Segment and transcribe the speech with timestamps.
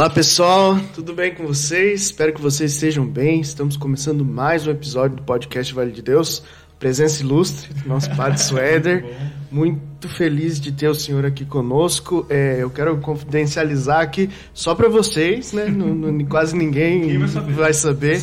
[0.00, 2.04] Olá pessoal, tudo bem com vocês?
[2.04, 3.42] Espero que vocês estejam bem.
[3.42, 6.42] Estamos começando mais um episódio do podcast Vale de Deus.
[6.78, 9.04] Presença ilustre, nosso padre Suéder.
[9.50, 12.24] Muito feliz de ter o senhor aqui conosco.
[12.28, 15.66] É, eu quero confidencializar aqui só para vocês, né?
[16.28, 18.20] Quase ninguém vai saber, vai saber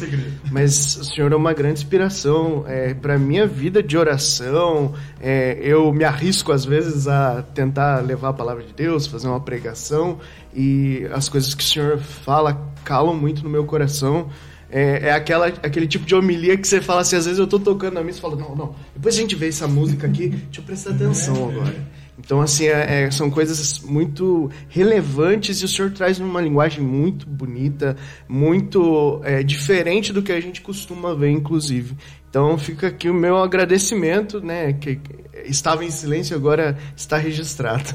[0.52, 4.94] mas o senhor é uma grande inspiração é, para minha vida de oração.
[5.20, 9.42] É, eu me arrisco às vezes a tentar levar a palavra de Deus, fazer uma
[9.42, 10.20] pregação
[10.56, 14.30] e as coisas que o senhor fala calam muito no meu coração.
[14.70, 17.58] É, é, aquela, aquele tipo de homilia que você fala assim, às vezes eu tô
[17.58, 20.60] tocando na missa e falo, não, não, depois a gente vê essa música aqui, deixa
[20.60, 21.88] eu prestar atenção agora.
[22.20, 27.30] Então, assim, é, é, são coisas muito relevantes e o senhor traz numa linguagem muito
[27.30, 27.96] bonita,
[28.28, 31.96] muito é, diferente do que a gente costuma ver, inclusive.
[32.30, 35.00] Então, fica aqui o meu agradecimento, né, que
[35.46, 37.90] estava em silêncio agora está registrado.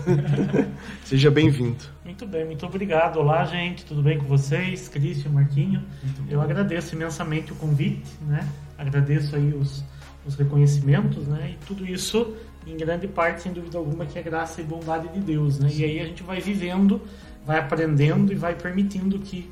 [1.05, 1.84] Seja bem-vindo.
[2.05, 3.19] Muito bem, muito obrigado.
[3.19, 4.89] Olá, gente, tudo bem com vocês?
[4.89, 5.83] Cristian, Marquinho.
[6.30, 8.48] Eu agradeço imensamente o convite, né?
[8.78, 9.84] Agradeço aí os,
[10.27, 11.55] os reconhecimentos, né?
[11.55, 12.34] E tudo isso,
[12.67, 15.69] em grande parte, sem dúvida alguma, que é graça e bondade de Deus, né?
[15.72, 17.02] E aí a gente vai vivendo,
[17.44, 19.50] vai aprendendo e vai permitindo que,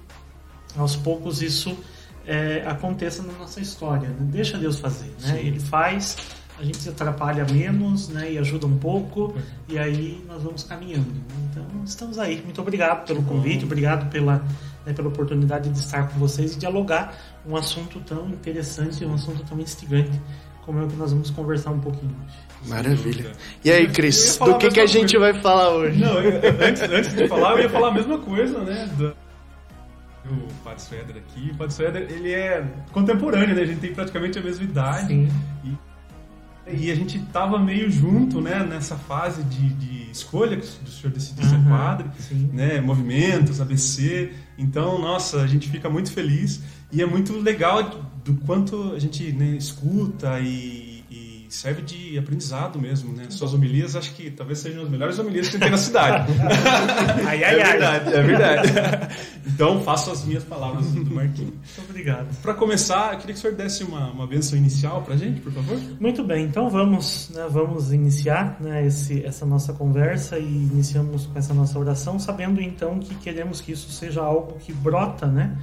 [0.76, 1.76] aos poucos, isso
[2.26, 4.08] é, aconteça na nossa história.
[4.08, 4.16] Né?
[4.20, 5.34] Deixa Deus fazer, né?
[5.34, 5.46] Sim.
[5.46, 6.16] Ele faz
[6.60, 9.34] a gente se atrapalha menos né, e ajuda um pouco,
[9.66, 11.10] e aí nós vamos caminhando.
[11.50, 12.42] Então, estamos aí.
[12.44, 14.44] Muito obrigado pelo convite, obrigado pela,
[14.84, 19.42] né, pela oportunidade de estar com vocês e dialogar um assunto tão interessante, um assunto
[19.44, 20.20] tão instigante
[20.66, 22.68] como é o que nós vamos conversar um pouquinho hoje.
[22.68, 23.32] Maravilha.
[23.64, 25.32] E aí, Cris, do que, que a gente coisa.
[25.32, 25.98] vai falar hoje?
[25.98, 28.86] Não, eu, antes, antes de falar, eu ia falar a mesma coisa, né?
[28.98, 29.16] Do
[30.28, 31.50] o Padre Suéder aqui.
[31.50, 33.62] O Padre Suéder, ele é contemporâneo, né?
[33.62, 35.08] A gente tem praticamente a mesma idade.
[35.08, 35.28] Sim.
[35.64, 35.90] E
[36.72, 41.12] e a gente tava meio junto, né, nessa fase de, de escolha que o senhor
[41.12, 42.50] decidiu uhum, ser padre, sim.
[42.52, 44.32] né, movimentos, ABC.
[44.58, 47.82] Então, nossa, a gente fica muito feliz e é muito legal
[48.24, 50.89] do quanto a gente né, escuta e
[51.54, 53.24] serve de aprendizado mesmo, né?
[53.30, 56.32] Suas homilias, acho que talvez sejam as melhores homilias que tem na cidade.
[57.26, 58.68] ai, ai, é verdade, é verdade.
[59.46, 61.52] Então, faço as minhas palavras do Marquinhos.
[61.52, 62.34] Muito obrigado.
[62.40, 65.40] Para começar, eu queria que o senhor desse uma, uma benção inicial para a gente,
[65.40, 65.78] por favor.
[65.98, 71.38] Muito bem, então vamos, né, vamos iniciar né, esse, essa nossa conversa e iniciamos com
[71.38, 75.56] essa nossa oração, sabendo então que queremos que isso seja algo que brota né,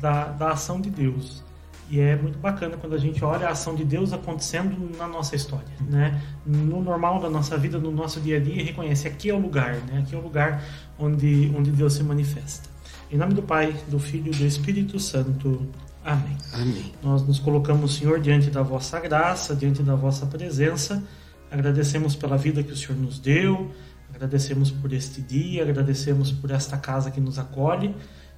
[0.00, 1.42] da, da ação de Deus.
[1.90, 5.36] E é muito bacana quando a gente olha a ação de Deus acontecendo na nossa
[5.36, 6.20] história, né?
[6.46, 9.38] No normal da nossa vida, no nosso dia a dia, e reconhece aqui é o
[9.38, 9.98] lugar, né?
[9.98, 10.62] Aqui é o lugar
[10.98, 12.68] onde onde Deus se manifesta.
[13.10, 15.68] Em nome do Pai, do Filho e do Espírito Santo.
[16.04, 16.36] Amém.
[16.52, 16.92] Amém.
[17.02, 21.02] Nós nos colocamos, Senhor, diante da vossa graça, diante da vossa presença.
[21.50, 23.70] Agradecemos pela vida que o Senhor nos deu,
[24.12, 27.94] agradecemos por este dia, agradecemos por esta casa que nos acolhe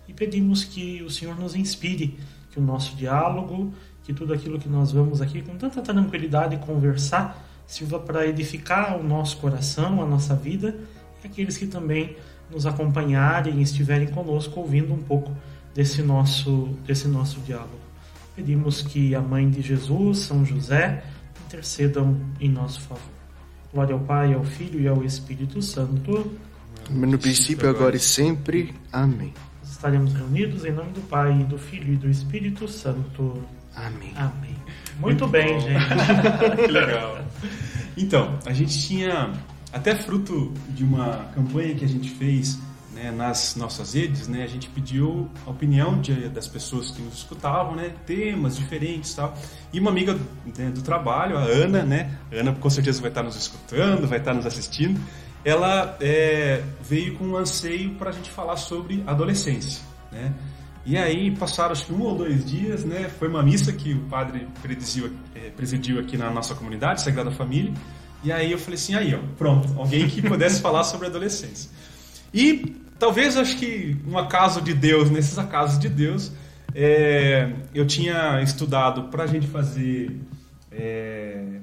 [0.06, 2.18] e pedimos que o Senhor nos inspire
[2.56, 3.70] que o nosso diálogo,
[4.02, 9.02] que tudo aquilo que nós vamos aqui com tanta tranquilidade conversar, sirva para edificar o
[9.02, 10.74] nosso coração, a nossa vida
[11.22, 12.16] e aqueles que também
[12.50, 15.36] nos acompanharem e estiverem conosco ouvindo um pouco
[15.74, 17.84] desse nosso, desse nosso diálogo.
[18.34, 21.04] Pedimos que a Mãe de Jesus, São José,
[21.46, 23.02] intercedam em nosso favor.
[23.72, 26.32] Glória ao Pai, ao Filho e ao Espírito Santo.
[26.88, 28.74] No princípio, agora e sempre.
[28.92, 29.34] Amém
[29.76, 33.42] estaremos reunidos em nome do Pai, do Filho e do Espírito Santo.
[33.74, 34.12] Amém.
[34.16, 34.56] Amém.
[34.98, 35.60] Muito, Muito bem, bom.
[35.60, 36.56] gente.
[36.64, 37.18] que legal.
[37.98, 39.32] Então, a gente tinha,
[39.72, 42.58] até fruto de uma campanha que a gente fez
[42.92, 47.14] né, nas nossas redes, né, a gente pediu a opinião de, das pessoas que nos
[47.14, 49.34] escutavam, né, temas diferentes e tal.
[49.72, 50.14] E uma amiga
[50.58, 54.18] né, do trabalho, a Ana, né, a Ana com certeza vai estar nos escutando, vai
[54.18, 55.00] estar nos assistindo,
[55.46, 59.80] ela é, veio com um anseio para a gente falar sobre adolescência,
[60.10, 60.34] né?
[60.84, 63.08] E aí passaram acho que um ou dois dias, né?
[63.16, 67.72] Foi uma missa que o padre presidiu, é, presidiu aqui na nossa comunidade, Sagrada Família.
[68.24, 71.70] E aí eu falei assim, aí ó, pronto, alguém que pudesse falar sobre adolescência.
[72.34, 76.32] E talvez acho que um acaso de Deus, nesses acasos de Deus,
[76.74, 80.20] é, eu tinha estudado para a gente fazer
[80.72, 81.60] é,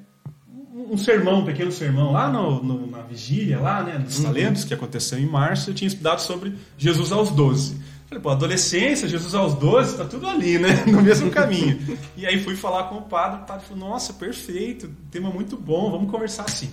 [0.92, 4.26] um sermão, um pequeno sermão lá no, no, na vigília, lá, né, dos uhum.
[4.26, 7.78] talentos, que aconteceu em março, eu tinha estudado sobre Jesus aos 12.
[8.08, 11.80] Falei, pô, adolescência, Jesus aos 12, tá tudo ali, né, no mesmo caminho.
[12.16, 15.92] e aí fui falar com o padre, o padre falou, nossa, perfeito, tema muito bom,
[15.92, 16.70] vamos conversar assim.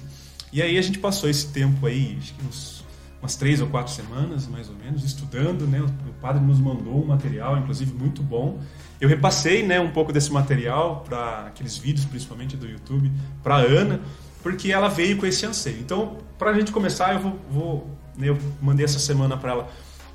[0.52, 2.79] E aí a gente passou esse tempo aí, acho que uns,
[3.20, 7.06] umas três ou quatro semanas, mais ou menos, estudando, né, o padre nos mandou um
[7.06, 8.58] material, inclusive, muito bom,
[9.00, 13.10] eu repassei né, um pouco desse material para aqueles vídeos, principalmente do YouTube,
[13.42, 14.00] para Ana,
[14.42, 15.78] porque ela veio com esse anseio.
[15.80, 19.68] Então, para a gente começar, eu vou, vou né, eu mandei essa semana para ela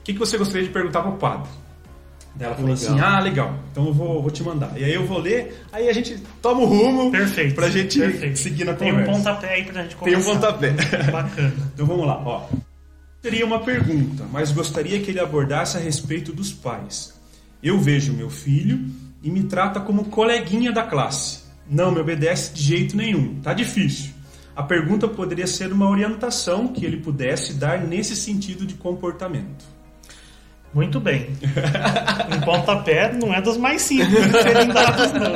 [0.06, 1.50] que, que você gostaria de perguntar para o padre?
[2.36, 2.94] Daí ela falou Legal.
[2.94, 4.74] assim: Ah, legal, então eu vou, vou te mandar.
[4.78, 7.56] E aí eu vou ler, aí a gente toma o rumo Perfeito.
[7.56, 8.38] pra gente perfeito.
[8.38, 9.12] seguir na Tem conversa.
[9.12, 10.52] um pontapé aí pra gente Tem um começar.
[10.52, 10.72] pontapé.
[11.12, 11.54] Bacana.
[11.74, 12.48] Então vamos lá, ó.
[13.26, 17.20] Teria uma pergunta, mas gostaria que ele abordasse a respeito dos pais.
[17.62, 18.86] Eu vejo meu filho
[19.24, 21.40] e me trata como coleguinha da classe.
[21.68, 23.42] Não me obedece de jeito nenhum.
[23.42, 24.12] Tá difícil.
[24.56, 29.66] A pergunta poderia ser uma orientação que ele pudesse dar nesse sentido de comportamento.
[30.76, 31.30] Muito bem.
[32.36, 35.32] Um pontapé não é dos mais simples de serem dados, não.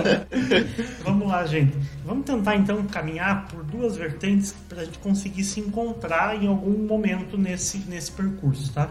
[1.01, 1.77] Vamos lá, gente.
[2.05, 6.85] Vamos tentar então caminhar por duas vertentes para a gente conseguir se encontrar em algum
[6.85, 8.89] momento nesse, nesse percurso, tá?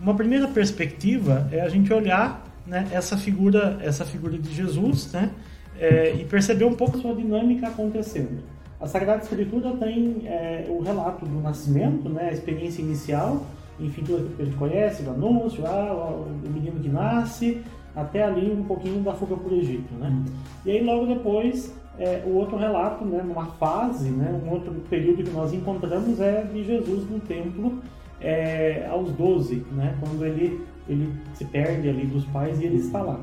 [0.00, 5.30] Uma primeira perspectiva é a gente olhar né, essa figura essa figura de Jesus, né,
[5.78, 8.42] é, e perceber um pouco sua dinâmica acontecendo.
[8.80, 13.44] A Sagrada Escritura tem é, o relato do nascimento, né, a experiência inicial,
[13.78, 17.62] enfim, tudo aquilo que a gente conhece, do anúncio, ah, o menino que nasce,
[17.94, 20.24] até ali um pouquinho da fuga para o Egito, né?
[20.64, 25.24] E aí logo depois é, o outro relato, né, numa fase, né, um outro período
[25.24, 27.78] que nós encontramos é de Jesus no templo
[28.20, 33.00] é, aos 12, né, quando ele, ele se perde ali dos pais e ele está
[33.00, 33.20] lá.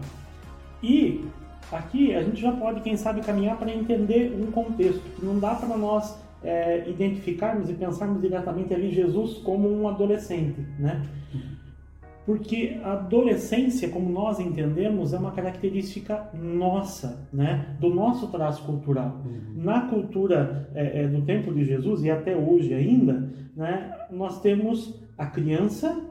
[0.81, 1.23] E
[1.71, 5.53] aqui a gente já pode, quem sabe, caminhar para entender um contexto, que não dá
[5.55, 11.01] para nós é, identificarmos e pensarmos diretamente ali Jesus como um adolescente, né?
[12.25, 17.75] Porque a adolescência, como nós entendemos, é uma característica nossa, né?
[17.81, 19.21] do nosso traço cultural.
[19.55, 23.93] Na cultura é, é, do tempo de Jesus, e até hoje ainda, né?
[24.09, 26.01] nós temos a criança,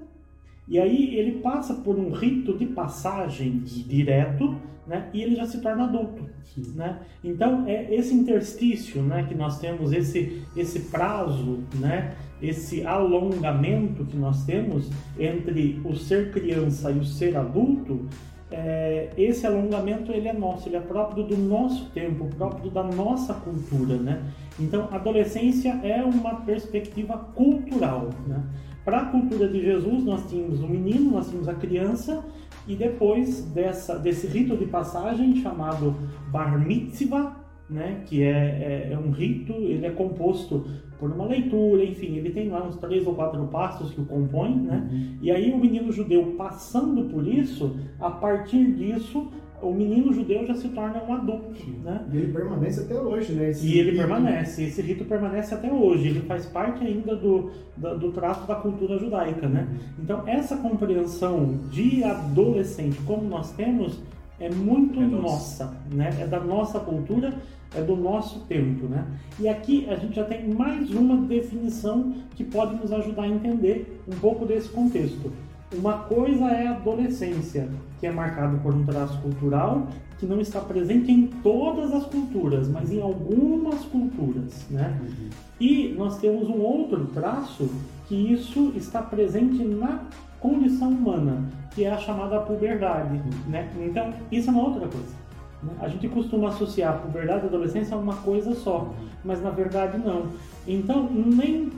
[0.68, 4.54] e aí ele passa por um rito de passagem direto,
[4.86, 5.08] né?
[5.12, 6.28] e ele já se torna adulto.
[6.74, 6.98] Né?
[7.22, 14.16] Então, é esse interstício né, que nós temos, esse, esse prazo, né, esse alongamento que
[14.16, 18.06] nós temos entre o ser criança e o ser adulto,
[18.50, 23.32] é, esse alongamento ele é nosso, ele é próprio do nosso tempo, próprio da nossa
[23.32, 23.96] cultura.
[23.96, 24.22] Né?
[24.60, 28.10] Então, adolescência é uma perspectiva cultural.
[28.26, 28.42] Né?
[28.84, 32.22] Para a cultura de Jesus, nós tínhamos o menino, nós tínhamos a criança,
[32.66, 35.94] e depois dessa, desse rito de passagem chamado
[36.30, 37.36] Bar Mitzvah,
[37.68, 40.66] né, que é, é, é, um rito, ele é composto
[40.98, 44.56] por uma leitura, enfim, ele tem lá uns três ou quatro passos que o compõem,
[44.56, 45.16] né, uhum.
[45.20, 49.28] e aí o menino judeu passando por isso, a partir disso,
[49.62, 52.04] o menino judeu já se torna um adulto, né?
[52.12, 53.50] E ele permanece até hoje, né?
[53.50, 54.02] Esse e ele rito.
[54.02, 58.56] permanece, esse rito permanece até hoje, ele faz parte ainda do, do, do traço da
[58.56, 59.68] cultura judaica, né?
[59.98, 64.00] Então, essa compreensão de adolescente como nós temos
[64.40, 66.10] é muito é nossa, né?
[66.20, 67.32] É da nossa cultura,
[67.74, 69.06] é do nosso tempo, né?
[69.38, 74.02] E aqui a gente já tem mais uma definição que pode nos ajudar a entender
[74.08, 75.30] um pouco desse contexto.
[75.72, 79.86] Uma coisa é a adolescência, que é marcado por um traço cultural
[80.18, 84.96] que não está presente em todas as culturas, mas em algumas culturas, né?
[85.02, 85.28] Uhum.
[85.58, 87.68] E nós temos um outro traço
[88.06, 90.04] que isso está presente na
[90.38, 91.42] condição humana,
[91.72, 93.50] que é a chamada puberdade, uhum.
[93.50, 93.68] né?
[93.80, 95.22] Então, isso é uma outra coisa.
[95.62, 95.72] Né?
[95.80, 98.92] A gente costuma associar a puberdade e a adolescência a uma coisa só,
[99.24, 100.26] mas na verdade não.
[100.68, 101.70] Então, nem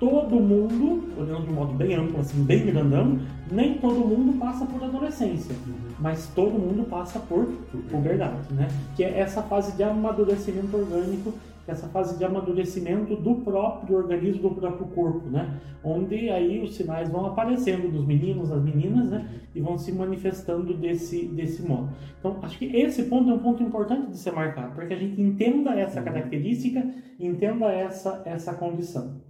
[0.00, 3.20] todo mundo, olhando de um modo bem amplo, assim, bem grandão,
[3.52, 5.54] nem todo mundo passa por adolescência,
[5.98, 7.44] mas todo mundo passa por
[7.90, 8.66] puberdade, né?
[8.96, 11.34] Que é essa fase de amadurecimento orgânico,
[11.68, 15.60] essa fase de amadurecimento do próprio organismo, do próprio corpo, né?
[15.84, 19.28] Onde aí os sinais vão aparecendo dos meninos, das meninas, né?
[19.54, 21.90] E vão se manifestando desse, desse modo.
[22.18, 24.98] Então, acho que esse ponto é um ponto importante de ser marcado, para que a
[24.98, 26.82] gente entenda essa característica,
[27.18, 29.29] entenda essa, essa condição.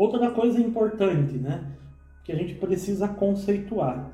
[0.00, 1.62] Outra coisa importante, né,
[2.24, 4.10] que a gente precisa conceituar.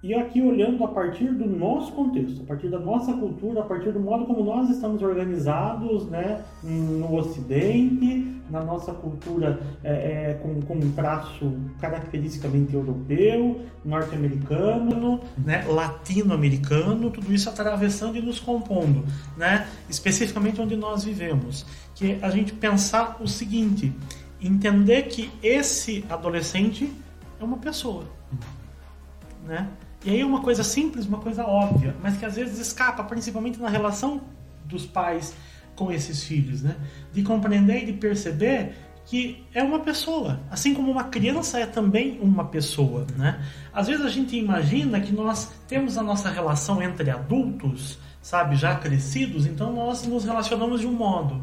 [0.00, 3.90] E aqui olhando a partir do nosso contexto, a partir da nossa cultura, a partir
[3.90, 9.92] do modo como nós estamos organizados, né, no Ocidente, na nossa cultura é,
[10.30, 18.38] é, com, com um traço caracteristicamente europeu, norte-americano, né, latino-americano, tudo isso atravessando e nos
[18.38, 19.04] compondo,
[19.36, 21.66] né, especificamente onde nós vivemos,
[21.96, 23.92] que a gente pensar o seguinte
[24.42, 26.92] entender que esse adolescente
[27.40, 28.04] é uma pessoa,
[29.44, 29.68] né?
[30.04, 33.60] E aí é uma coisa simples, uma coisa óbvia, mas que às vezes escapa, principalmente
[33.60, 34.20] na relação
[34.64, 35.34] dos pais
[35.76, 36.76] com esses filhos, né?
[37.12, 42.18] De compreender e de perceber que é uma pessoa, assim como uma criança é também
[42.20, 43.44] uma pessoa, né?
[43.72, 48.76] Às vezes a gente imagina que nós temos a nossa relação entre adultos, sabe, já
[48.76, 51.42] crescidos, então nós nos relacionamos de um modo.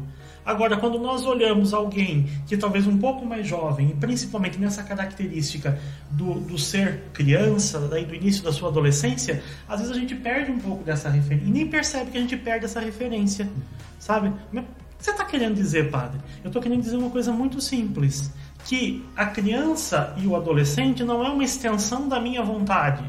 [0.50, 5.78] Agora, quando nós olhamos alguém que talvez um pouco mais jovem, e principalmente nessa característica
[6.10, 10.50] do, do ser criança, daí do início da sua adolescência, às vezes a gente perde
[10.50, 13.48] um pouco dessa referência e nem percebe que a gente perde essa referência,
[13.96, 14.32] sabe?
[14.50, 14.64] Mas
[14.98, 16.18] você está querendo dizer, padre?
[16.42, 18.32] Eu estou querendo dizer uma coisa muito simples:
[18.64, 23.04] que a criança e o adolescente não é uma extensão da minha vontade.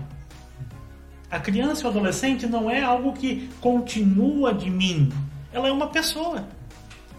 [1.32, 5.12] A criança e o adolescente não é algo que continua de mim.
[5.52, 6.46] Ela é uma pessoa.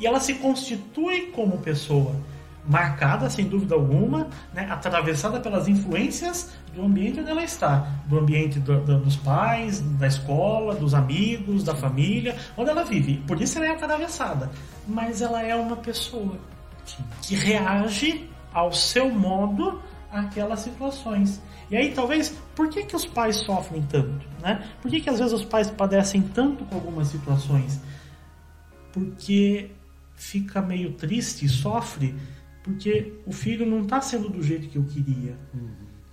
[0.02, 2.16] E ela se constitui como pessoa.
[2.66, 7.86] Marcada, sem dúvida alguma, né, atravessada pelas influências do ambiente onde ela está.
[8.06, 13.18] Do ambiente do, do, dos pais, da escola, dos amigos, da família, onde ela vive.
[13.28, 14.50] Por isso ela é atravessada.
[14.88, 16.36] Mas ela é uma pessoa
[17.22, 19.80] que reage ao seu modo
[20.10, 21.40] àquelas situações.
[21.70, 24.26] E aí, talvez, por que, que os pais sofrem tanto?
[24.40, 24.68] Né?
[24.82, 27.80] Por que, que às vezes os pais padecem tanto com algumas situações?
[28.92, 29.70] Porque
[30.22, 32.14] fica meio triste sofre
[32.62, 35.36] porque o filho não está sendo do jeito que eu queria.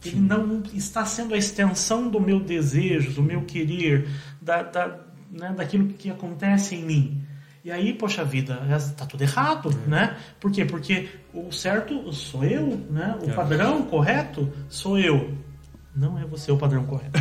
[0.04, 4.10] Ele não está sendo a extensão do meu desejo, do meu querer,
[4.42, 5.00] da, da,
[5.30, 7.24] né, daquilo que acontece em mim.
[7.64, 9.90] E aí, poxa vida, está tudo errado, é.
[9.90, 10.18] né?
[10.40, 10.66] Por quê?
[10.66, 13.16] Porque o certo sou eu, né?
[13.22, 13.34] O é.
[13.34, 15.38] padrão correto sou eu.
[15.96, 17.20] Não é você o padrão correto.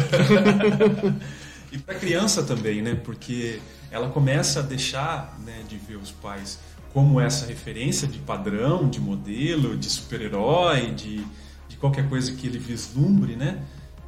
[1.70, 2.94] e para a criança também, né?
[2.94, 6.58] Porque ela começa a deixar né, de ver os pais
[6.92, 11.24] como essa referência de padrão, de modelo, de super-herói, de,
[11.68, 13.58] de qualquer coisa que ele vislumbre, né?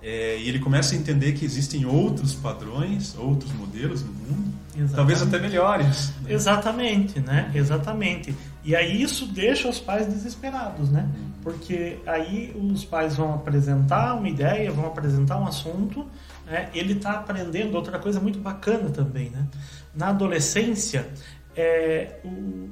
[0.03, 4.95] É, e ele começa a entender que existem outros padrões, outros modelos no mundo, Exatamente.
[4.95, 6.13] talvez até melhores.
[6.23, 6.33] Né?
[6.33, 7.51] Exatamente, né?
[7.55, 8.35] Exatamente.
[8.65, 11.07] E aí isso deixa os pais desesperados, né?
[11.43, 16.07] Porque aí os pais vão apresentar uma ideia, vão apresentar um assunto,
[16.47, 16.71] né?
[16.75, 19.47] ele está aprendendo outra coisa muito bacana também, né?
[19.95, 21.11] Na adolescência,
[21.57, 22.69] é, o,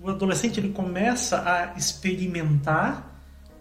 [0.00, 3.10] o adolescente ele começa a experimentar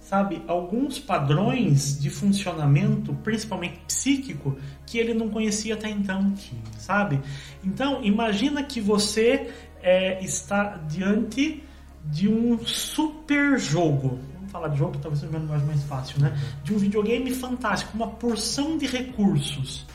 [0.09, 6.33] sabe, alguns padrões de funcionamento, principalmente psíquico, que ele não conhecia até então,
[6.79, 7.21] sabe?
[7.63, 9.51] Então, imagina que você
[9.83, 11.63] é, está diante
[12.05, 14.17] de um super jogo.
[14.33, 16.35] Vamos falar de jogo talvez seja mais, mais fácil, né?
[16.63, 19.85] De um videogame fantástico, uma porção de recursos.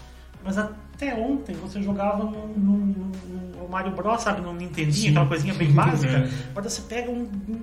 [0.44, 0.56] Mas
[0.94, 3.12] até ontem você jogava no,
[3.68, 4.40] Mario Bros, sabe?
[4.40, 6.12] No Nintendinho, aquela coisinha bem básica.
[6.12, 6.30] É.
[6.50, 7.60] Agora você pega um, um,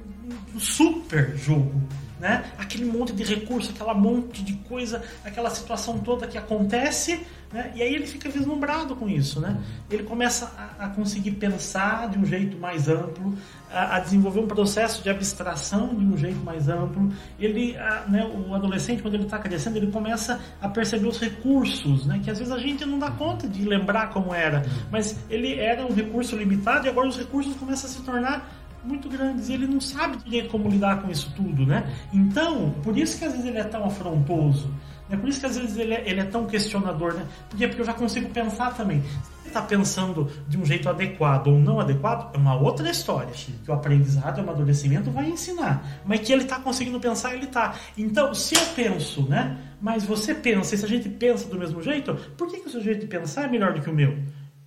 [0.53, 1.81] um super jogo
[2.21, 2.45] né?
[2.55, 7.19] Aquele monte de recurso, aquela monte de coisa, aquela situação toda que acontece,
[7.51, 7.71] né?
[7.75, 9.57] E aí ele fica vislumbrado com isso, né?
[9.89, 13.35] Ele começa a, a conseguir pensar de um jeito mais amplo,
[13.73, 17.11] a, desenvolver um processo de abstração de um jeito mais amplo.
[17.39, 22.05] Ele, a, né, o adolescente quando ele está crescendo, ele começa a perceber os recursos,
[22.05, 22.19] né?
[22.23, 25.85] Que às vezes a gente não dá conta de lembrar como era, mas ele era
[25.85, 29.67] um recurso limitado e agora os recursos começam a se tornar muito grandes e ele
[29.67, 31.91] não sabe direito como lidar com isso tudo, né?
[32.11, 34.73] Então, por isso que às vezes ele é tão afrontoso,
[35.09, 37.25] é por isso que às vezes ele é, ele é tão questionador, né?
[37.49, 39.03] Porque, porque eu já consigo pensar também.
[39.45, 43.33] Está pensando de um jeito adequado ou não adequado, é uma outra história.
[43.33, 46.01] Que o aprendizado e o amadurecimento vai ensinar.
[46.05, 47.75] Mas que ele está conseguindo pensar, ele está.
[47.97, 49.57] Então, se eu penso, né?
[49.81, 52.69] Mas você pensa, e se a gente pensa do mesmo jeito, por que, que o
[52.71, 54.17] seu jeito de pensar é melhor do que o meu?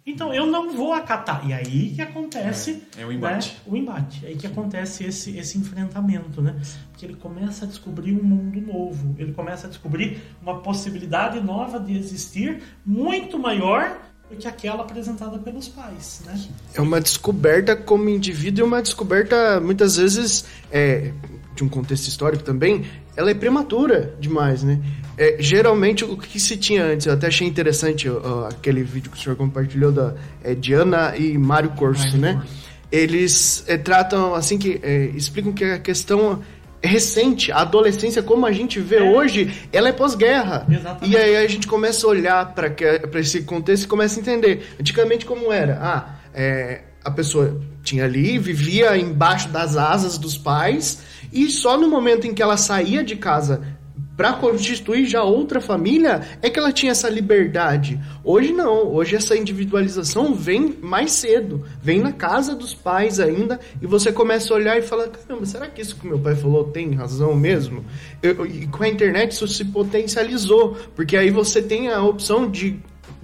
[0.07, 1.49] Então eu não vou acatar.
[1.49, 2.83] E aí que acontece.
[2.97, 3.55] É, é o embate.
[3.55, 4.27] Né, o embate.
[4.27, 6.61] É aí que acontece esse, esse enfrentamento, né?
[6.97, 9.15] Que ele começa a descobrir um mundo novo.
[9.19, 13.99] Ele começa a descobrir uma possibilidade nova de existir muito maior
[14.35, 16.39] do que aquela apresentada pelos pais, né?
[16.75, 21.13] É uma descoberta como indivíduo e uma descoberta muitas vezes é,
[21.55, 22.85] de um contexto histórico também.
[23.17, 24.81] Ela é prematura demais, né?
[25.17, 29.17] É, geralmente o que se tinha antes, eu até achei interessante uh, aquele vídeo que
[29.17, 32.43] o senhor compartilhou da é, Diana e Mário Corso, né?
[32.91, 36.43] Eles é, tratam assim que é, explicam que a questão
[36.87, 39.03] recente, a adolescência como a gente vê é.
[39.03, 40.67] hoje, ela é pós-guerra.
[41.03, 44.75] E aí a gente começa a olhar para esse contexto e começa a entender.
[44.81, 45.79] Antigamente como era?
[45.81, 51.89] Ah, é, a pessoa tinha ali, vivia embaixo das asas dos pais e só no
[51.89, 53.74] momento em que ela saía de casa
[54.17, 58.01] para constituir já outra família é que ela tinha essa liberdade.
[58.23, 63.87] Hoje não, hoje essa individualização vem mais cedo, vem na casa dos pais ainda e
[63.87, 66.93] você começa a olhar e fala: caramba, será que isso que meu pai falou tem
[66.95, 67.85] razão mesmo?
[68.23, 72.81] Eu, e com a internet isso se potencializou, porque aí você tem a opção de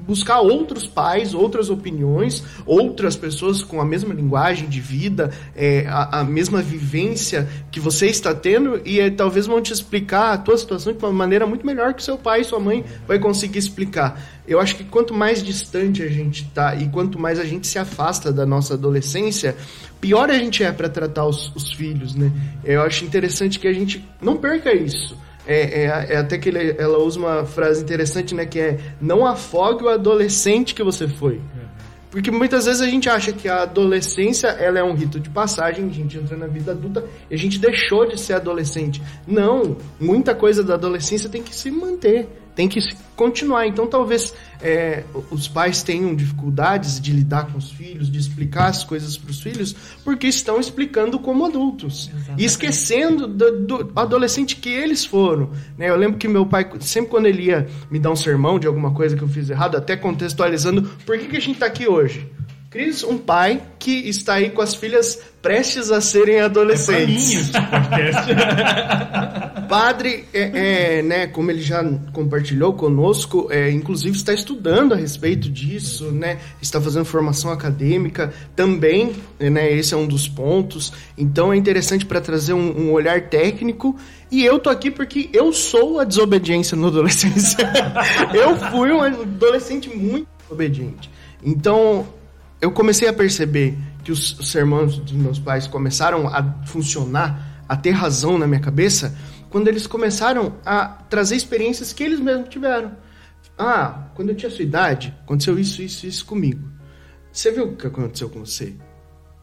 [0.06, 6.20] buscar outros pais, outras opiniões, outras pessoas com a mesma linguagem de vida, é, a,
[6.20, 10.56] a, mesma vivência que você está tendo e é, talvez vão te explicar a tua
[10.56, 14.20] situação de uma maneira muito melhor que seu pai e sua mãe vai conseguir explicar.
[14.46, 17.78] Eu acho que quanto mais distante a gente está e quanto mais a gente se
[17.78, 19.56] afasta da nossa adolescência,
[20.00, 22.32] pior a gente é para tratar os, os filhos, né?
[22.64, 25.16] Eu acho interessante que a gente não perca isso.
[25.46, 28.44] É, é, é, até que ele, ela usa uma frase interessante, né?
[28.44, 31.40] Que é não afogue o adolescente que você foi.
[32.10, 35.86] Porque muitas vezes a gente acha que a adolescência ela é um rito de passagem,
[35.86, 39.00] a gente entra na vida adulta e a gente deixou de ser adolescente.
[39.26, 42.28] Não, muita coisa da adolescência tem que se manter
[42.60, 42.78] tem que
[43.16, 43.66] continuar.
[43.66, 48.84] Então, talvez é, os pais tenham dificuldades de lidar com os filhos, de explicar as
[48.84, 49.74] coisas para os filhos,
[50.04, 52.42] porque estão explicando como adultos Exatamente.
[52.42, 55.52] e esquecendo do, do, adolescente que eles foram.
[55.78, 55.88] Né?
[55.88, 58.90] Eu lembro que meu pai, sempre quando ele ia me dar um sermão de alguma
[58.90, 62.28] coisa que eu fiz errado, até contextualizando, por que, que a gente está aqui hoje?
[62.68, 67.50] Cris, um pai que está aí com as filhas prestes a serem adolescentes.
[67.54, 71.80] É Padre, é, é, né, como ele já
[72.12, 79.14] compartilhou conosco, é, inclusive está estudando a respeito disso, né, está fazendo formação acadêmica também,
[79.38, 80.92] né, esse é um dos pontos.
[81.16, 83.96] Então é interessante para trazer um, um olhar técnico
[84.28, 87.58] e eu tô aqui porque eu sou a desobediência na adolescência.
[88.34, 91.08] eu fui um adolescente muito obediente.
[91.44, 92.08] Então,
[92.60, 97.90] eu comecei a perceber que os, sermões dos meus pais começaram a funcionar, a ter
[97.90, 99.16] razão na minha cabeça,
[99.50, 102.96] quando eles começaram a trazer experiências que eles mesmos tiveram.
[103.58, 106.66] Ah, quando eu tinha sua idade, aconteceu isso, isso, isso comigo.
[107.32, 108.74] Você viu o que aconteceu com você?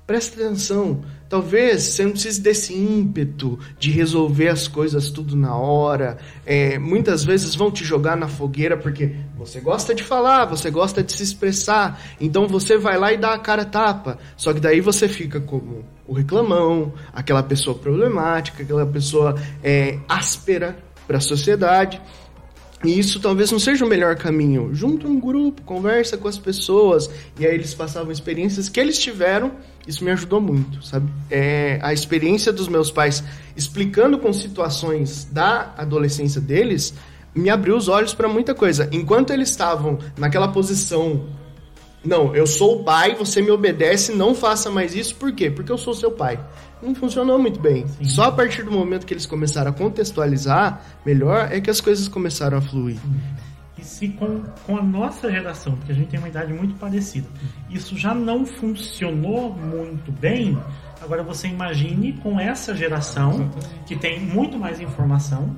[0.08, 1.04] Presta atenção.
[1.28, 6.18] Talvez você não precise desse ímpeto de resolver as coisas tudo na hora.
[6.46, 11.04] É, muitas vezes vão te jogar na fogueira porque você gosta de falar, você gosta
[11.04, 12.02] de se expressar.
[12.22, 14.18] Então você vai lá e dá a cara tapa.
[14.38, 20.78] Só que daí você fica como o reclamão, aquela pessoa problemática, aquela pessoa é, áspera
[21.06, 22.02] para a sociedade.
[22.84, 24.70] E isso talvez não seja o melhor caminho.
[24.74, 27.10] Junta um grupo, conversa com as pessoas,
[27.40, 29.52] e aí eles passavam experiências que eles tiveram.
[29.88, 31.10] Isso me ajudou muito, sabe?
[31.30, 33.24] É, a experiência dos meus pais
[33.56, 36.94] explicando com situações da adolescência deles
[37.34, 38.90] me abriu os olhos para muita coisa.
[38.92, 41.26] Enquanto eles estavam naquela posição,
[42.08, 45.52] não, eu sou o pai, você me obedece, não faça mais isso, por quê?
[45.52, 46.40] Porque eu sou seu pai
[46.82, 47.88] não funcionou muito bem.
[47.88, 48.06] Sim.
[48.06, 52.08] Só a partir do momento que eles começaram a contextualizar melhor é que as coisas
[52.08, 52.98] começaram a fluir.
[53.78, 57.28] E se com, com a nossa geração, porque a gente tem uma idade muito parecida,
[57.70, 60.58] isso já não funcionou muito bem,
[61.02, 63.52] agora você imagine com essa geração
[63.86, 65.56] que tem muito mais informação,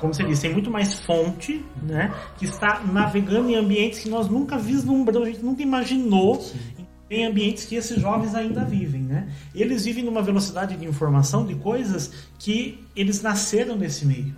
[0.00, 2.12] como você disse, tem muito mais fonte, né?
[2.38, 7.24] Que está navegando em ambientes que nós nunca vislumbramos, a gente nunca imaginou Sim em
[7.24, 9.28] ambientes que esses jovens ainda vivem, né?
[9.54, 14.34] Eles vivem numa velocidade de informação de coisas que eles nasceram nesse meio.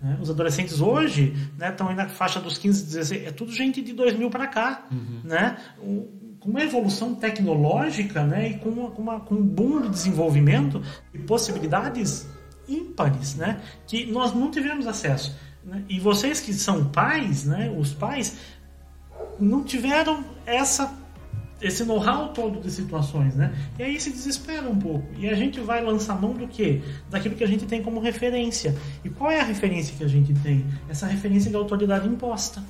[0.00, 0.16] Né?
[0.20, 4.30] Os adolescentes hoje né, estão na faixa dos 15, 16, é tudo gente de 2000
[4.30, 5.20] para cá, uhum.
[5.24, 5.56] né?
[6.38, 8.50] Com uma evolução tecnológica, né?
[8.50, 10.80] E com, uma, com, uma, com um boom de desenvolvimento
[11.12, 12.28] e possibilidades
[12.68, 13.60] ímpares, né?
[13.86, 15.36] Que nós não tivemos acesso.
[15.64, 15.82] Né?
[15.88, 17.74] E vocês que são pais, né?
[17.76, 18.36] Os pais
[19.38, 20.92] não tiveram essa
[21.60, 23.54] esse know-how todo de situações, né?
[23.78, 25.06] E aí se desespera um pouco.
[25.16, 26.82] E a gente vai lançar mão do quê?
[27.08, 28.76] Daquilo que a gente tem como referência.
[29.02, 30.66] E qual é a referência que a gente tem?
[30.88, 32.62] Essa referência de autoridade imposta.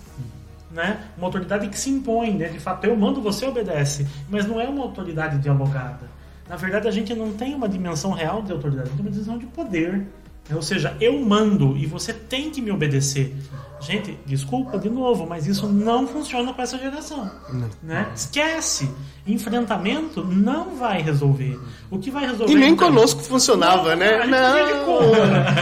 [0.70, 1.00] Né?
[1.16, 2.48] Uma autoridade que se impõe, né?
[2.48, 4.06] De fato, eu mando, você obedece.
[4.28, 6.08] Mas não é uma autoridade dialogada.
[6.48, 9.46] Na verdade, a gente não tem uma dimensão real de autoridade, tem uma dimensão de
[9.46, 9.92] poder.
[10.48, 10.54] Né?
[10.54, 13.34] Ou seja, eu mando e você tem que me obedecer.
[13.80, 17.30] Gente, desculpa de novo, mas isso não funciona com essa geração.
[17.82, 18.10] Né?
[18.14, 18.90] Esquece.
[19.26, 21.58] Enfrentamento não vai resolver.
[21.90, 22.52] O que vai resolver.
[22.52, 24.26] E nem então, conosco funcionava, não, né?
[24.26, 24.38] Não.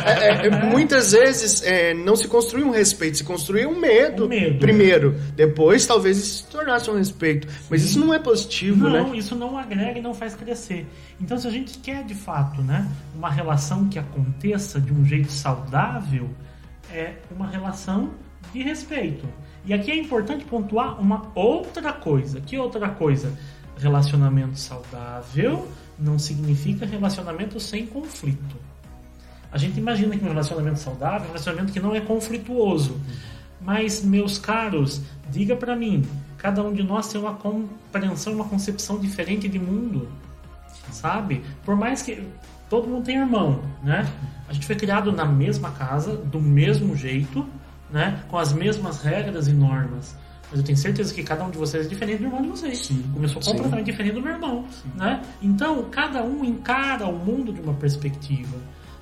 [0.05, 4.27] É, é, é, muitas vezes é, não se construi um respeito, se construi um medo,
[4.27, 5.13] um medo primeiro.
[5.13, 5.21] Né?
[5.37, 7.49] Depois talvez isso se tornasse um respeito.
[7.69, 7.89] Mas Sim.
[7.89, 9.01] isso não é positivo, não, né?
[9.01, 10.87] Não, isso não agrega e não faz crescer.
[11.21, 15.33] Então, se a gente quer de fato né, uma relação que aconteça de um jeito
[15.33, 16.29] saudável
[16.95, 18.13] é uma relação
[18.53, 19.29] de respeito.
[19.67, 22.41] E aqui é importante pontuar uma outra coisa.
[22.41, 23.37] Que outra coisa?
[23.77, 28.57] Relacionamento saudável não significa relacionamento sem conflito.
[29.51, 33.01] A gente imagina que um relacionamento saudável é um relacionamento que não é conflituoso.
[33.61, 36.05] Mas, meus caros, diga para mim,
[36.37, 40.09] cada um de nós tem uma compreensão, uma concepção diferente de mundo,
[40.91, 41.43] sabe?
[41.65, 42.23] Por mais que
[42.75, 44.05] todo mundo tem irmão, né?
[44.49, 47.47] A gente foi criado na mesma casa, do mesmo jeito,
[47.89, 48.21] né?
[48.29, 50.17] Com as mesmas regras e normas.
[50.51, 52.79] Mas eu tenho certeza que cada um de vocês é diferente do irmão de vocês.
[52.79, 53.05] Sim.
[53.29, 53.53] Sou Sim.
[53.53, 54.65] completamente diferente do meu irmão.
[54.97, 55.23] Né?
[55.41, 58.57] Então, cada um encara o mundo de uma perspectiva.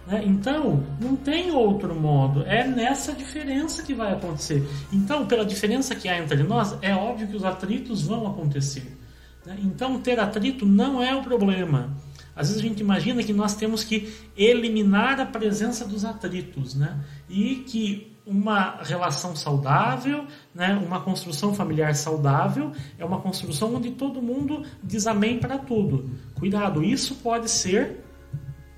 [0.07, 0.23] né?
[0.23, 2.45] Então, não tem outro modo.
[2.47, 4.63] É nessa diferença que vai acontecer.
[4.93, 8.99] Então, pela diferença que há entre nós, é óbvio que os atritos vão acontecer.
[9.47, 9.57] né?
[9.63, 11.91] Então, ter atrito não é o problema.
[12.35, 16.99] Às vezes a gente imagina que nós temos que eliminar a presença dos atritos, né?
[17.29, 24.23] E que uma relação saudável, né, uma construção familiar saudável, é uma construção onde todo
[24.23, 26.09] mundo diz amém para tudo.
[26.35, 28.05] Cuidado, isso pode ser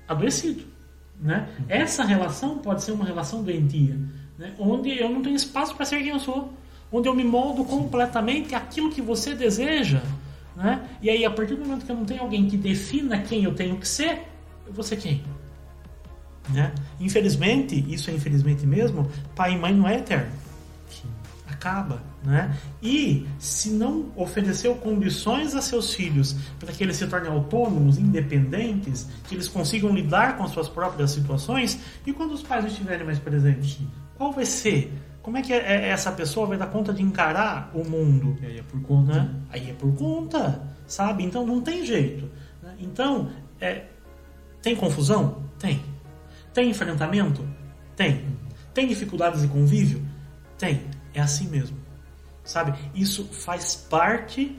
[0.07, 0.63] adoecido.
[1.21, 1.47] Né?
[1.67, 3.97] Essa relação pode ser uma relação doentia,
[4.37, 4.53] né?
[4.57, 6.51] onde eu não tenho espaço para ser quem eu sou,
[6.91, 10.01] onde eu me moldo completamente aquilo que você deseja.
[10.55, 10.87] Né?
[11.01, 13.53] E aí, a partir do momento que eu não tenho alguém que defina quem eu
[13.53, 14.23] tenho que ser,
[14.65, 15.23] eu vou ser quem?
[16.49, 16.71] Né?
[16.99, 20.31] Infelizmente, isso é infelizmente mesmo, pai e mãe não é eterno.
[21.47, 22.55] Acaba, né?
[22.81, 29.07] E se não ofereceu condições a seus filhos para que eles se tornem autônomos, independentes,
[29.27, 33.19] que eles consigam lidar com as suas próprias situações, e quando os pais estiverem mais
[33.19, 33.79] presentes,
[34.15, 34.91] qual vai ser?
[35.25, 38.37] Como é que é- essa pessoa vai dar conta de encarar o mundo?
[38.43, 39.23] E aí é por conta.
[39.23, 39.35] né?
[39.49, 41.23] Aí é por conta, sabe?
[41.23, 42.29] Então não tem jeito.
[42.61, 42.75] né?
[42.79, 43.85] Então, é,
[44.61, 45.41] tem confusão?
[45.57, 45.83] Tem.
[46.53, 47.43] Tem enfrentamento?
[47.95, 48.23] Tem.
[48.71, 50.05] Tem dificuldades de convívio?
[50.59, 50.83] Tem.
[51.11, 51.75] É assim mesmo.
[52.43, 52.77] Sabe?
[52.93, 54.55] Isso faz parte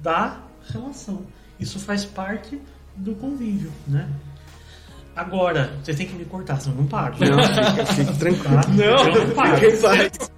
[0.00, 0.40] da
[0.72, 1.26] relação.
[1.60, 2.58] Isso faz parte
[2.96, 4.08] do convívio, né?
[5.18, 7.16] Agora, você tem que me cortar, senão eu não paro.
[7.18, 8.60] Não, fica, fica tranquilo.
[8.62, 8.70] Tá?
[8.84, 9.56] Eu não paro.
[9.56, 10.37] Fica em paz.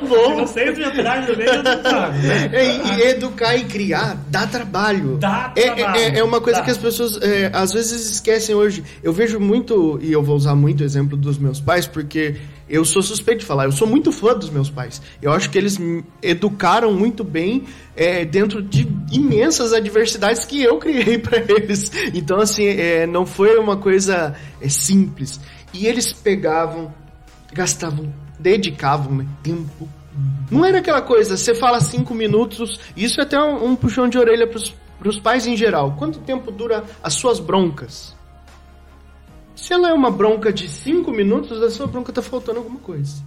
[0.00, 2.12] Se vocês me atrás do meio, eu não paro.
[2.12, 2.50] né?
[2.52, 5.16] É, e educar e criar dá trabalho.
[5.18, 5.98] Dá É- trabalho.
[6.00, 6.64] É, é uma coisa Dá.
[6.64, 8.84] que as pessoas é, às vezes esquecem hoje.
[9.02, 12.36] Eu vejo muito, e eu vou usar muito o exemplo dos meus pais, porque
[12.68, 15.00] eu sou suspeito de falar, eu sou muito fã dos meus pais.
[15.20, 17.64] Eu acho que eles me educaram muito bem
[17.96, 21.90] é, dentro de imensas adversidades que eu criei para eles.
[22.14, 25.40] Então, assim, é, não foi uma coisa é, simples.
[25.74, 26.92] E eles pegavam,
[27.52, 29.88] gastavam, dedicavam tempo
[30.50, 34.18] não era aquela coisa, você fala cinco minutos, isso é até um, um puxão de
[34.18, 35.94] orelha pros, pros pais em geral.
[35.96, 38.16] Quanto tempo dura as suas broncas?
[39.54, 43.22] Se ela é uma bronca de cinco minutos, a sua bronca tá faltando alguma coisa.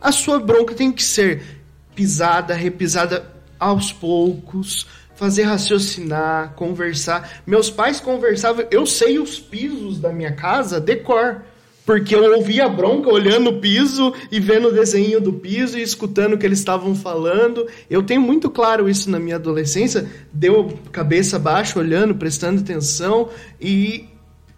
[0.00, 1.62] A sua bronca tem que ser
[1.94, 3.26] pisada, repisada
[3.58, 7.42] aos poucos, fazer raciocinar, conversar.
[7.46, 11.42] Meus pais conversavam, eu sei os pisos da minha casa de cor.
[11.84, 15.82] Porque eu ouvia a bronca olhando o piso e vendo o desenho do piso e
[15.82, 17.66] escutando o que eles estavam falando.
[17.88, 20.08] Eu tenho muito claro isso na minha adolescência.
[20.32, 23.28] Deu cabeça baixa, olhando, prestando atenção
[23.60, 24.08] e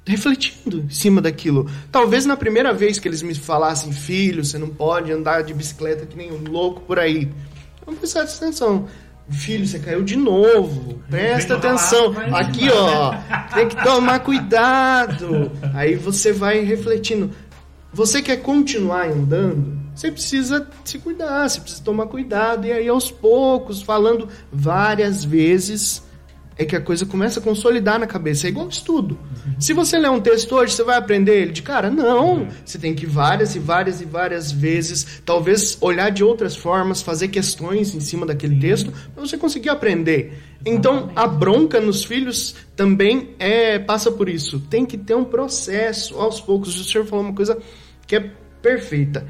[0.05, 1.71] refletindo em cima daquilo.
[1.91, 6.07] Talvez na primeira vez que eles me falassem, filho, você não pode andar de bicicleta
[6.07, 7.31] que nem um louco por aí.
[7.87, 8.89] Eu prestasse atenção.
[9.33, 11.01] Filho, você caiu de novo.
[11.11, 12.15] Presta atenção.
[12.33, 13.15] Aqui, ó.
[13.55, 15.51] Tem que tomar cuidado.
[15.75, 17.31] Aí você vai refletindo.
[17.93, 19.81] Você quer continuar andando?
[19.95, 22.67] Você precisa se cuidar, você precisa tomar cuidado.
[22.67, 26.03] E aí, aos poucos, falando várias vezes,
[26.57, 28.47] é que a coisa começa a consolidar na cabeça.
[28.47, 29.19] É igual estudo.
[29.59, 31.91] Se você ler um texto hoje, você vai aprender ele de cara?
[31.91, 32.47] Não.
[32.65, 37.03] Você tem que ir várias e várias e várias vezes, talvez olhar de outras formas,
[37.03, 40.39] fazer questões em cima daquele texto, para você conseguir aprender.
[40.65, 44.61] Então, a bronca nos filhos também é passa por isso.
[44.71, 46.79] Tem que ter um processo aos poucos.
[46.79, 47.59] O senhor falou uma coisa
[48.07, 49.27] que é perfeita.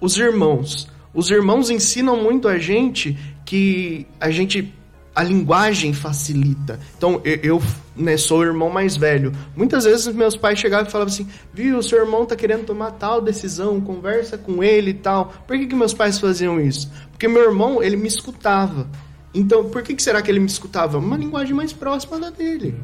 [0.00, 0.88] Os irmãos.
[1.14, 4.74] Os irmãos ensinam muito a gente que a gente
[5.14, 6.80] a linguagem facilita.
[6.96, 7.62] Então, eu, eu
[7.94, 9.32] né, sou o irmão mais velho.
[9.54, 13.20] Muitas vezes meus pais chegavam e falavam assim: viu, seu irmão tá querendo tomar tal
[13.20, 15.32] decisão, conversa com ele e tal.
[15.46, 16.90] Por que, que meus pais faziam isso?
[17.10, 18.88] Porque meu irmão, ele me escutava.
[19.32, 20.98] Então, por que, que será que ele me escutava?
[20.98, 22.74] Uma linguagem mais próxima da dele.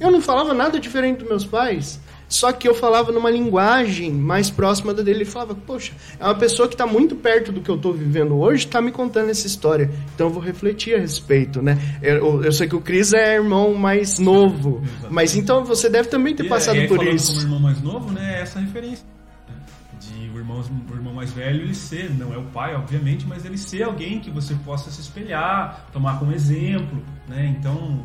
[0.00, 2.00] Eu não falava nada diferente dos meus pais.
[2.28, 5.18] Só que eu falava numa linguagem mais próxima da dele.
[5.20, 8.36] Ele falava, poxa, é uma pessoa que está muito perto do que eu estou vivendo
[8.38, 9.90] hoje, está me contando essa história.
[10.14, 11.78] Então eu vou refletir a respeito, né?
[12.02, 14.82] Eu, eu sei que o Cris é irmão mais novo.
[15.10, 17.32] Mas então você deve também ter E, passado e aí, por isso.
[17.32, 19.04] como irmão mais novo, né, é essa referência.
[19.48, 19.54] né,
[19.98, 23.44] De o irmão, o irmão mais velho ele ser, não é o pai, obviamente, mas
[23.44, 27.54] ele ser alguém que você possa se espelhar, tomar como exemplo, né?
[27.58, 28.04] Então,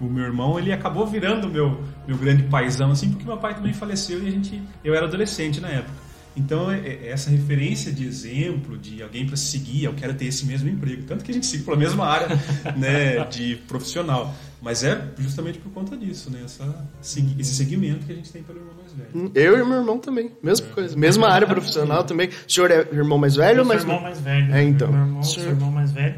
[0.00, 3.54] o, o meu irmão, ele acabou virando meu meu grande paizão assim, porque meu pai
[3.54, 6.04] também faleceu e a gente eu era adolescente na época.
[6.36, 10.44] Então, é- é- essa referência de exemplo, de alguém para seguir, eu quero ter esse
[10.44, 11.04] mesmo emprego.
[11.04, 12.26] Tanto que a gente siga pela mesma área
[12.76, 14.34] né, de profissional.
[14.60, 16.40] Mas é justamente por conta disso, né?
[16.44, 16.64] Essa,
[17.00, 19.10] esse segmento que a gente tem pelo irmão mais velho.
[19.14, 20.96] Hum, eu e meu irmão também, mesma coisa.
[20.96, 22.28] Mesma área profissional também.
[22.28, 24.52] O senhor é irmão mais velho ou Eu mais irmão mais velho.
[24.54, 24.90] É, então.
[24.90, 26.14] Meu irmão, Senhor- sou irmão mais velho.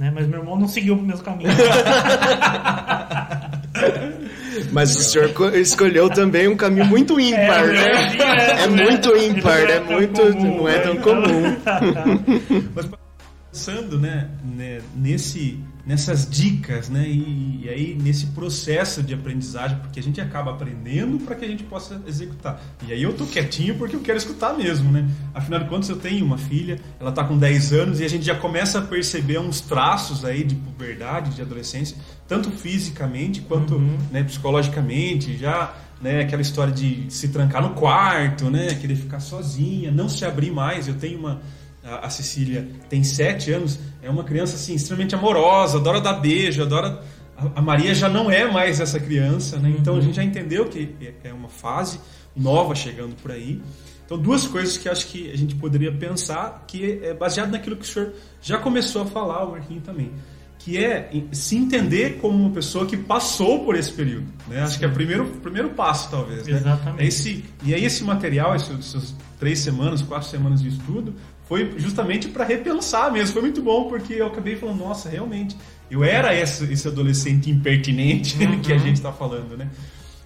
[0.00, 0.10] Né?
[0.14, 1.50] Mas meu irmão não seguiu o mesmo caminho.
[4.72, 8.16] Mas o senhor co- escolheu também um caminho muito ímpar, É, né?
[8.18, 10.20] é, É é- muito ímpar, não é é tão muito.
[10.22, 11.00] comum, Não é tão né?
[11.02, 11.56] comum.
[12.74, 12.86] Mas
[13.52, 15.58] pensando, né, né, nesse,
[15.90, 21.18] nessas dicas, né, e, e aí nesse processo de aprendizagem, porque a gente acaba aprendendo
[21.18, 22.62] para que a gente possa executar.
[22.86, 25.08] E aí eu tô quietinho porque eu quero escutar mesmo, né?
[25.34, 28.24] Afinal de contas eu tenho uma filha, ela tá com 10 anos e a gente
[28.24, 31.96] já começa a perceber uns traços aí de puberdade, de adolescência,
[32.28, 33.98] tanto fisicamente quanto Uhum.
[34.12, 39.90] né, psicologicamente, já né, aquela história de se trancar no quarto, né, querer ficar sozinha,
[39.90, 40.86] não se abrir mais.
[40.86, 41.40] Eu tenho uma
[41.84, 46.62] a, a Cecília tem sete anos, é uma criança assim extremamente amorosa, adora dar beijo,
[46.62, 47.02] adora
[47.36, 49.74] a, a Maria já não é mais essa criança, né?
[49.78, 51.98] Então a gente já entendeu que é- é uma fase
[52.36, 53.60] nova chegando por aí.
[54.04, 57.84] Então duas coisas que acho que a gente poderia pensar que é baseado naquilo que
[57.84, 58.12] o senhor
[58.42, 60.10] já começou a falar, o Marquinho também
[60.62, 64.26] que é se entender como uma pessoa que passou por esse período.
[64.46, 64.60] Né?
[64.60, 66.46] Acho que é o primeiro, primeiro passo, talvez.
[66.46, 66.58] Né?
[66.58, 67.02] Exatamente.
[67.02, 71.14] É Esse, e aí esse material, essas três semanas, quatro semanas de estudo,
[71.50, 73.32] foi justamente para repensar mesmo.
[73.32, 75.56] Foi muito bom, porque eu acabei falando, nossa, realmente,
[75.90, 79.68] eu era esse, esse adolescente impertinente que a gente está falando, né?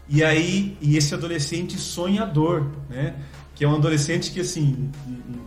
[0.06, 3.14] E aí, e esse adolescente sonhador, né?
[3.54, 4.90] Que é um adolescente que, assim,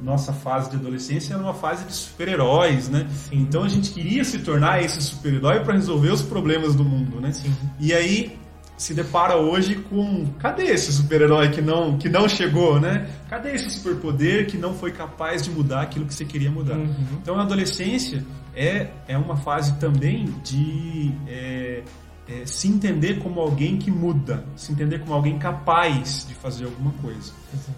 [0.01, 3.07] nossa fase de adolescência era uma fase de super-heróis, né?
[3.29, 3.41] Sim.
[3.41, 7.31] Então a gente queria se tornar esse super-herói para resolver os problemas do mundo, né?
[7.33, 7.53] Sim.
[7.79, 8.35] E aí
[8.77, 13.09] se depara hoje com cadê esse super-herói que não, que não chegou, né?
[13.27, 16.77] Cadê esse superpoder que não foi capaz de mudar aquilo que você queria mudar?
[16.77, 17.17] Uhum.
[17.21, 18.23] Então a adolescência
[18.55, 21.83] é, é uma fase também de é,
[22.29, 26.91] é, se entender como alguém que muda, se entender como alguém capaz de fazer alguma
[26.93, 27.31] coisa.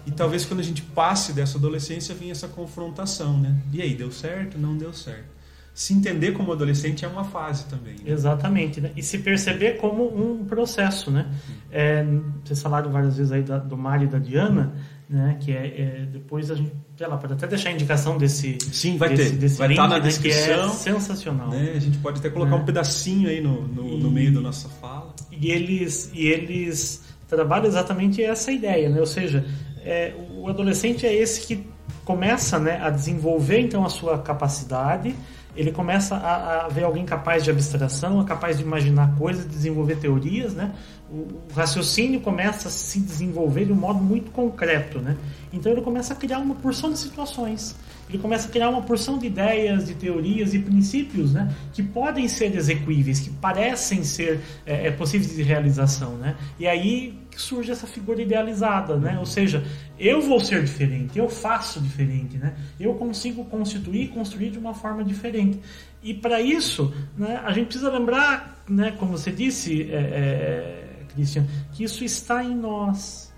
[0.04, 3.56] E talvez quando a gente passe dessa adolescência venha essa confrontação, né?
[3.72, 4.58] E aí, deu certo?
[4.58, 5.39] Não deu certo.
[5.80, 7.94] Se entender como adolescente é uma fase também.
[7.94, 8.12] né?
[8.12, 8.90] Exatamente, né?
[8.94, 11.26] E se perceber como um processo, né?
[11.72, 12.04] É,
[12.44, 14.74] vocês falaram várias vezes aí da- do Mário e da Diana,
[15.08, 15.38] né?
[15.40, 15.66] Que é,
[16.02, 19.30] é- depois a gente, sei lá, pode até deixar a indicação desse Sim, vai desse,
[19.30, 19.36] ter.
[19.38, 20.68] desse vai link, estar na né, descrição.
[20.68, 21.48] que é sensacional.
[21.48, 21.72] né?
[21.74, 22.62] A gente pode até colocar Né?
[22.62, 25.14] um pedacinho aí no, no, no E- meio da nossa fala.
[25.32, 29.00] E eles, e eles trabalham exatamente essa ideia, né?
[29.00, 29.46] Ou seja,
[29.82, 31.66] é, o adolescente é esse que
[32.04, 35.14] começa né, a desenvolver então a sua capacidade,
[35.56, 40.54] ele começa a, a ver alguém capaz de abstração, capaz de imaginar coisas, desenvolver teorias,
[40.54, 40.72] né?
[41.10, 45.16] O, o raciocínio começa a se desenvolver de um modo muito concreto, né?
[45.52, 47.76] Então ele começa a criar uma porção de situações,
[48.08, 51.52] ele começa a criar uma porção de ideias, de teorias e princípios, né?
[51.72, 56.36] Que podem ser execuíveis, que parecem ser é, é, possíveis de realização, né?
[56.58, 59.18] E aí que surge essa figura idealizada, né?
[59.18, 59.64] Ou seja,
[59.98, 62.54] eu vou ser diferente, eu faço diferente, né?
[62.78, 65.60] Eu consigo constituir construir de uma forma diferente.
[66.02, 71.46] E para isso, né, a gente precisa lembrar, né, como você disse, é, é, Christian,
[71.72, 73.29] que isso está em nós.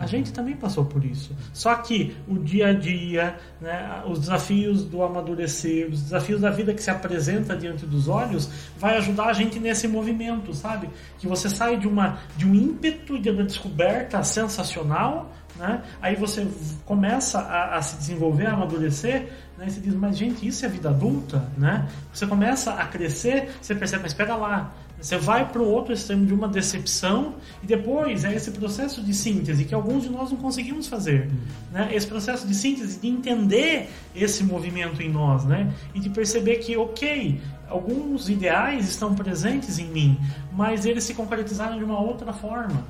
[0.00, 1.36] A gente também passou por isso.
[1.52, 6.72] Só que o dia a dia, né, os desafios do amadurecer, os desafios da vida
[6.72, 10.88] que se apresenta diante dos olhos, vai ajudar a gente nesse movimento, sabe?
[11.18, 15.82] Que você sai de, uma, de um ímpeto de uma descoberta sensacional, né?
[16.00, 16.48] aí você
[16.86, 19.66] começa a, a se desenvolver, a amadurecer, né?
[19.66, 21.46] e você diz, mas gente, isso é vida adulta?
[21.58, 21.86] Né?
[22.10, 26.26] Você começa a crescer, você percebe, mas espera lá, você vai para o outro extremo
[26.26, 30.36] de uma decepção e depois é esse processo de síntese que alguns de nós não
[30.36, 31.30] conseguimos fazer.
[31.72, 31.88] Né?
[31.92, 35.72] Esse processo de síntese, de entender esse movimento em nós né?
[35.94, 40.20] e de perceber que, ok, alguns ideais estão presentes em mim,
[40.52, 42.84] mas eles se concretizaram de uma outra forma.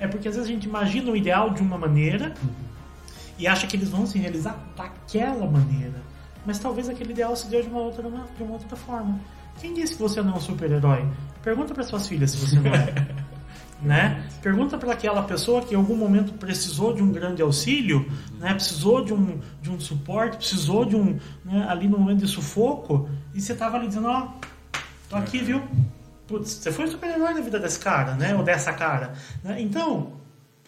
[0.00, 2.34] É porque às vezes a gente imagina o ideal de uma maneira
[3.38, 6.02] e acha que eles vão se realizar daquela maneira.
[6.44, 9.18] Mas talvez aquele ideal se deu de uma outra, de uma outra forma.
[9.60, 11.06] Quem disse que você não é um super-herói?
[11.46, 12.92] Pergunta para suas filhas se você não é.
[13.80, 14.28] né?
[14.42, 18.52] Pergunta para aquela pessoa que em algum momento precisou de um grande auxílio, né?
[18.52, 21.20] precisou de um, de um suporte, precisou de um.
[21.44, 21.64] Né?
[21.68, 24.26] ali no momento de sufoco, e você estava ali dizendo: Ó,
[25.08, 25.62] tô aqui, viu?
[26.26, 28.34] Putz, você foi o super-herói da vida desse cara, né?
[28.34, 29.12] Ou dessa cara.
[29.44, 29.62] Né?
[29.62, 30.14] Então,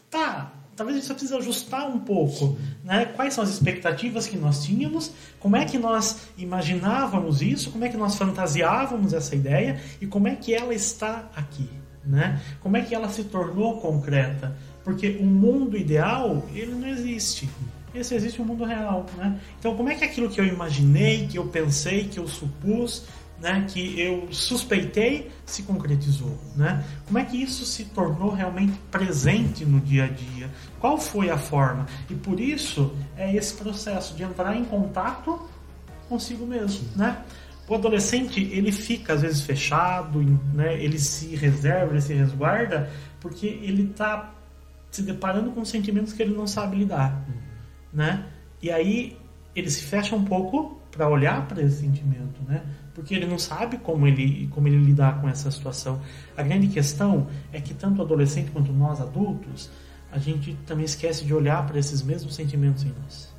[0.08, 0.52] tá.
[0.78, 3.06] Talvez a gente só precise ajustar um pouco, né?
[3.06, 5.10] Quais são as expectativas que nós tínhamos,
[5.40, 10.28] como é que nós imaginávamos isso, como é que nós fantasiávamos essa ideia e como
[10.28, 11.68] é que ela está aqui,
[12.04, 12.40] né?
[12.60, 14.56] Como é que ela se tornou concreta?
[14.84, 17.48] Porque o mundo ideal, ele não existe.
[17.92, 19.40] Esse existe o mundo real, né?
[19.58, 23.04] Então, como é que aquilo que eu imaginei, que eu pensei, que eu supus,
[23.40, 26.84] né, que eu suspeitei se concretizou, né?
[27.06, 30.50] Como é que isso se tornou realmente presente no dia a dia?
[30.80, 31.86] Qual foi a forma?
[32.10, 35.48] E por isso é esse processo de entrar em contato
[36.08, 37.22] consigo mesmo, né?
[37.68, 40.20] O adolescente ele fica às vezes fechado,
[40.54, 40.82] né?
[40.82, 44.34] Ele se reserva, ele se resguarda porque ele está
[44.90, 47.24] se deparando com sentimentos que ele não sabe lidar,
[47.92, 48.26] né?
[48.60, 49.16] E aí
[49.54, 52.62] ele se fecha um pouco para olhar para esse sentimento, né?
[52.98, 56.00] Porque ele não sabe como ele, como ele lidar com essa situação.
[56.36, 59.70] A grande questão é que tanto o adolescente quanto nós adultos,
[60.10, 63.32] a gente também esquece de olhar para esses mesmos sentimentos em nós.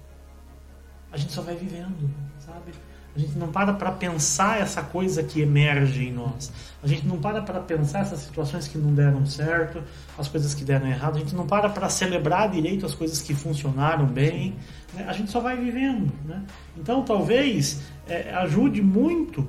[1.11, 2.71] A gente só vai vivendo, sabe?
[3.15, 6.51] A gente não para para pensar essa coisa que emerge em nós.
[6.81, 9.83] A gente não para para pensar essas situações que não deram certo,
[10.17, 11.17] as coisas que deram errado.
[11.17, 14.55] A gente não para para celebrar direito as coisas que funcionaram bem.
[14.93, 15.05] Né?
[15.07, 16.11] A gente só vai vivendo.
[16.23, 16.43] Né?
[16.77, 19.45] Então, talvez é, ajude muito,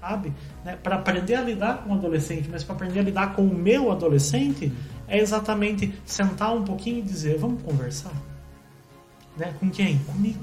[0.00, 0.32] sabe,
[0.64, 0.78] né?
[0.80, 3.90] para aprender a lidar com o adolescente, mas para aprender a lidar com o meu
[3.90, 4.72] adolescente
[5.08, 8.14] é exatamente sentar um pouquinho e dizer: vamos conversar.
[9.36, 9.52] Né?
[9.58, 9.98] Com quem?
[9.98, 10.40] Comigo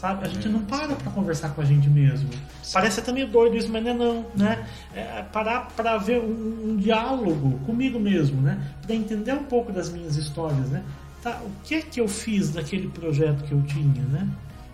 [0.00, 0.24] sabe?
[0.24, 2.30] A gente não para para conversar com a gente mesmo.
[2.72, 4.66] Parece até meio doido isso, mas não é não, né?
[4.94, 8.58] É parar para ver um, um, diálogo comigo mesmo, né?
[8.80, 10.82] Para entender um pouco das minhas histórias, né?
[11.22, 14.26] Tá, o que é que eu fiz daquele projeto que eu tinha, né?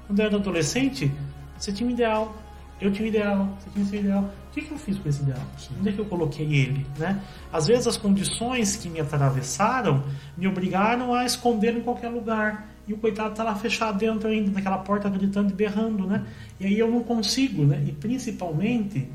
[0.06, 1.10] Quando eu era adolescente,
[1.58, 2.36] você tinha um ideal,
[2.80, 4.22] eu tinha um ideal, você tinha esse ideal.
[4.22, 5.42] O que, é que eu fiz com esse ideal?
[5.80, 6.86] Onde é que eu coloquei ele?
[6.96, 7.20] Né?
[7.52, 10.04] Às vezes as condições que me atravessaram
[10.36, 14.50] me obrigaram a esconder em qualquer lugar e o coitado está lá fechado dentro ainda,
[14.50, 16.24] naquela porta gritando e berrando, né?
[16.60, 17.82] E aí eu não consigo, né?
[17.86, 19.08] E principalmente,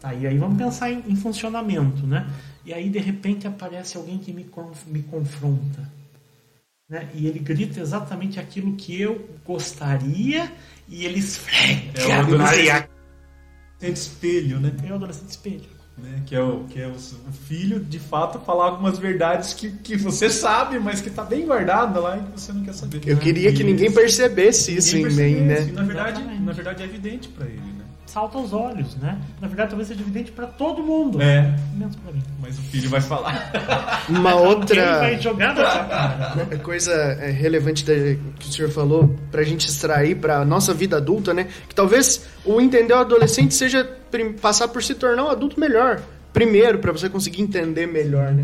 [0.00, 2.26] tá, e aí vamos pensar em, em funcionamento, né?
[2.64, 4.46] E aí de repente aparece alguém que me,
[4.86, 5.90] me confronta,
[6.88, 7.08] né?
[7.14, 10.50] E ele grita exatamente aquilo que eu gostaria
[10.88, 12.00] e ele esfrega.
[12.00, 12.88] É o adolescente
[13.82, 14.72] espelho, né?
[14.84, 15.77] É o adolescente espelho.
[16.02, 16.22] Né?
[16.26, 20.30] Que é, o, que é o filho, de fato, falar algumas verdades que, que você
[20.30, 23.00] sabe, mas que está bem guardada lá e que você não quer saber.
[23.06, 25.64] Eu queria que ninguém percebesse isso ninguém em mim, né?
[25.72, 27.77] Na verdade, na verdade é evidente para ele, né?
[28.08, 29.18] Salta aos olhos, né?
[29.38, 31.20] Na verdade, talvez seja evidente para todo mundo.
[31.20, 31.54] É.
[31.74, 32.22] Menos para mim.
[32.40, 33.52] Mas o filho vai falar.
[34.08, 34.80] Uma outra.
[34.80, 36.58] Ele vai jogar na sua cara.
[36.62, 41.34] Coisa é, relevante que o senhor falou, para a gente extrair para nossa vida adulta,
[41.34, 41.48] né?
[41.68, 43.86] Que talvez o entender o adolescente seja
[44.40, 46.00] passar por se tornar um adulto melhor.
[46.32, 48.42] Primeiro, para você conseguir entender melhor, né?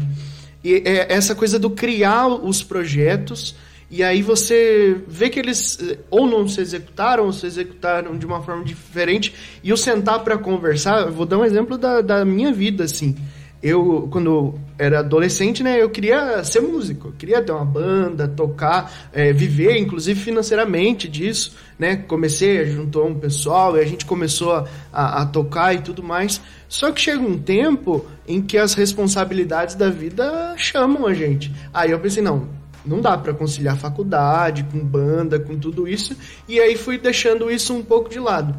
[0.62, 3.56] E é essa coisa do criar os projetos
[3.96, 8.26] e aí você vê que eles eh, ou não se executaram ou se executaram de
[8.26, 9.32] uma forma diferente.
[9.62, 13.14] E eu sentar para conversar, eu vou dar um exemplo da, da minha vida assim.
[13.62, 18.92] Eu, quando era adolescente, né, eu queria ser músico, eu queria ter uma banda, tocar,
[19.12, 24.66] é, viver, inclusive financeiramente disso, né, comecei, juntou um pessoal e a gente começou a,
[24.92, 29.76] a, a, tocar e tudo mais, só que chega um tempo em que as responsabilidades
[29.76, 32.46] da vida chamam a gente, aí eu pensei, não,
[32.84, 36.16] não dá para conciliar faculdade com banda, com tudo isso,
[36.48, 38.54] e aí fui deixando isso um pouco de lado.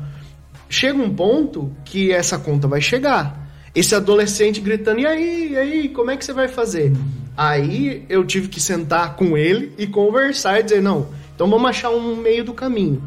[0.69, 5.89] Chega um ponto que essa conta vai chegar, esse adolescente gritando: e aí, e aí,
[5.89, 6.91] como é que você vai fazer?
[7.37, 11.91] Aí eu tive que sentar com ele e conversar e dizer: não, então vamos achar
[11.91, 13.03] um meio do caminho.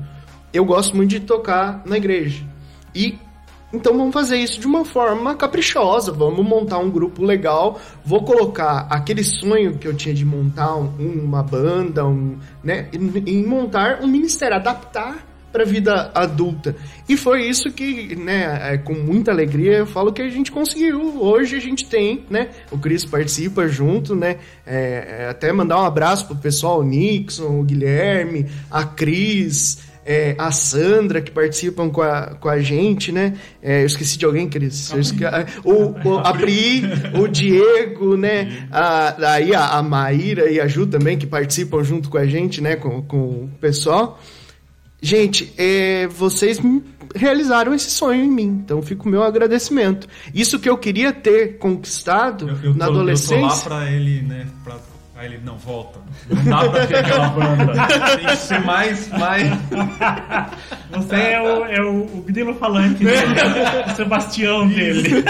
[0.53, 2.45] Eu gosto muito de tocar na igreja.
[2.95, 3.19] E
[3.73, 8.87] então vamos fazer isso de uma forma caprichosa, vamos montar um grupo legal, vou colocar
[8.91, 14.07] aquele sonho que eu tinha de montar um, uma banda, um, né, em montar um
[14.07, 16.77] ministério, adaptar para a vida adulta.
[17.09, 21.21] E foi isso que, né, é, com muita alegria eu falo que a gente conseguiu.
[21.21, 25.85] Hoje a gente tem, né, o Cris participa junto, né, é, é, até mandar um
[25.85, 32.01] abraço pro pessoal, o Nixon, o Guilherme, a Cris, é, a Sandra, que participam com
[32.01, 33.35] a, com a gente, né?
[33.63, 34.91] É, eu esqueci de alguém, Cris.
[34.95, 35.23] Esque...
[35.63, 36.83] O, o, a Pri,
[37.21, 38.67] o Diego, né?
[38.73, 42.63] A, aí a, a Maíra e a Ju também, que participam junto com a gente,
[42.63, 42.75] né?
[42.75, 44.19] Com, com o pessoal.
[45.01, 46.59] Gente, é, vocês
[47.15, 50.09] realizaram esse sonho em mim, então fica o meu agradecimento.
[50.35, 53.35] Isso que eu queria ter conquistado eu, eu na tô, adolescência.
[53.35, 54.47] Eu tô lá pra ele, né?
[54.65, 54.79] Pra...
[55.19, 55.99] Aí ele, não, volta.
[56.31, 57.73] Não dá pra ter aquela banda.
[58.17, 59.09] Tem que ser mais.
[59.09, 59.49] mais...
[60.93, 63.35] Você é o, é o, o grilo falante dele,
[63.91, 65.25] o Sebastião dele.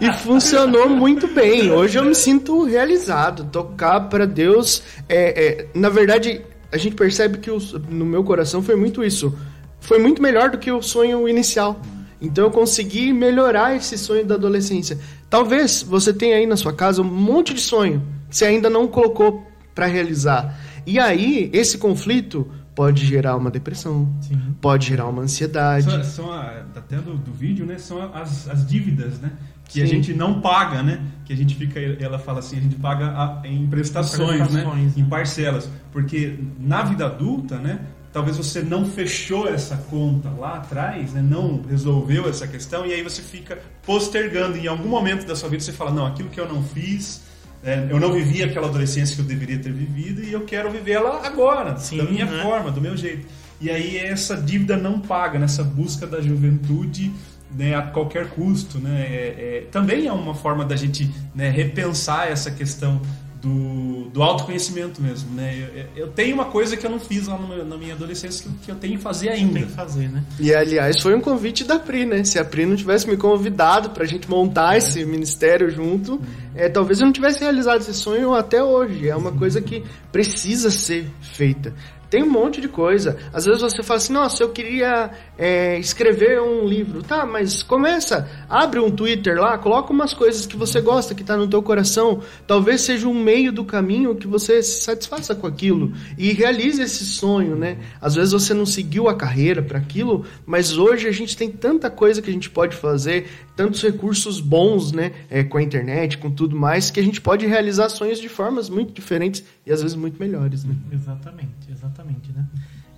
[0.00, 1.72] E funcionou muito bem.
[1.72, 3.46] Hoje eu me sinto realizado.
[3.46, 4.84] Tocar para Deus.
[5.08, 7.50] É, é, na verdade, a gente percebe que
[7.88, 9.36] no meu coração foi muito isso.
[9.80, 11.80] Foi muito melhor do que o sonho inicial.
[12.22, 14.96] Então eu consegui melhorar esse sonho da adolescência.
[15.28, 18.00] Talvez você tenha aí na sua casa um monte de sonho
[18.34, 20.58] você ainda não colocou para realizar.
[20.86, 24.40] E aí, esse conflito pode gerar uma depressão, Sim.
[24.60, 25.84] pode gerar uma ansiedade.
[25.88, 27.78] São, são a- até do, do vídeo, né?
[27.78, 29.30] São as, as dívidas, né?
[29.68, 29.92] Que a Sim.
[29.94, 31.00] gente não paga, né?
[31.24, 35.00] Que a gente fica, ela fala assim, a gente paga a- em prestações, Prestações, né?
[35.00, 35.06] Em né?
[35.08, 35.70] parcelas.
[35.92, 37.80] Porque na vida adulta, né?
[38.12, 41.22] Talvez você não fechou essa conta lá atrás, né?
[41.22, 44.56] Não resolveu essa questão e aí você fica postergando.
[44.56, 47.22] Em algum momento da sua vida você fala, não, aquilo que eu não fiz,
[47.64, 50.92] é, eu não vivi aquela adolescência que eu deveria ter vivido e eu quero viver
[50.92, 52.42] ela agora, Sim, da minha né?
[52.42, 53.26] forma, do meu jeito.
[53.60, 57.10] E aí essa dívida não paga, nessa busca da juventude
[57.50, 58.78] né, a qualquer custo.
[58.78, 59.06] Né?
[59.08, 63.00] É- é- também é uma forma da gente né, repensar essa questão
[63.44, 65.34] do, do autoconhecimento mesmo.
[65.34, 65.68] Né?
[65.96, 68.48] Eu, eu tenho uma coisa que eu não fiz lá no na minha adolescência que,
[68.48, 69.52] eu- que eu tenho que fazer ainda.
[69.60, 70.24] Tem que fazer, né?
[70.40, 72.24] E aliás, foi um convite da Pri, né?
[72.24, 76.20] Se a Pri não tivesse me convidado pra gente montar esse ministério junto,
[76.54, 79.08] é, talvez eu não tivesse realizado esse sonho até hoje.
[79.08, 81.74] É uma coisa que precisa ser feita.
[82.10, 83.16] Tem um monte de coisa.
[83.32, 87.02] Às vezes você fala assim, nossa, eu queria é, escrever um livro.
[87.02, 91.36] Tá, mas começa, abre um Twitter lá, coloca umas coisas que você gosta, que tá
[91.36, 92.20] no teu coração.
[92.46, 97.04] Talvez seja um meio do caminho que você se satisfaça com aquilo e realize esse
[97.04, 97.78] sonho, né?
[98.00, 101.90] Às vezes você não seguiu a carreira para aquilo, mas hoje a gente tem tanta
[101.90, 103.26] coisa que a gente pode fazer,
[103.56, 105.12] tantos recursos bons, né?
[105.30, 108.68] É, com a internet, com tudo mais, que a gente pode realizar sonhos de formas
[108.68, 110.74] muito diferentes e às vezes muito melhores, né?
[110.92, 112.46] Exatamente, exatamente, né?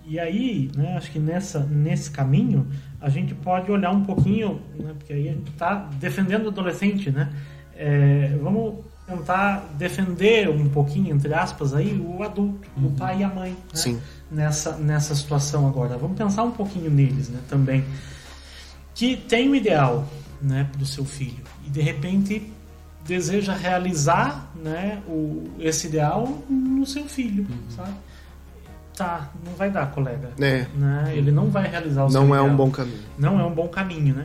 [0.09, 2.69] E aí, né, acho que nessa, nesse caminho,
[3.01, 7.11] a gente pode olhar um pouquinho, né, porque aí a gente está defendendo o adolescente,
[7.11, 7.33] né?
[7.75, 13.29] É, vamos tentar defender um pouquinho, entre aspas, aí, o adulto, o pai e a
[13.29, 13.57] mãe, né?
[13.75, 14.01] Sim.
[14.31, 15.99] Nessa, nessa situação agora.
[15.99, 17.85] Vamos pensar um pouquinho neles, né, também.
[18.95, 20.07] Que tem um ideal,
[20.41, 21.43] né, para o seu filho.
[21.67, 22.53] E, de repente,
[23.05, 27.95] deseja realizar né, o, esse ideal no seu filho, sabe?
[28.97, 30.31] Tá, não vai dar, colega.
[30.41, 31.13] É, Né?
[31.15, 32.99] Ele não vai realizar o seu não é um bom caminho.
[33.19, 34.25] Não é um bom caminho, né?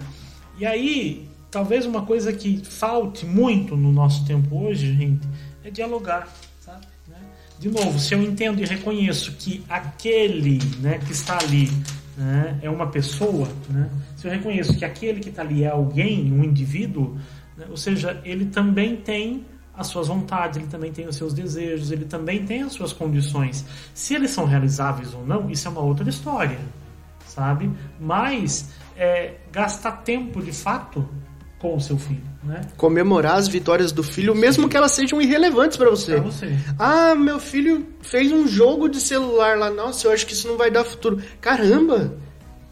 [0.57, 5.27] E aí, talvez uma coisa que falte muito no nosso tempo hoje, gente,
[5.61, 6.29] é dialogar,
[6.61, 6.85] sabe?
[7.09, 7.17] Né?
[7.59, 11.69] De novo, se eu entendo e reconheço que aquele né, que está ali
[12.15, 13.89] né, é uma pessoa, né?
[14.15, 17.17] se eu reconheço que aquele que está ali é alguém, um indivíduo,
[17.57, 19.45] né, ou seja, ele também tem
[19.75, 23.65] as suas vontades, ele também tem os seus desejos, ele também tem as suas condições.
[23.93, 26.59] Se eles são realizáveis ou não, isso é uma outra história,
[27.25, 27.71] sabe?
[27.99, 31.07] Mas é, gastar tempo de fato
[31.59, 32.61] com o seu filho, né?
[32.75, 36.13] Comemorar as vitórias do filho, mesmo que elas sejam irrelevantes para você.
[36.13, 36.57] Pra você.
[36.77, 39.69] Ah, meu filho fez um jogo de celular lá.
[39.69, 41.21] Nossa, eu acho que isso não vai dar futuro.
[41.39, 42.17] Caramba!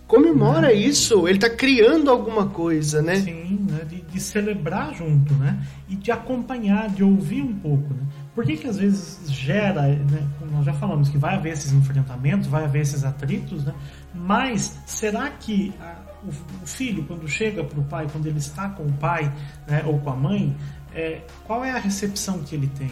[0.09, 1.27] Comemora isso.
[1.27, 3.17] Ele tá criando alguma coisa, né?
[3.17, 3.85] Sim, né?
[3.87, 5.63] De, de celebrar junto, né?
[5.87, 8.01] E de acompanhar, de ouvir um pouco, né?
[8.33, 10.27] Por que que às vezes gera, né?
[10.51, 13.73] Nós já falamos que vai haver esses enfrentamentos, vai haver esses atritos, né?
[14.13, 16.29] Mas será que a- o,
[16.63, 19.31] o filho, quando chega para o pai, quando ele está com o pai
[19.67, 20.55] né, ou com a mãe,
[20.93, 22.89] é, qual é a recepção que ele tem?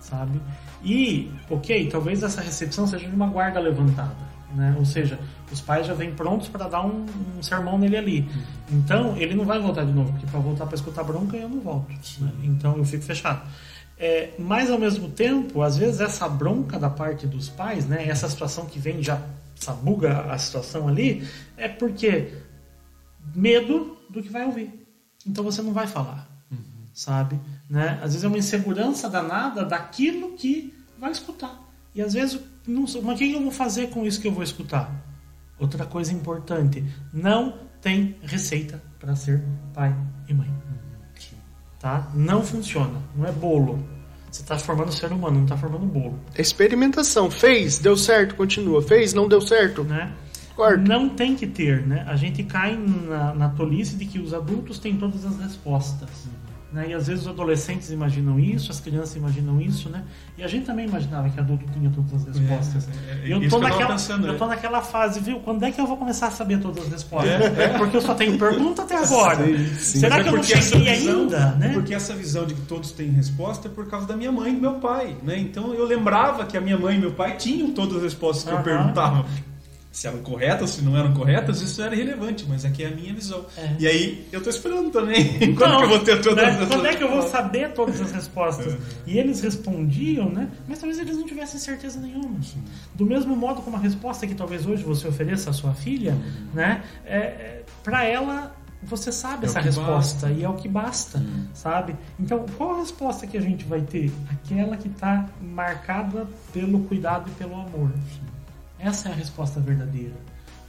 [0.00, 0.40] sabe?
[0.82, 4.16] E, ok, talvez essa recepção seja de uma guarda levantada,
[4.54, 4.74] né?
[4.78, 5.18] Ou seja,
[5.50, 7.06] os pais já vêm prontos para dar um,
[7.38, 8.30] um sermão nele ali.
[8.70, 11.60] Então, ele não vai voltar de novo, porque para voltar para escutar bronca eu não
[11.60, 11.88] volto.
[12.20, 12.32] né?
[12.44, 13.42] Então, eu fico fechado.
[13.98, 18.08] É, mas, ao mesmo tempo, às vezes essa bronca da parte dos pais, né?
[18.08, 19.20] Essa situação que vem já
[19.56, 22.32] sabuga a situação ali, é porque
[23.34, 24.86] medo do que vai ouvir.
[25.26, 26.28] Então, você não vai falar
[26.98, 27.38] sabe?
[27.70, 27.96] Né?
[28.02, 31.56] Às vezes é uma insegurança danada daquilo que vai escutar.
[31.94, 34.42] E às vezes, não mas o que eu vou fazer com isso que eu vou
[34.42, 34.92] escutar?
[35.58, 39.42] Outra coisa importante, não tem receita para ser
[39.74, 39.94] pai
[40.28, 40.48] e mãe.
[41.80, 42.10] Tá?
[42.14, 43.82] Não funciona, não é bolo.
[44.30, 46.18] Você está formando ser humano, não está formando bolo.
[46.36, 47.30] Experimentação.
[47.30, 48.82] Fez, deu certo, continua.
[48.82, 49.84] Fez, não deu certo.
[49.84, 50.12] Né?
[50.54, 50.76] Corta.
[50.76, 52.04] Não tem que ter, né?
[52.06, 56.10] A gente cai na, na tolice de que os adultos têm todas as respostas.
[56.70, 56.90] Né?
[56.90, 60.04] E às vezes os adolescentes imaginam isso, as crianças imaginam isso, né?
[60.36, 62.88] E a gente também imaginava que adulto tinha todas as respostas.
[63.08, 64.36] É, é, é eu, tava naquela, pensando, eu é.
[64.36, 65.40] tô naquela fase, viu?
[65.40, 67.30] Quando é que eu vou começar a saber todas as respostas?
[67.58, 69.46] É, Porque eu só tenho pergunta até agora.
[69.78, 71.36] Será Mas que é eu não porque essa cheguei visão- ainda?
[71.36, 71.70] é Né?
[71.72, 74.54] Porque essa visão de que todos têm resposta é por causa da minha mãe e
[74.56, 75.38] do meu pai, né?
[75.38, 78.50] Então eu lembrava que a minha mãe e meu pai tinham todas as respostas que
[78.54, 79.24] eu perguntava.
[79.98, 83.12] Se eram corretas, se não eram corretas, isso era irrelevante, mas aqui é a minha
[83.12, 83.44] visão.
[83.56, 83.74] É.
[83.80, 85.24] E aí eu tô esperando também.
[85.58, 86.62] Quando Então, que eu vou ter todas né?
[86.62, 88.76] as Quando é que eu vou saber todas as respostas?
[89.08, 90.50] E eles respondiam, né?
[90.68, 92.38] Mas talvez eles não tivessem certeza nenhuma.
[92.94, 96.16] Do mesmo modo como a resposta que talvez hoje você ofereça à sua filha,
[96.54, 96.84] né?
[97.04, 101.20] É, é, para ela você sabe É essa resposta e é o que basta,
[101.52, 101.96] sabe?
[102.20, 104.12] Então, qual a resposta que a gente vai ter?
[104.30, 107.90] Aquela que está marcada pelo cuidado e pelo amor.
[108.78, 110.14] Essa é a resposta verdadeira,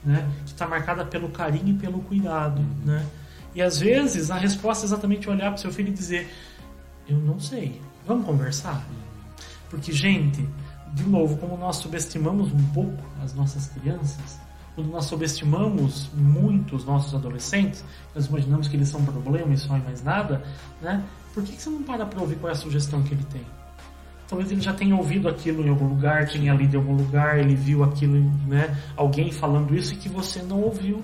[0.03, 0.27] né?
[0.45, 3.05] Que está marcada pelo carinho e pelo cuidado, né?
[3.53, 6.31] E às vezes a resposta é exatamente olhar para o seu filho e dizer:
[7.07, 8.85] Eu não sei, vamos conversar?
[9.69, 10.47] Porque, gente,
[10.93, 14.39] de novo, como nós subestimamos um pouco as nossas crianças,
[14.75, 17.83] quando nós subestimamos muito os nossos adolescentes,
[18.15, 20.43] nós imaginamos que eles são um problema e só e mais nada,
[20.81, 21.03] né?
[21.33, 23.45] Por que, que você não para para ouvir qual é a sugestão que ele tem?
[24.29, 27.55] Talvez ele já tenha ouvido aquilo em algum lugar, tenha lido em algum lugar, ele
[27.55, 28.77] viu aquilo, né?
[28.95, 31.03] Alguém falando isso e que você não ouviu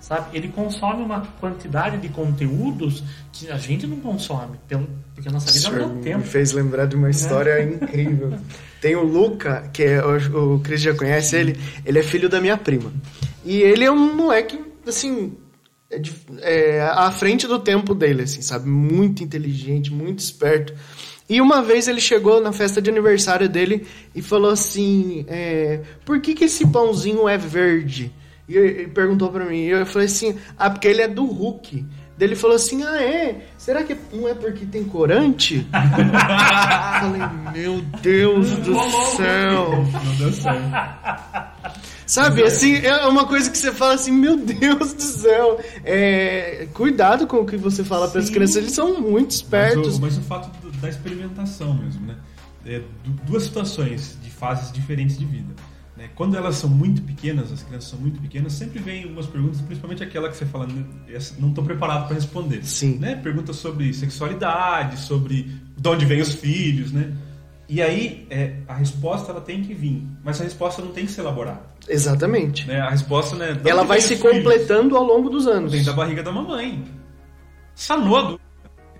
[0.00, 0.36] sabe?
[0.36, 3.02] Ele consome uma quantidade de conteúdos
[3.32, 6.18] que a gente não consome, pelo, porque a nossa vida não dá tempo.
[6.18, 7.72] Me fez lembrar de uma história né?
[7.74, 8.38] incrível.
[8.80, 12.40] Tem o Luca, que é, o, o Cris já conhece ele, ele é filho da
[12.40, 12.92] minha prima.
[13.44, 15.36] E ele é um moleque, assim,
[15.90, 16.00] é,
[16.40, 18.68] é, à frente do tempo dele, assim, sabe?
[18.68, 20.74] Muito inteligente, muito esperto.
[21.28, 26.20] E uma vez ele chegou na festa de aniversário dele e falou assim: é, Por
[26.20, 28.12] que, que esse pãozinho é verde?
[28.48, 29.58] E ele perguntou para mim.
[29.58, 31.84] E eu falei assim: Ah, porque ele é do Hulk.
[32.16, 33.46] Daí ele falou assim: Ah, é?
[33.58, 35.66] Será que não é porque tem corante?
[35.70, 37.22] falei:
[37.52, 38.74] Meu Deus do
[39.16, 39.84] céu.
[40.04, 41.48] Não deu certo.
[42.08, 45.60] Sabe, assim, é uma coisa que você fala assim, meu Deus do céu.
[45.84, 49.98] É, cuidado com o que você fala para as crianças, eles são muito espertos.
[49.98, 50.50] Mas o, mas o fato
[50.80, 52.16] da experimentação mesmo, né?
[52.66, 52.82] É,
[53.24, 55.54] duas situações de fases diferentes de vida.
[55.98, 56.08] Né?
[56.14, 60.02] Quando elas são muito pequenas, as crianças são muito pequenas, sempre vem algumas perguntas, principalmente
[60.02, 60.68] aquela que você fala,
[61.38, 62.64] não estou preparado para responder.
[62.64, 62.98] Sim.
[62.98, 63.16] Né?
[63.16, 67.12] Perguntas sobre sexualidade, sobre de onde vêm os filhos, né?
[67.68, 71.12] E aí, é, a resposta ela tem que vir, mas a resposta não tem que
[71.12, 71.60] ser elaborada.
[71.86, 72.66] Exatamente.
[72.66, 72.80] Né?
[72.80, 73.60] A resposta, né?
[73.64, 75.72] Ela vai se completando ao longo dos anos.
[75.72, 76.82] Vem da barriga da mamãe.
[77.74, 78.40] Sanodo.
[78.42, 78.47] A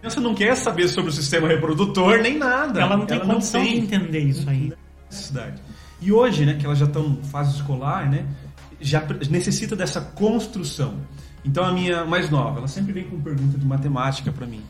[0.00, 2.80] criança não quer saber sobre o sistema reprodutor nem nada.
[2.80, 3.80] Ela não tem ela condição não tem.
[3.80, 4.78] de entender isso ainda.
[5.10, 5.60] Necessidade.
[6.00, 8.24] E hoje, né, que elas já estão em fase escolar, né,
[8.80, 10.94] já necessita dessa construção.
[11.44, 14.62] Então a minha mais nova, ela sempre vem com pergunta de matemática para mim.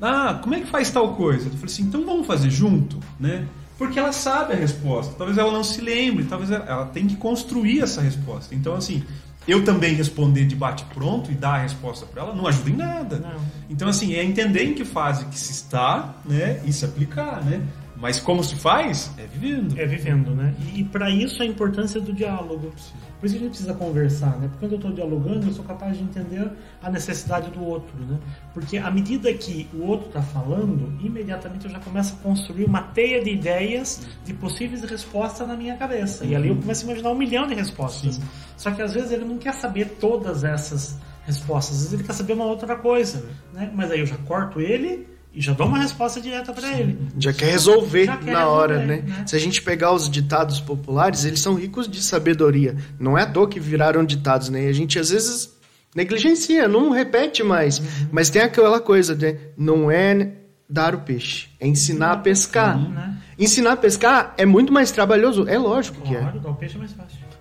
[0.00, 1.46] Ah, como é que faz tal coisa?
[1.46, 3.46] Eu falei assim, então vamos fazer junto, né?
[3.78, 5.14] Porque ela sabe a resposta.
[5.16, 8.54] Talvez ela não se lembre, talvez ela, ela tem que construir essa resposta.
[8.54, 9.04] Então assim,
[9.46, 12.76] eu também responder de bate pronto e dar a resposta para ela não ajuda em
[12.76, 13.18] nada.
[13.18, 13.40] Não.
[13.68, 17.60] Então assim, é entender em que fase que se está, né, e se aplicar, né?
[18.02, 19.14] Mas como se faz?
[19.16, 19.78] É vivendo.
[19.78, 20.52] É vivendo, né?
[20.74, 22.72] E, e para isso a importância do diálogo.
[23.20, 24.48] Por isso que a gente precisa conversar, né?
[24.48, 26.50] Porque quando eu estou dialogando, eu sou capaz de entender
[26.82, 28.18] a necessidade do outro, né?
[28.52, 32.82] Porque à medida que o outro está falando, imediatamente eu já começo a construir uma
[32.82, 36.24] teia de ideias de possíveis respostas na minha cabeça.
[36.24, 38.16] E ali eu começo a imaginar um milhão de respostas.
[38.16, 38.22] Sim.
[38.56, 41.76] Só que às vezes ele não quer saber todas essas respostas.
[41.76, 43.24] Às vezes ele quer saber uma outra coisa,
[43.54, 43.70] né?
[43.72, 46.98] Mas aí eu já corto ele e já dou uma resposta direta para ele.
[47.18, 49.02] Já quer resolver já quer na hora, né?
[49.06, 49.24] né?
[49.26, 52.76] Se a gente pegar os ditados populares, eles são ricos de sabedoria.
[52.98, 54.64] Não é à toa que viraram ditados, né?
[54.64, 55.50] E a gente às vezes
[55.94, 57.78] negligencia, não repete mais.
[57.78, 58.08] Uhum.
[58.12, 60.32] Mas tem aquela coisa de não é
[60.68, 62.78] dar o peixe, é ensinar a pescar.
[62.78, 63.18] Sim, né?
[63.38, 66.40] Ensinar a pescar é muito mais trabalhoso, é lógico claro, que é.
[66.40, 67.32] dar o peixe é mais fácil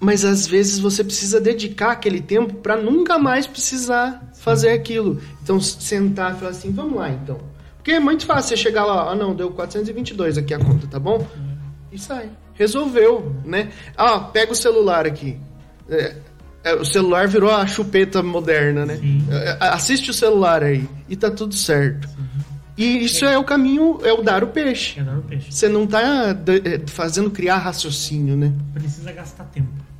[0.00, 5.20] mas às vezes você precisa dedicar aquele tempo para nunca mais precisar fazer aquilo.
[5.42, 7.38] Então sentar e falar assim, vamos lá então.
[7.76, 10.98] Porque é muito fácil você chegar lá, ah não, deu 422 aqui a conta, tá
[10.98, 11.26] bom?
[11.90, 12.30] E sai.
[12.54, 13.70] Resolveu, né?
[13.96, 15.38] Ah, pega o celular aqui.
[15.88, 16.16] É,
[16.62, 19.00] é, o celular virou a chupeta moderna, né?
[19.30, 22.08] É, assiste o celular aí e tá tudo certo.
[22.76, 23.34] E isso é.
[23.34, 23.38] é.
[23.38, 25.00] o caminho, é o dar o peixe.
[25.00, 25.50] É dar o peixe.
[25.50, 28.52] Você não tá é, fazendo criar raciocínio, né?
[28.74, 29.90] Precisa gastar tempo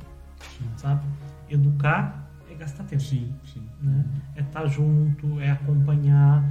[0.81, 1.01] sabe?
[1.49, 3.03] Educar é gastar tempo.
[3.03, 3.40] Sim, sim.
[3.81, 4.05] Né?
[4.35, 6.43] É estar tá junto, é acompanhar,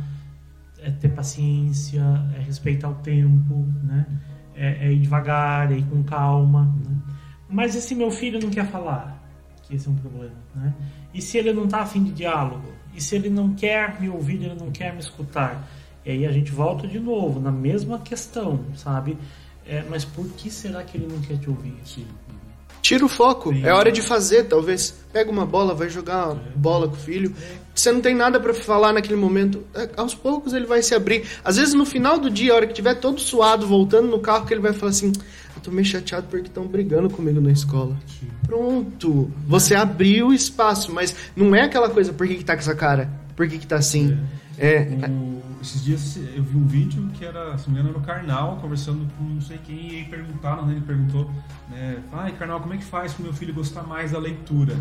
[0.78, 2.02] é ter paciência,
[2.36, 4.06] é respeitar o tempo, né?
[4.54, 6.64] É, é ir devagar, é ir com calma.
[6.84, 6.96] Né?
[7.48, 9.18] Mas e se meu filho não quer falar?
[9.62, 10.74] Que esse é um problema, né?
[11.14, 12.72] E se ele não está afim de diálogo?
[12.94, 15.68] E se ele não quer me ouvir, ele não quer me escutar?
[16.04, 19.16] E aí a gente volta de novo na mesma questão, sabe?
[19.66, 21.76] É, mas por que será que ele não quer te ouvir?
[21.84, 22.06] Sim.
[22.90, 23.54] Tira o foco.
[23.54, 23.64] Sim.
[23.64, 24.92] É hora de fazer, talvez.
[25.12, 27.32] Pega uma bola, vai jogar uma bola com o filho.
[27.72, 29.62] Você não tem nada para falar naquele momento.
[29.72, 31.22] É, aos poucos ele vai se abrir.
[31.44, 34.44] Às vezes no final do dia, a hora que tiver todo suado, voltando no carro,
[34.44, 35.12] que ele vai falar assim:
[35.54, 37.96] Eu tô meio chateado porque estão brigando comigo na escola.
[38.08, 38.26] Sim.
[38.44, 39.30] Pronto.
[39.46, 42.74] Você abriu o espaço, mas não é aquela coisa, por que, que tá com essa
[42.74, 43.08] cara?
[43.36, 44.18] Por que, que tá assim?
[44.58, 44.78] É.
[44.78, 45.08] é.
[45.08, 48.56] O, esses dias eu vi um vídeo que era, se não me engano, no Karnal,
[48.60, 51.30] conversando com não sei quem, e aí perguntaram, né, ele perguntou,
[51.68, 54.72] né, ai, Karnal, como é que faz para o meu filho gostar mais da leitura?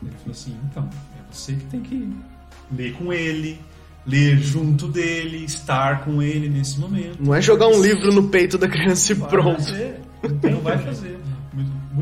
[0.00, 2.12] Ele falou assim, então, é você que tem que
[2.70, 3.60] ler com ele,
[4.06, 7.22] ler junto dele, estar com ele nesse momento.
[7.22, 9.62] Não é jogar um livro no peito da criança e vai pronto.
[9.62, 10.00] Fazer.
[10.50, 11.18] Não vai fazer.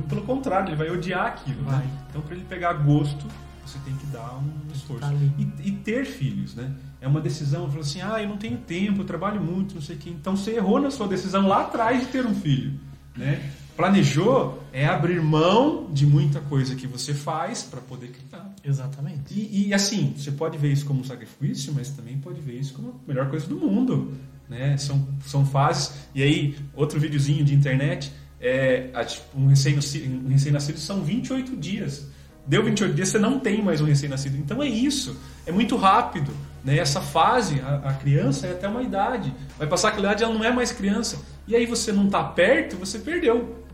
[0.09, 1.62] pelo contrário, ele vai odiar aquilo.
[1.62, 1.71] Né?
[1.71, 1.91] Vai.
[2.09, 3.27] Então, para ele pegar gosto,
[3.64, 5.01] você tem que dar um esforço.
[5.01, 5.12] Tá.
[5.39, 6.71] E, e ter filhos, né?
[7.01, 9.97] É uma decisão, falou assim, ah, eu não tenho tempo, eu trabalho muito, não sei
[9.97, 10.11] o quê.
[10.11, 12.79] Então você errou na sua decisão lá atrás de ter um filho,
[13.17, 13.51] né?
[13.77, 18.55] Planejou é abrir mão de muita coisa que você faz para poder criar.
[18.63, 19.33] Exatamente.
[19.33, 22.75] E, e, assim, você pode ver isso como um sacrifício, mas também pode ver isso
[22.75, 24.13] como a melhor coisa do mundo.
[24.51, 24.77] Né?
[24.77, 25.95] São, são fases.
[26.15, 31.57] E aí, outro videozinho de internet, é, a, tipo, um recém-nascido um recém são 28
[31.57, 32.07] dias.
[32.47, 34.37] Deu 28 dias, você não tem mais um recém-nascido.
[34.37, 35.17] Então é isso.
[35.47, 36.33] É muito rápido.
[36.65, 36.79] Né?
[36.79, 39.33] Essa fase, a, a, criança é até uma idade.
[39.59, 41.19] Vai passar aquela idade, ela não é mais criança.
[41.47, 43.65] E aí você não está perto, você perdeu.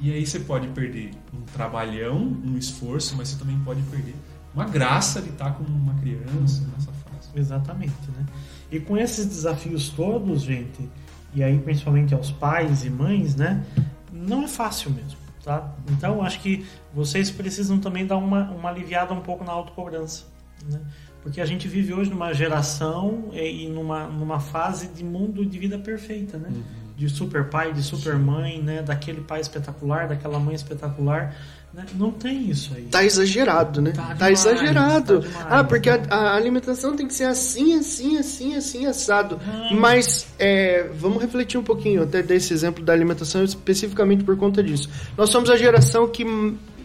[0.00, 4.14] E aí você pode perder um trabalhão, um esforço, mas você também pode perder
[4.54, 7.28] uma graça de estar com uma criança nessa fase.
[7.34, 8.26] Exatamente, né?
[8.70, 10.88] E com esses desafios todos, gente,
[11.34, 13.64] e aí principalmente aos pais e mães, né?
[14.12, 15.74] Não é fácil mesmo, tá?
[15.90, 20.24] Então acho que vocês precisam também dar uma, uma aliviada um pouco na autocobrança,
[20.70, 20.80] né?
[21.22, 25.78] Porque a gente vive hoje numa geração e numa, numa fase de mundo de vida
[25.78, 26.48] perfeita, né?
[26.50, 28.82] Uhum de super pai, de super mãe, né?
[28.82, 31.32] Daquele pai espetacular, daquela mãe espetacular.
[31.72, 31.86] Né?
[31.94, 32.84] Não tem isso aí.
[32.84, 33.92] Tá exagerado, né?
[33.92, 35.20] Tá, tá demais, exagerado.
[35.20, 36.06] Tá demais, ah, porque a, né?
[36.10, 39.38] a, alimentação tem que ser assim, assim, assim, assim, assado.
[39.70, 44.90] Mas é, vamos refletir um pouquinho, até desse exemplo da alimentação especificamente por conta disso.
[45.16, 46.24] Nós somos a geração que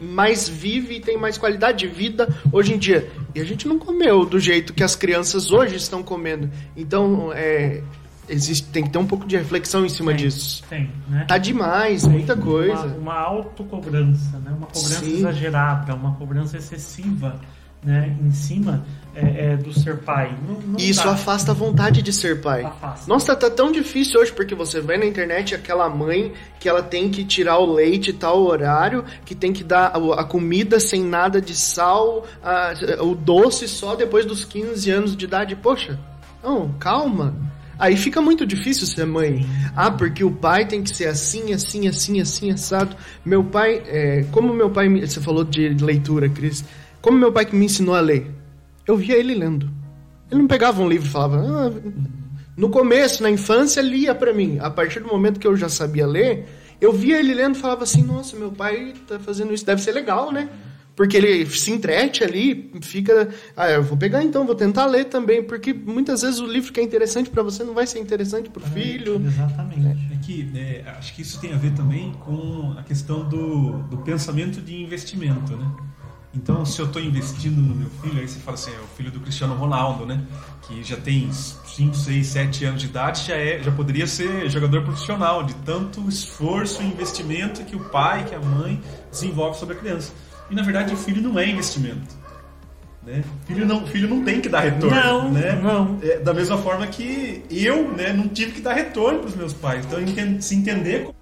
[0.04, 3.10] mais vive e tem mais qualidade de vida hoje em dia.
[3.34, 6.50] E a gente não comeu do jeito que as crianças hoje estão comendo.
[6.76, 7.82] Então, é
[8.28, 10.64] existe, tem que ter um pouco de reflexão em cima tem, disso.
[10.70, 11.26] Tem, né?
[11.28, 12.86] Tá demais, Tem muita coisa.
[12.86, 14.52] Uma, uma autocobrança, né?
[14.52, 15.18] Uma cobrança Sim.
[15.18, 17.40] exagerada, uma cobrança excessiva,
[17.84, 18.16] né?
[18.22, 20.36] Em cima é, é, do ser pai.
[20.48, 21.12] Não, não E isso dá.
[21.12, 22.64] afasta a vontade de ser pai.
[22.64, 23.08] Afasta.
[23.08, 27.10] Nossa, tá tão difícil hoje, porque você vê na internet aquela mãe que ela tem
[27.10, 31.54] que tirar o leite tal horário, que tem que dar a comida sem nada de
[31.56, 35.56] sal, a- o doce só depois dos 15 anos de idade.
[35.56, 36.00] Poxa,
[36.44, 37.36] não, calma.
[37.78, 39.46] Aí fica muito difícil ser mãe.
[39.76, 42.96] Ah, porque o pai tem que ser assim, assim, assim, assim, assado.
[43.26, 46.64] Meu pai, é, como meu pai, me- você falou de leitura, Cris,
[47.04, 48.32] como meu pai que me ensinou a ler,
[48.88, 49.70] eu via ele lendo.
[50.32, 51.38] Ele não pegava um livro e falava.
[51.38, 51.72] "Ah,
[52.56, 54.58] no começo, na infância, lia pra mim.
[54.62, 56.48] A partir do momento que eu já sabia ler,
[56.80, 59.92] eu via ele lendo e falava assim: Nossa, meu pai tá fazendo isso, deve ser
[59.92, 60.48] legal, né?
[60.96, 63.28] Porque ele se entrete ali, fica.
[63.58, 65.44] Ah, eu vou pegar então, vou tentar ler também.
[65.44, 68.64] Porque muitas vezes o livro que é interessante pra você não vai ser interessante pro
[68.64, 69.22] filho.
[69.26, 70.14] Exatamente.
[70.14, 73.98] É que é, acho que isso tem a ver também com a questão do, do
[73.98, 75.70] pensamento de investimento, né?
[76.36, 79.12] Então, se eu estou investindo no meu filho, aí você fala assim, é o filho
[79.12, 80.20] do Cristiano Ronaldo, né?
[80.64, 84.82] Que já tem 5, 6, 7 anos de idade, já, é, já poderia ser jogador
[84.84, 88.82] profissional, de tanto esforço e investimento que o pai, que a mãe
[89.12, 90.12] desenvolve sobre a criança.
[90.50, 92.24] E, na verdade, o filho não é investimento.
[93.06, 93.24] Né?
[93.46, 94.96] Filho, não, filho não tem que dar retorno.
[94.96, 95.60] Não, né?
[95.62, 96.00] não.
[96.02, 99.54] É, da mesma forma que eu né, não tive que dar retorno para os meus
[99.54, 99.86] pais.
[99.86, 100.00] Então,
[100.42, 101.16] se entender como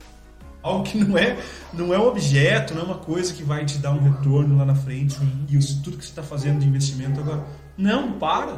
[0.64, 1.38] algo que não é,
[1.74, 4.66] não é um objeto, não é uma coisa que vai te dar um retorno lá
[4.66, 5.18] na frente
[5.50, 7.44] e os, tudo que você está fazendo de investimento agora.
[7.78, 8.58] Não, para.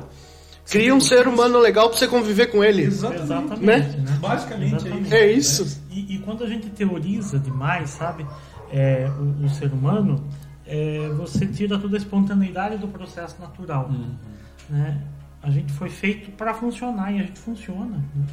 [0.69, 2.83] Cria um ser humano legal pra você conviver com ele.
[2.83, 3.23] Exatamente.
[3.23, 3.65] Exatamente.
[3.65, 4.11] Né?
[4.11, 4.17] né?
[4.19, 5.13] Basicamente Exatamente.
[5.13, 5.81] É isso.
[5.89, 8.25] E, e quando a gente teoriza demais, sabe,
[8.71, 10.25] é, o, o ser humano,
[10.65, 13.91] é, você tira toda a espontaneidade do processo natural.
[14.69, 15.01] Né?
[15.41, 17.97] A gente foi feito para funcionar e a gente funciona.
[18.15, 18.25] né?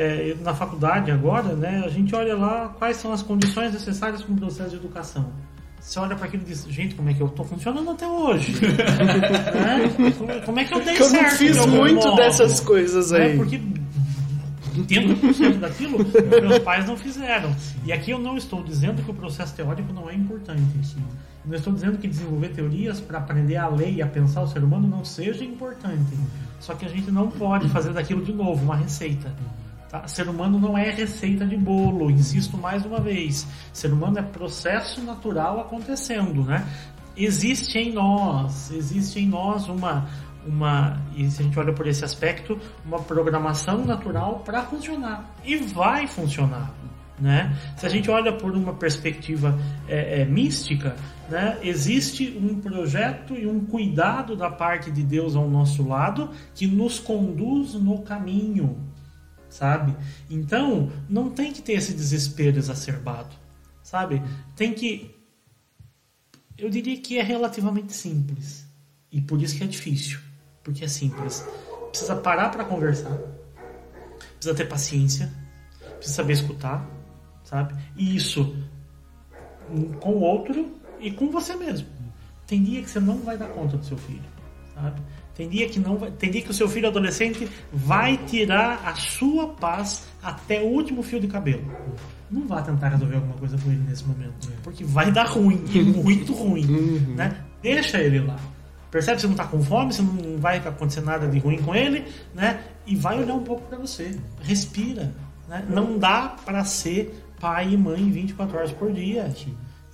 [0.00, 4.32] É, na faculdade agora, né, a gente olha lá quais são as condições necessárias para
[4.32, 5.32] um processo de educação.
[5.80, 8.52] Você olha para aquilo e diz, gente, como é que eu estou funcionando até hoje?
[8.62, 10.12] Né?
[10.16, 11.36] Como- Como é que eu dei Que eu não certo?
[11.36, 12.16] fiz muito modo?
[12.16, 13.22] dessas coisas né?
[13.22, 13.36] aí.
[13.36, 13.60] Porque
[14.76, 17.52] entendo o processo daquilo que meus pais não fizeram.
[17.84, 20.62] E aqui eu não estou dizendo que o processo teórico não é importante.
[21.44, 24.46] Eu não estou dizendo que desenvolver teorias para aprender a ler e a pensar o
[24.46, 26.16] ser humano não seja importante.
[26.60, 29.32] Só que a gente não pode fazer daquilo de novo uma receita.
[29.88, 30.06] Tá?
[30.06, 33.46] Ser humano não é receita de bolo, insisto mais uma vez.
[33.72, 36.66] Ser humano é processo natural acontecendo, né?
[37.16, 40.06] Existe em nós, existe em nós uma
[40.46, 45.56] uma e se a gente olha por esse aspecto, uma programação natural para funcionar e
[45.56, 46.72] vai funcionar.
[47.20, 47.56] Né?
[47.76, 49.58] Se a gente olha por uma perspectiva
[49.88, 50.94] é, é, mística,
[51.28, 51.58] né?
[51.62, 57.00] existe um projeto e um cuidado da parte de Deus ao nosso lado que nos
[57.00, 58.78] conduz no caminho,
[59.48, 59.96] sabe?
[60.28, 63.34] Então, não tem que ter esse desespero exacerbado,
[63.82, 64.22] sabe?
[64.54, 65.14] Tem que.
[66.56, 68.66] Eu diria que é relativamente simples.
[69.10, 70.18] E por isso que é difícil.
[70.62, 71.46] Porque é simples.
[71.90, 73.16] Precisa parar para conversar.
[74.36, 75.32] Precisa ter paciência.
[75.96, 76.88] Precisa saber escutar,
[77.44, 77.74] sabe?
[77.96, 78.54] E isso
[80.00, 81.88] com o outro e com você mesmo.
[82.46, 84.24] Tem dia que você não vai dar conta do seu filho,
[84.82, 85.00] sabe?
[85.34, 88.94] Tem dia que não vai, tem dia que o seu filho adolescente vai tirar a
[88.96, 91.64] sua paz até o último fio de cabelo.
[92.30, 95.62] Não vá tentar resolver alguma coisa com ele nesse momento, porque vai dar ruim,
[96.02, 96.66] muito ruim,
[97.16, 97.36] né?
[97.62, 98.36] Deixa ele lá.
[98.90, 101.74] Percebe que você não está com fome, você não vai acontecer nada de ruim com
[101.74, 102.04] ele,
[102.34, 102.60] né?
[102.86, 104.18] E vai olhar um pouco para você.
[104.42, 105.12] Respira,
[105.46, 105.64] né?
[105.68, 109.32] Não dá para ser pai e mãe 24 horas por dia.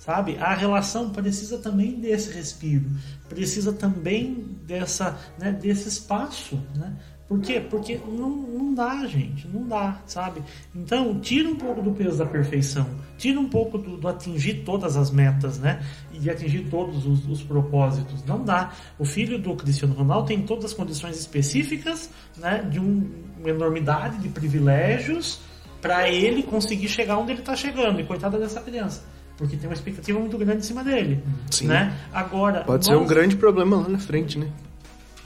[0.05, 0.37] Sabe?
[0.37, 2.85] A relação precisa também desse respiro,
[3.27, 6.95] precisa também dessa, né, desse espaço, né?
[7.27, 7.59] Por quê?
[7.59, 10.43] Porque não, não dá, gente, não dá, sabe?
[10.75, 12.87] Então, tira um pouco do peso da perfeição,
[13.17, 15.83] tira um pouco do, do atingir todas as metas, né?
[16.13, 18.23] E de atingir todos os, os, propósitos.
[18.25, 18.73] Não dá.
[18.99, 22.61] O filho do Cristiano Ronaldo tem todas as condições específicas, né?
[22.61, 25.41] De um, uma enormidade de privilégios
[25.81, 27.99] para ele conseguir chegar onde ele está chegando.
[27.99, 31.67] E coitada dessa criança porque tem uma expectativa muito grande em cima dele, Sim.
[31.67, 31.97] né?
[32.13, 32.97] Agora pode nós...
[32.97, 34.49] ser um grande problema lá na frente, né?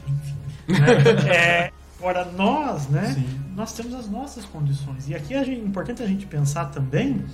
[0.07, 0.35] Enfim,
[0.81, 1.33] né?
[1.35, 3.27] é, Agora, nós, né, Sim.
[3.53, 5.09] nós temos as nossas condições.
[5.09, 7.25] E aqui é importante a gente pensar também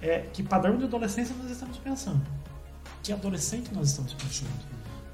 [0.00, 2.22] é, que padrão de adolescência nós estamos pensando.
[3.02, 4.50] Que adolescente nós estamos pensando.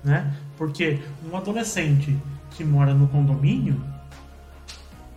[0.04, 0.34] Né?
[0.58, 1.00] Porque
[1.30, 2.18] um adolescente
[2.50, 3.82] que mora no condomínio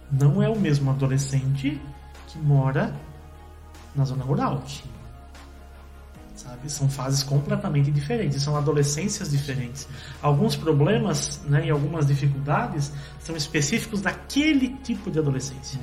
[0.09, 1.81] não é o mesmo adolescente
[2.27, 2.95] que mora
[3.93, 4.63] na zona rural
[6.45, 6.69] sabe?
[6.69, 9.87] São fases completamente diferentes, são adolescências diferentes.
[10.21, 15.79] Alguns problemas né, e algumas dificuldades são específicos daquele tipo de adolescência.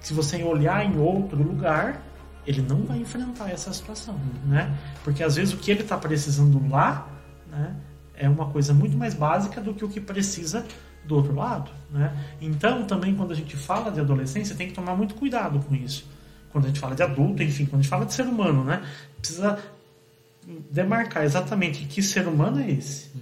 [0.00, 2.00] Se você olhar em outro lugar,
[2.46, 4.72] ele não vai enfrentar essa situação, né?
[5.02, 7.08] Porque às vezes o que ele está precisando lá,
[7.50, 7.74] né,
[8.14, 10.64] é uma coisa muito mais básica do que o que precisa
[11.04, 12.16] do outro lado, né?
[12.40, 16.08] Então também quando a gente fala de adolescência tem que tomar muito cuidado com isso.
[16.52, 18.82] Quando a gente fala de adulto, enfim, quando a gente fala de ser humano, né?
[19.18, 19.58] Precisa
[20.70, 23.10] demarcar exatamente que ser humano é esse.
[23.14, 23.20] Uhum.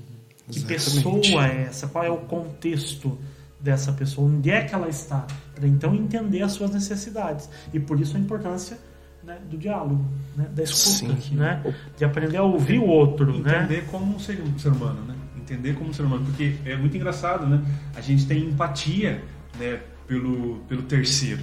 [0.50, 1.88] Que pessoa é essa?
[1.88, 3.18] Qual é o contexto
[3.58, 4.28] dessa pessoa?
[4.28, 5.26] Onde é que ela está?
[5.54, 7.48] Para então entender as suas necessidades.
[7.72, 8.78] E por isso a importância
[9.22, 10.04] né, do diálogo,
[10.36, 13.40] né, da escuta, né, de aprender a ouvir o outro.
[13.40, 13.62] Né?
[13.62, 13.88] Entender né?
[13.90, 15.14] como um ser, um ser humano, né?
[15.38, 16.26] Entender como um ser humano.
[16.26, 17.62] Porque é muito engraçado, né?
[17.96, 19.22] A gente tem empatia
[19.58, 21.42] né, pelo, pelo terceiro.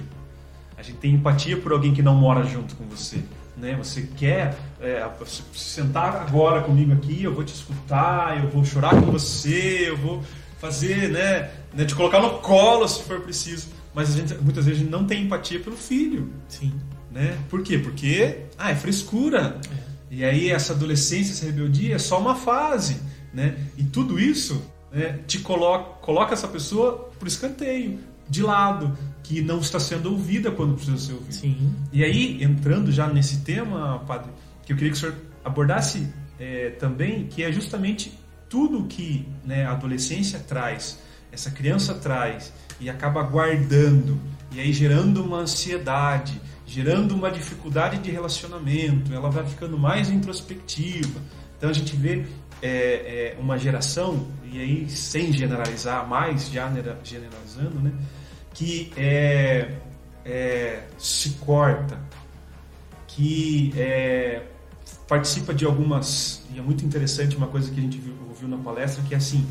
[0.76, 3.22] A gente tem empatia por alguém que não mora junto com você
[3.56, 3.74] né?
[3.76, 5.06] Você quer é,
[5.54, 10.22] sentar agora comigo aqui, eu vou te escutar, eu vou chorar com você, eu vou
[10.58, 13.68] fazer, né, né te colocar no colo se for preciso.
[13.94, 16.32] Mas a gente, muitas vezes a gente não tem empatia pelo filho.
[16.48, 16.72] Sim.
[17.10, 17.36] Né?
[17.50, 17.78] Por quê?
[17.78, 19.60] Porque ah, é frescura.
[19.78, 19.92] É.
[20.10, 23.00] E aí essa adolescência, essa rebeldia é só uma fase,
[23.32, 23.56] né?
[23.76, 27.98] E tudo isso né, te coloca, coloca essa pessoa por escanteio,
[28.28, 31.32] de lado, que não está sendo ouvida quando precisa ser ouvida.
[31.32, 31.74] Sim.
[31.92, 34.30] E aí, entrando já nesse tema, padre,
[34.64, 35.14] que eu queria que o senhor
[35.44, 36.08] abordasse
[36.38, 38.18] é, também, que é justamente
[38.48, 40.98] tudo que né, a adolescência traz,
[41.30, 44.18] essa criança traz, e acaba guardando,
[44.50, 51.20] e aí gerando uma ansiedade, gerando uma dificuldade de relacionamento, ela vai ficando mais introspectiva.
[51.56, 52.26] Então a gente vê
[52.60, 56.70] é, é, uma geração, e aí sem generalizar mais, já
[57.04, 57.92] generalizando, né?
[58.54, 59.72] Que é,
[60.24, 61.98] é, se corta,
[63.06, 64.42] que é,
[65.08, 66.44] participa de algumas.
[66.54, 69.16] E é muito interessante uma coisa que a gente viu, ouviu na palestra, que é
[69.16, 69.46] assim: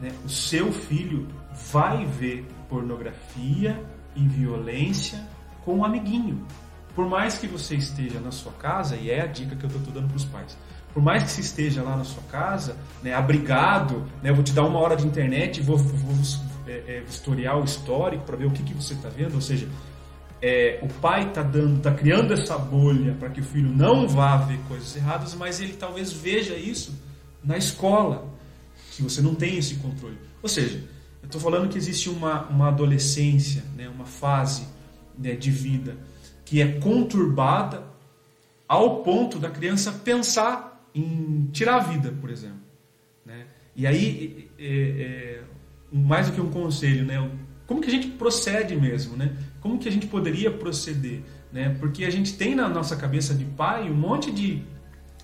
[0.00, 1.28] né, o seu filho
[1.72, 3.80] vai ver pornografia
[4.14, 5.20] e violência
[5.64, 6.46] com um amiguinho.
[6.94, 9.92] Por mais que você esteja na sua casa, e é a dica que eu estou
[9.92, 10.56] dando para os pais,
[10.92, 14.64] por mais que você esteja lá na sua casa, né, abrigado, né, vou te dar
[14.64, 16.14] uma hora de internet e vou, vou,
[16.66, 17.04] é, é,
[17.64, 19.68] histórico para ver o que, que você está vendo, ou seja,
[20.42, 24.36] é, o pai está dando, está criando essa bolha para que o filho não vá
[24.36, 26.98] ver coisas erradas, mas ele talvez veja isso
[27.44, 28.28] na escola,
[28.92, 30.18] que você não tem esse controle.
[30.42, 30.82] Ou seja,
[31.22, 34.66] eu estou falando que existe uma, uma adolescência, né, uma fase
[35.18, 35.96] né, de vida
[36.44, 37.84] que é conturbada
[38.66, 42.58] ao ponto da criança pensar em tirar a vida, por exemplo.
[43.24, 43.46] Né?
[43.76, 45.39] E aí é, é,
[45.92, 47.30] mais do que um conselho, né?
[47.66, 49.32] Como que a gente procede mesmo, né?
[49.60, 51.22] Como que a gente poderia proceder,
[51.52, 51.76] né?
[51.78, 54.62] Porque a gente tem na nossa cabeça de pai um monte de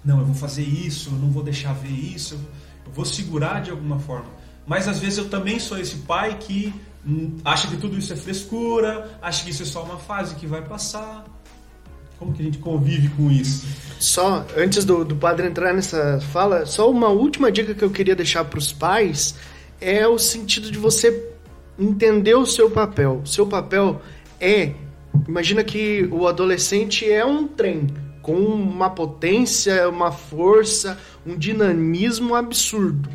[0.05, 2.39] não, eu vou fazer isso, eu não vou deixar ver isso,
[2.87, 4.29] eu vou segurar de alguma forma.
[4.65, 6.73] Mas às vezes eu também sou esse pai que
[7.05, 10.47] hum, acha que tudo isso é frescura, acha que isso é só uma fase que
[10.47, 11.25] vai passar.
[12.19, 13.67] Como que a gente convive com isso?
[13.99, 18.15] Só, antes do, do padre entrar nessa fala, só uma última dica que eu queria
[18.15, 19.35] deixar para os pais
[19.81, 21.33] é o sentido de você
[21.79, 23.21] entender o seu papel.
[23.25, 24.01] O seu papel
[24.41, 24.73] é.
[25.27, 27.89] Imagina que o adolescente é um trem
[28.23, 33.09] com uma potência, uma força, um dinamismo absurdo.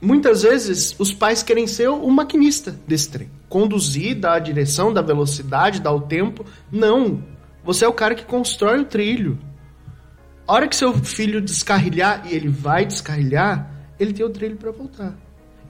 [0.00, 5.02] Muitas vezes os pais querem ser o maquinista desse trem, conduzir, dar a direção, dar
[5.02, 6.44] velocidade, dar o tempo.
[6.70, 7.22] Não.
[7.64, 9.38] Você é o cara que constrói o trilho.
[10.46, 14.70] A hora que seu filho descarrilhar, e ele vai descarrilhar, ele tem o trilho para
[14.70, 15.14] voltar.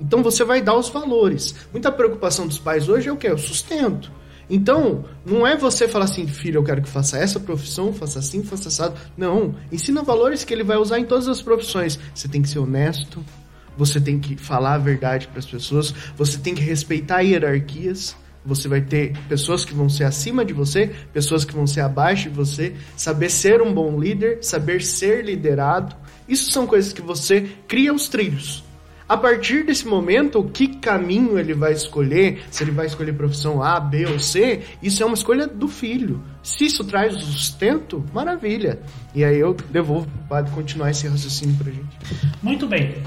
[0.01, 1.55] Então você vai dar os valores.
[1.73, 3.29] Muita preocupação dos pais hoje é o que?
[3.29, 4.11] O sustento.
[4.51, 8.43] Então, não é você falar assim, filho, eu quero que faça essa profissão, faça assim,
[8.43, 8.99] faça assado.
[9.17, 9.55] Não.
[9.71, 11.99] Ensina valores que ele vai usar em todas as profissões.
[12.15, 13.23] Você tem que ser honesto,
[13.77, 18.17] você tem que falar a verdade para as pessoas, você tem que respeitar hierarquias.
[18.47, 22.31] Você vai ter pessoas que vão ser acima de você, pessoas que vão ser abaixo
[22.31, 25.95] de você, saber ser um bom líder, saber ser liderado.
[26.27, 28.65] Isso são coisas que você cria os trilhos.
[29.09, 33.81] A partir desse momento, que caminho ele vai escolher, se ele vai escolher profissão A,
[33.81, 36.23] B ou C, isso é uma escolha do filho.
[36.43, 38.81] Se isso traz o sustento, maravilha.
[39.15, 41.89] E aí eu devolvo para o padre continuar esse raciocínio para gente.
[42.43, 43.03] Muito bem.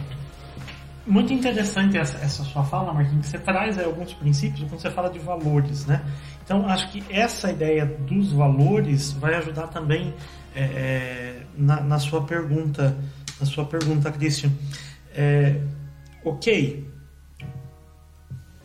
[1.05, 4.89] Muito interessante essa, essa sua fala, Marquinhos, que você traz aí, alguns princípios quando você
[4.89, 6.01] fala de valores, né?
[6.43, 10.13] Então, acho que essa ideia dos valores vai ajudar também
[10.55, 12.97] é, é, na, na, sua pergunta,
[13.39, 14.51] na sua pergunta, Christian.
[15.13, 15.61] É,
[16.23, 16.87] ok,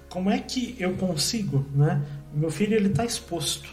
[0.08, 2.02] como é que eu consigo, né?
[2.34, 3.68] O meu filho ele está exposto,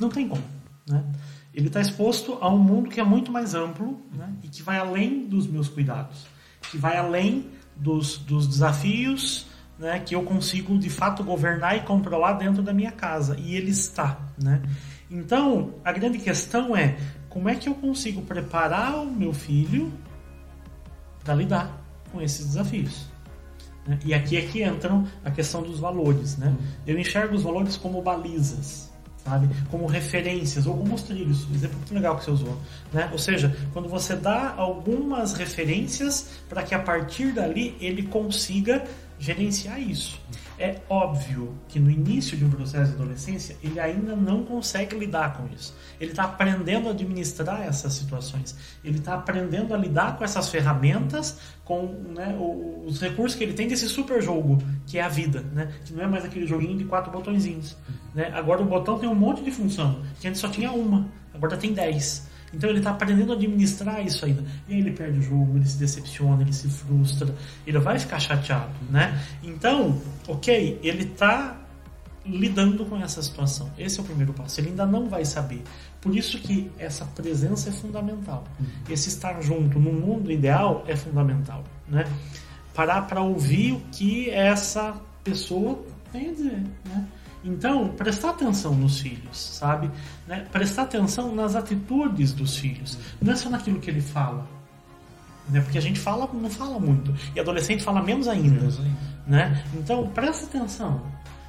[0.00, 0.44] não tem como,
[0.86, 1.04] né?
[1.52, 4.32] Ele está exposto a um mundo que é muito mais amplo, né?
[4.42, 6.26] E que vai além dos meus cuidados,
[6.70, 9.46] que vai além dos, dos desafios,
[9.78, 9.98] né?
[9.98, 14.20] Que eu consigo de fato governar e controlar dentro da minha casa e ele está,
[14.40, 14.62] né?
[15.10, 16.96] Então a grande questão é
[17.28, 19.92] como é que eu consigo preparar o meu filho
[21.24, 21.85] para lidar
[22.16, 23.04] com esses desafios.
[23.86, 23.98] Né?
[24.04, 26.36] E aqui é que entram a questão dos valores.
[26.38, 26.56] Né?
[26.86, 28.90] Eu enxergo os valores como balizas,
[29.22, 29.48] sabe?
[29.70, 31.46] como referências ou como os trilhos.
[31.54, 32.58] Exemplo muito legal que você usou.
[32.92, 33.08] Né?
[33.12, 38.82] Ou seja, quando você dá algumas referências para que a partir dali ele consiga
[39.18, 40.20] gerenciar isso.
[40.58, 45.36] É óbvio que no início de um processo de adolescência ele ainda não consegue lidar
[45.36, 45.76] com isso.
[46.00, 48.56] Ele está aprendendo a administrar essas situações.
[48.82, 52.34] Ele está aprendendo a lidar com essas ferramentas, com né,
[52.86, 55.72] os recursos que ele tem desse super jogo que é a vida, né?
[55.84, 57.76] Que não é mais aquele joguinho de quatro botõezinhos.
[58.14, 58.30] Né?
[58.34, 61.72] Agora o botão tem um monte de função, que antes só tinha uma, agora tem
[61.74, 62.25] dez.
[62.52, 64.44] Então ele está aprendendo a administrar isso ainda.
[64.68, 67.34] E aí ele perde o jogo, ele se decepciona, ele se frustra,
[67.66, 69.20] ele vai ficar chateado, né?
[69.42, 71.56] Então, ok, ele está
[72.28, 73.70] lidando com essa situação.
[73.78, 74.60] Esse é o primeiro passo.
[74.60, 75.62] Ele ainda não vai saber.
[76.00, 78.44] Por isso que essa presença é fundamental.
[78.58, 78.66] Uhum.
[78.90, 82.04] Esse estar junto no mundo ideal é fundamental, né?
[82.74, 84.94] Parar para ouvir o que essa
[85.24, 85.82] pessoa
[86.12, 87.06] tem a dizer, né?
[87.44, 89.88] Então, prestar atenção nos filhos, sabe?
[90.26, 90.44] Né?
[90.50, 94.46] Prestar atenção nas atitudes dos filhos, não é só naquilo que ele fala.
[95.48, 95.60] Né?
[95.60, 97.14] Porque a gente fala, não fala muito.
[97.34, 98.60] E adolescente fala menos ainda.
[98.60, 98.98] Menos ainda.
[99.26, 99.64] Né?
[99.74, 101.00] Então, presta atenção.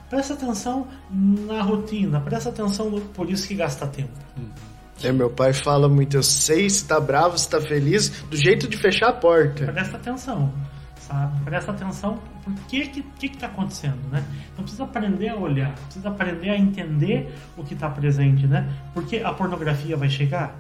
[0.09, 4.17] Presta atenção na rotina, presta atenção no por isso que gasta tempo.
[5.03, 8.69] É, meu pai fala muito, eu sei se tá bravo, se tá feliz, do jeito
[8.69, 9.65] de fechar a porta.
[9.65, 10.53] Presta atenção
[11.07, 11.43] sabe?
[11.43, 14.23] Presta atenção por que que, que que tá acontecendo, né?
[14.51, 18.69] Então precisa aprender a olhar, precisa aprender a entender o que está presente, né?
[18.93, 20.55] Porque a pornografia vai chegar?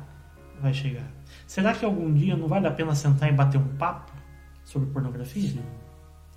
[0.61, 1.05] Vai chegar.
[1.45, 4.11] Será que algum dia não vale a pena sentar e bater um papo
[4.63, 5.49] sobre pornografia?
[5.49, 5.61] Sim.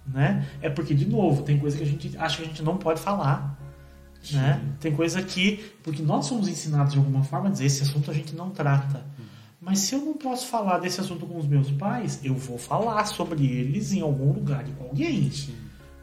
[0.06, 0.46] Né?
[0.60, 3.00] É porque, de novo, tem coisa que a gente acha que a gente não pode
[3.00, 3.58] falar.
[4.32, 4.60] Né?
[4.78, 8.14] Tem coisa que, porque nós somos ensinados de alguma forma a dizer esse assunto a
[8.14, 9.02] gente não trata.
[9.60, 13.04] Mas se eu não posso falar desse assunto com os meus pais, eu vou falar
[13.04, 15.30] sobre eles em algum lugar e com alguém.
[15.30, 15.54] Sim.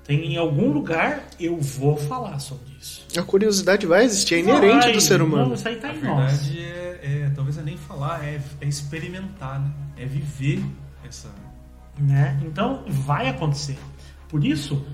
[0.03, 3.05] Tem em algum lugar, eu vou falar sobre isso.
[3.17, 5.47] A curiosidade vai existir, é inerente vai, do ser humano.
[5.47, 6.57] Não, isso aí tá A em verdade nós.
[6.57, 9.71] É, é, talvez é nem falar, é, é experimentar, né?
[9.97, 10.63] É viver
[11.05, 11.29] essa.
[11.99, 12.39] Né?
[12.45, 13.77] Então, vai acontecer.
[14.29, 14.85] Por isso,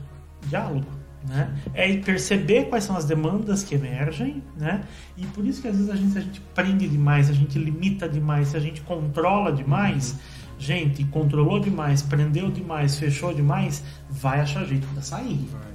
[0.47, 1.55] diálogo né?
[1.74, 4.84] É perceber quais são as demandas que emergem, né?
[5.15, 8.07] E por isso que às vezes a gente, a gente prende demais, a gente limita
[8.09, 10.19] demais, se a gente controla demais, uhum.
[10.59, 15.47] gente, controlou demais, prendeu demais, fechou demais, vai achar jeito para sair.
[15.51, 15.71] Vai.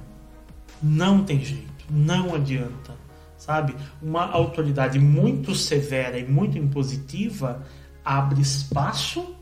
[0.81, 2.93] Não tem jeito, não adianta,
[3.37, 3.75] sabe?
[4.01, 7.63] Uma autoridade muito severa e muito impositiva
[8.05, 9.35] abre espaço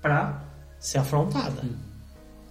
[0.00, 0.42] para
[0.78, 1.62] ser afrontada.
[1.62, 1.76] Uhum.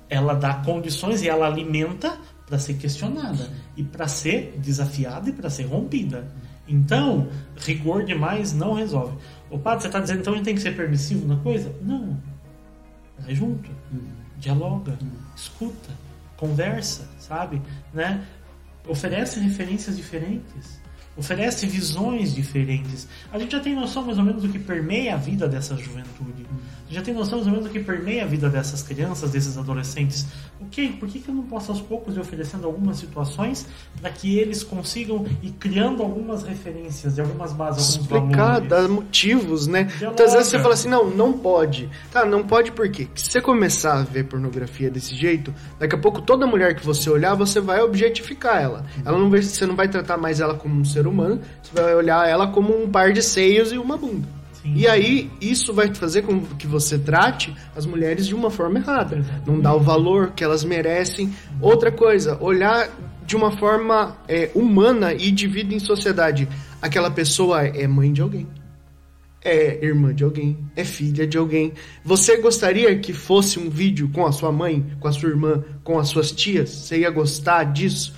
[0.08, 5.50] Ela dá condições e ela alimenta para ser questionada e para ser desafiada e para
[5.50, 6.28] ser rompida.
[6.68, 9.18] Então, rigor demais não resolve.
[9.50, 11.74] O padre, você está dizendo então a gente tem que ser permissivo na coisa?
[11.82, 12.18] Não.
[13.20, 13.70] Vai junto,
[14.38, 14.98] dialoga,
[15.36, 15.90] escuta,
[16.38, 17.62] conversa, sabe?
[17.94, 18.26] Né?
[18.88, 20.80] Oferece referências diferentes.
[21.18, 23.08] Oferece visões diferentes.
[23.32, 26.46] A gente já tem noção mais ou menos do que permeia a vida dessa juventude.
[26.90, 30.28] Já tem noção mais ou menos do que permeia a vida dessas crianças, desses adolescentes.
[30.62, 33.66] Ok, por que, que eu não posso aos poucos ir oferecendo algumas situações
[34.00, 39.68] para que eles consigam ir criando algumas referências, de algumas bases, alguns Explicar, dar motivos,
[39.68, 39.86] né?
[39.86, 40.06] Dialoga.
[40.08, 41.90] Muitas vezes você fala assim, não, não pode.
[42.12, 43.08] Tá, não pode por quê?
[43.16, 47.10] Se você começar a ver pornografia desse jeito, daqui a pouco toda mulher que você
[47.10, 48.86] olhar, você vai objetificar ela.
[49.04, 51.96] Ela não vai, você não vai tratar mais ela como um ser humano, você vai
[51.96, 54.28] olhar ela como um par de seios e uma bunda.
[54.62, 54.74] Sim.
[54.76, 59.24] E aí, isso vai fazer com que você trate as mulheres de uma forma errada.
[59.46, 61.32] Não dá o valor que elas merecem.
[61.62, 62.90] Outra coisa, olhar
[63.26, 66.48] de uma forma é, humana e de vida em sociedade.
[66.82, 68.48] Aquela pessoa é mãe de alguém.
[69.44, 71.74] É irmã de alguém, é filha de alguém.
[72.04, 76.00] Você gostaria que fosse um vídeo com a sua mãe, com a sua irmã, com
[76.00, 76.72] as suas tias?
[76.72, 78.16] Você ia gostar disso?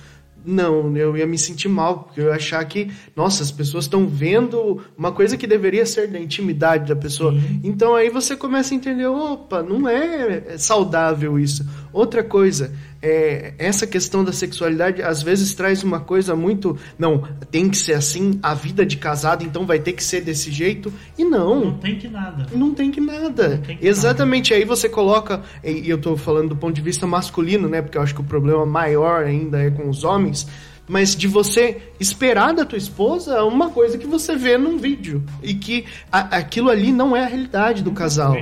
[0.50, 4.06] Não, eu ia me sentir mal, porque eu ia achar que, nossa, as pessoas estão
[4.06, 7.32] vendo uma coisa que deveria ser da intimidade da pessoa.
[7.32, 7.60] Sim.
[7.62, 11.68] Então aí você começa a entender, opa, não é saudável isso.
[11.92, 17.68] Outra coisa, é, essa questão da sexualidade às vezes traz uma coisa muito, não, tem
[17.68, 20.92] que ser assim, a vida de casado, então vai ter que ser desse jeito.
[21.16, 22.46] E não, Não tem que nada.
[22.52, 23.60] não tem que nada.
[23.66, 24.52] Tem que Exatamente.
[24.52, 27.82] Aí você coloca, e eu tô falando do ponto de vista masculino, né?
[27.82, 30.46] Porque eu acho que o problema maior ainda é com os homens.
[30.90, 35.22] Mas de você esperar da tua esposa uma coisa que você vê num vídeo.
[35.42, 38.34] E que a- aquilo ali não é a realidade do casal.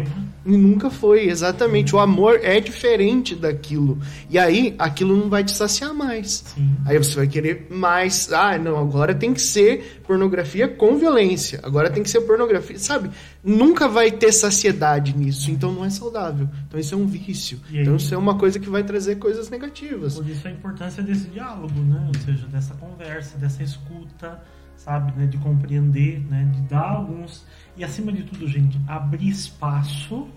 [0.46, 1.94] E nunca foi, exatamente.
[1.94, 3.98] O amor é diferente daquilo.
[4.30, 6.44] E aí, aquilo não vai te saciar mais.
[6.54, 6.76] Sim.
[6.84, 8.32] Aí você vai querer mais.
[8.32, 11.58] Ah, não, agora tem que ser pornografia com violência.
[11.64, 12.78] Agora tem que ser pornografia.
[12.78, 13.10] Sabe?
[13.42, 15.50] Nunca vai ter saciedade nisso.
[15.50, 16.48] Então não é saudável.
[16.68, 17.58] Então isso é um vício.
[17.68, 17.80] Aí?
[17.80, 20.14] Então isso é uma coisa que vai trazer coisas negativas.
[20.14, 22.08] Por isso a importância desse diálogo, né?
[22.08, 24.40] Ou seja, dessa conversa, dessa escuta,
[24.76, 25.12] sabe?
[25.18, 25.26] Né?
[25.26, 26.50] De compreender, né?
[26.52, 27.44] De dar alguns...
[27.76, 30.28] E acima de tudo, gente, abrir espaço,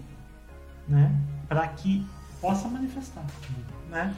[0.87, 1.15] né?
[1.47, 2.05] Para que
[2.41, 3.25] possa manifestar,
[3.89, 4.13] né?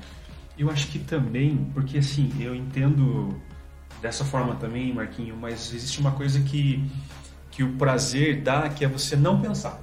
[0.57, 3.39] Eu acho que também, porque assim, eu entendo
[4.01, 6.83] dessa forma também, Marquinho, mas existe uma coisa que,
[7.49, 9.79] que o prazer dá, que é você não pensar.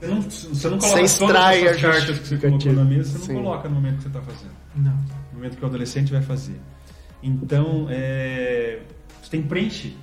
[0.00, 3.18] Você não, você não coloca Você todas as cartas que você colocou na mesa, você
[3.18, 3.34] não Sim.
[3.34, 4.52] coloca no momento que você está fazendo.
[4.76, 4.92] Não.
[4.92, 6.58] No momento que o adolescente vai fazer.
[7.22, 8.80] Então, é,
[9.22, 9.94] você tem que preencher.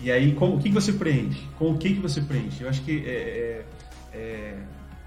[0.00, 1.46] E aí, com, o que, que você preenche?
[1.58, 2.62] Com o que, que você preenche?
[2.62, 3.64] Eu acho que é, é,
[4.12, 4.58] é,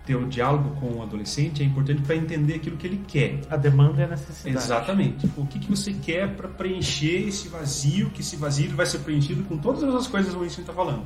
[0.06, 3.41] ter o diálogo com o adolescente é importante para entender aquilo que ele quer.
[3.49, 4.56] A demanda é a necessidade.
[4.56, 5.30] Exatamente.
[5.36, 9.43] O que, que você quer para preencher esse vazio, que esse vazio vai ser preenchido
[9.43, 11.03] com todas as coisas ruins que a gente está falando.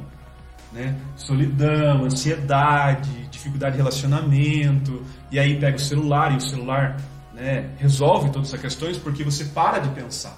[0.71, 0.95] Né?
[1.15, 6.95] Solidão, ansiedade, dificuldade de relacionamento, e aí pega o celular e o celular
[7.39, 10.37] né, resolve todas essas questões porque você para de pensar.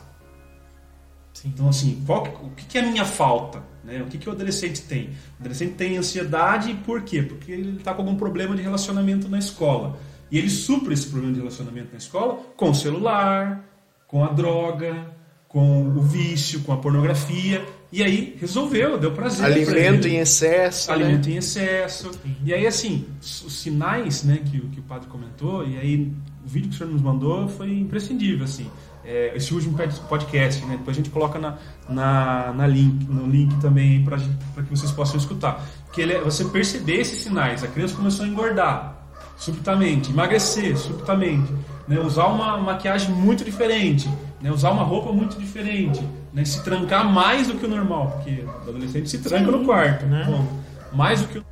[1.33, 1.49] Sim.
[1.53, 3.63] Então, assim, qual que- o que, é a minha falta?
[3.83, 4.01] Né?
[4.01, 5.09] O que, que o adolescente tem?
[5.37, 7.23] O adolescente tem ansiedade, por quê?
[7.23, 9.97] Porque ele está com algum problema de relacionamento na escola.
[10.29, 13.65] E ele supra esse problema de relacionamento na escola com o celular,
[14.07, 15.09] com a droga,
[15.47, 17.65] com o vício, com a pornografia.
[17.91, 19.45] E aí resolveu, deu prazer.
[19.65, 20.15] pra Alimento ele.
[20.15, 20.89] em excesso.
[20.89, 20.95] né?
[20.95, 22.11] Alimento em excesso.
[22.45, 26.11] E aí, assim, os sinais né, que, que o padre comentou, e aí
[26.43, 28.69] o vídeo que o senhor nos mandou foi imprescindível, assim.
[29.03, 30.77] É, esse último pod- podcast, né?
[30.77, 31.57] Depois a gente coloca na,
[31.89, 35.63] na, na link, no link também para que vocês possam escutar.
[35.91, 37.63] Que ele é, você perceber esses sinais.
[37.63, 38.97] A criança começou a engordar
[39.37, 41.51] subitamente, emagrecer subitamente,
[41.87, 41.99] né?
[41.99, 44.07] usar uma maquiagem muito diferente,
[44.39, 44.51] né?
[44.51, 45.99] usar uma roupa muito diferente,
[46.31, 46.45] né?
[46.45, 50.05] se trancar mais do que o normal, porque o adolescente se tranca Sim, no quarto,
[50.05, 50.25] né?
[50.27, 50.45] Bom,
[50.93, 51.45] mais do que o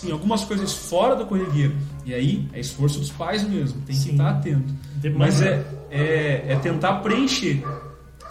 [0.00, 1.76] Sim, algumas coisas fora do corrigueiro.
[2.04, 4.12] E aí é esforço dos pais mesmo, tem que Sim.
[4.12, 4.72] estar atento.
[5.16, 7.62] Mas é, é, é tentar preencher.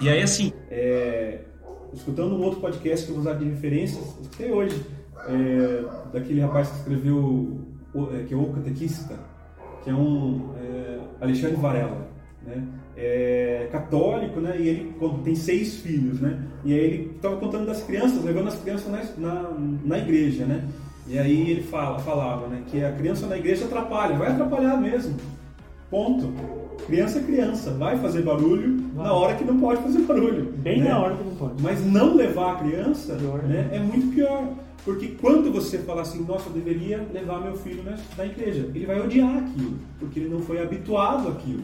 [0.01, 1.39] E aí assim, É,
[1.93, 4.85] escutando um outro podcast que eu vou usar de referências, eu escutei hoje,
[5.27, 7.59] é, daquele rapaz que escreveu,
[8.13, 9.19] é, que é o Catequista,
[9.83, 12.07] que é um é, Alexandre Varela,
[12.45, 12.63] né?
[12.95, 14.59] É, católico, né?
[14.59, 16.43] E ele tem seis filhos, né?
[16.65, 19.55] E aí ele estava contando das crianças, levando as crianças na, na,
[19.85, 20.65] na igreja, né?
[21.09, 22.61] E aí ele fala, falava, né?
[22.67, 25.15] Que a criança na igreja atrapalha, vai atrapalhar mesmo.
[25.89, 26.31] Ponto.
[26.85, 29.05] Criança é criança, vai fazer barulho Vai.
[29.05, 30.53] na hora que não pode fazer barulho.
[30.57, 30.89] Bem né?
[30.89, 31.61] na hora que não pode.
[31.61, 33.41] Mas não levar a criança Pior.
[33.43, 34.53] né, é muito pior.
[34.85, 38.85] Porque quando você fala assim, nossa, eu deveria levar meu filho na, na igreja, ele
[38.85, 41.63] vai odiar aquilo, porque ele não foi habituado àquilo.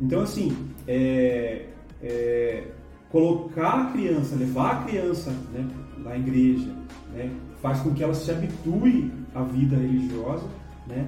[0.00, 0.56] Então, assim,
[0.88, 1.66] é,
[2.02, 2.64] é,
[3.10, 5.64] colocar a criança, levar a criança né,
[5.98, 6.70] na igreja,
[7.14, 10.44] né, faz com que ela se habitue à vida religiosa,
[10.86, 11.06] né,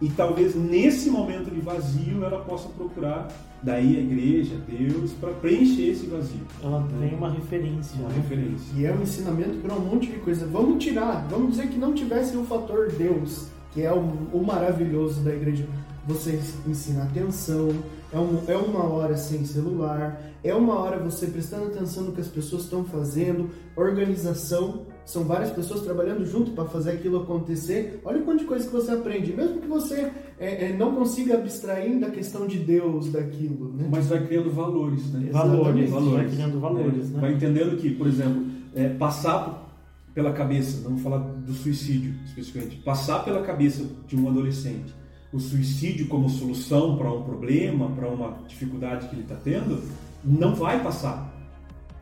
[0.00, 3.28] E talvez nesse momento de vazio ela possa procurar
[3.62, 6.40] daí a igreja, Deus, para preencher esse vazio.
[6.62, 8.00] Ela tem uma referência.
[8.00, 8.16] Uma né?
[8.16, 8.72] referência.
[8.76, 10.46] E é um ensinamento para um monte de coisa.
[10.46, 14.00] Vamos tirar, vamos dizer que não tivesse o fator Deus, que é o,
[14.32, 15.66] o maravilhoso da igreja.
[16.06, 17.68] Você ensina atenção,
[18.12, 22.20] é, um, é uma hora sem celular, é uma hora você prestando atenção no que
[22.20, 24.86] as pessoas estão fazendo, organização.
[25.10, 28.00] São várias pessoas trabalhando junto para fazer aquilo acontecer.
[28.04, 29.32] Olha o quanto de coisa que você aprende.
[29.32, 33.88] Mesmo que você é, é, não consiga abstrair da questão de Deus daquilo, né?
[33.90, 35.28] Mas vai criando valores, né?
[35.32, 36.14] Valores, Exatamente.
[36.14, 37.20] vai criando valores, É, né?
[37.20, 39.68] Vai entendendo que, por exemplo, é, passar
[40.14, 44.94] pela cabeça, vamos falar do suicídio especificamente, passar pela cabeça de um adolescente
[45.32, 49.80] o suicídio como solução para um problema, para uma dificuldade que ele está tendo,
[50.24, 51.29] não vai passar.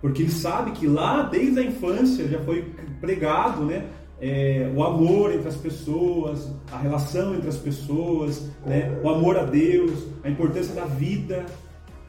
[0.01, 3.85] Porque ele sabe que lá, desde a infância, já foi pregado né,
[4.21, 9.45] é, o amor entre as pessoas, a relação entre as pessoas, né, o amor a
[9.45, 11.47] Deus, a importância da vida.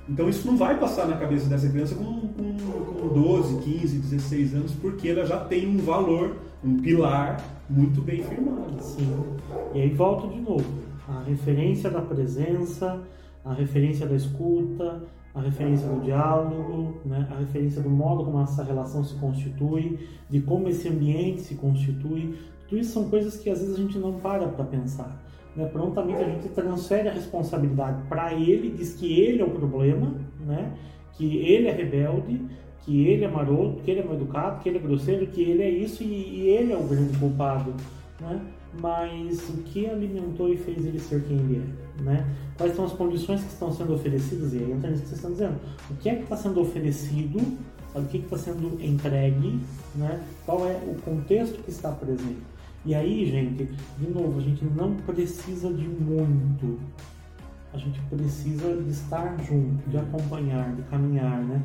[0.08, 4.56] Então isso não vai passar na cabeça dessa criança com, com, com 12, 15, 16
[4.56, 8.82] anos, porque ela já tem um valor, um pilar muito bem firmado.
[8.82, 9.24] Sim.
[9.74, 10.66] E aí volto de novo.
[11.08, 13.02] A referência da presença,
[13.46, 15.04] a referência da escuta,
[15.40, 17.28] a referência do diálogo, né?
[17.32, 22.36] a referência do modo como essa relação se constitui, de como esse ambiente se constitui.
[22.68, 25.24] Tudo isso são coisas que às vezes a gente não para para pensar.
[25.56, 25.66] Né?
[25.66, 30.14] Prontamente a gente transfere a responsabilidade para ele, diz que ele é o problema,
[30.46, 30.74] né?
[31.14, 32.42] que ele é rebelde,
[32.82, 35.64] que ele é maroto, que ele é mal educado, que ele é grosseiro, que ele
[35.64, 37.74] é isso e, e ele é o grande culpado.
[38.20, 38.42] Né?
[38.82, 41.64] Mas o que alimentou e fez ele ser quem ele
[42.00, 42.02] é?
[42.02, 42.36] Né?
[42.58, 44.54] Quais são as condições que estão sendo oferecidas?
[44.54, 45.60] E aí entra nisso que vocês estão dizendo.
[45.90, 47.40] O que é que está sendo oferecido?
[47.94, 48.06] Sabe?
[48.06, 49.60] O que está sendo entregue?
[49.96, 50.24] Né?
[50.46, 52.38] Qual é o contexto que está presente?
[52.86, 56.80] E aí, gente, de novo, a gente não precisa de muito.
[57.74, 61.62] A gente precisa de estar junto, de acompanhar, de caminhar, né?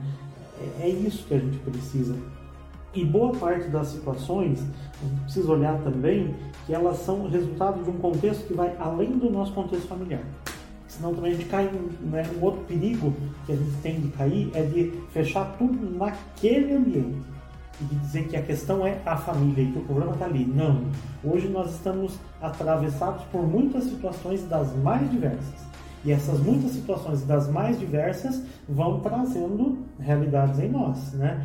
[0.60, 2.14] É, é isso que a gente precisa.
[2.94, 4.64] E boa parte das situações,
[5.24, 6.34] precisa olhar também
[6.64, 10.22] que elas são resultado de um contexto que vai além do nosso contexto familiar.
[10.86, 13.12] Senão também a gente cai em né, um outro perigo
[13.44, 17.18] que a gente tem de cair é de fechar tudo naquele ambiente
[17.80, 20.46] e de dizer que a questão é a família e que o problema está ali.
[20.46, 20.84] Não.
[21.24, 25.64] Hoje nós estamos atravessados por muitas situações das mais diversas.
[26.04, 31.44] E essas muitas situações das mais diversas vão trazendo realidades em nós, né?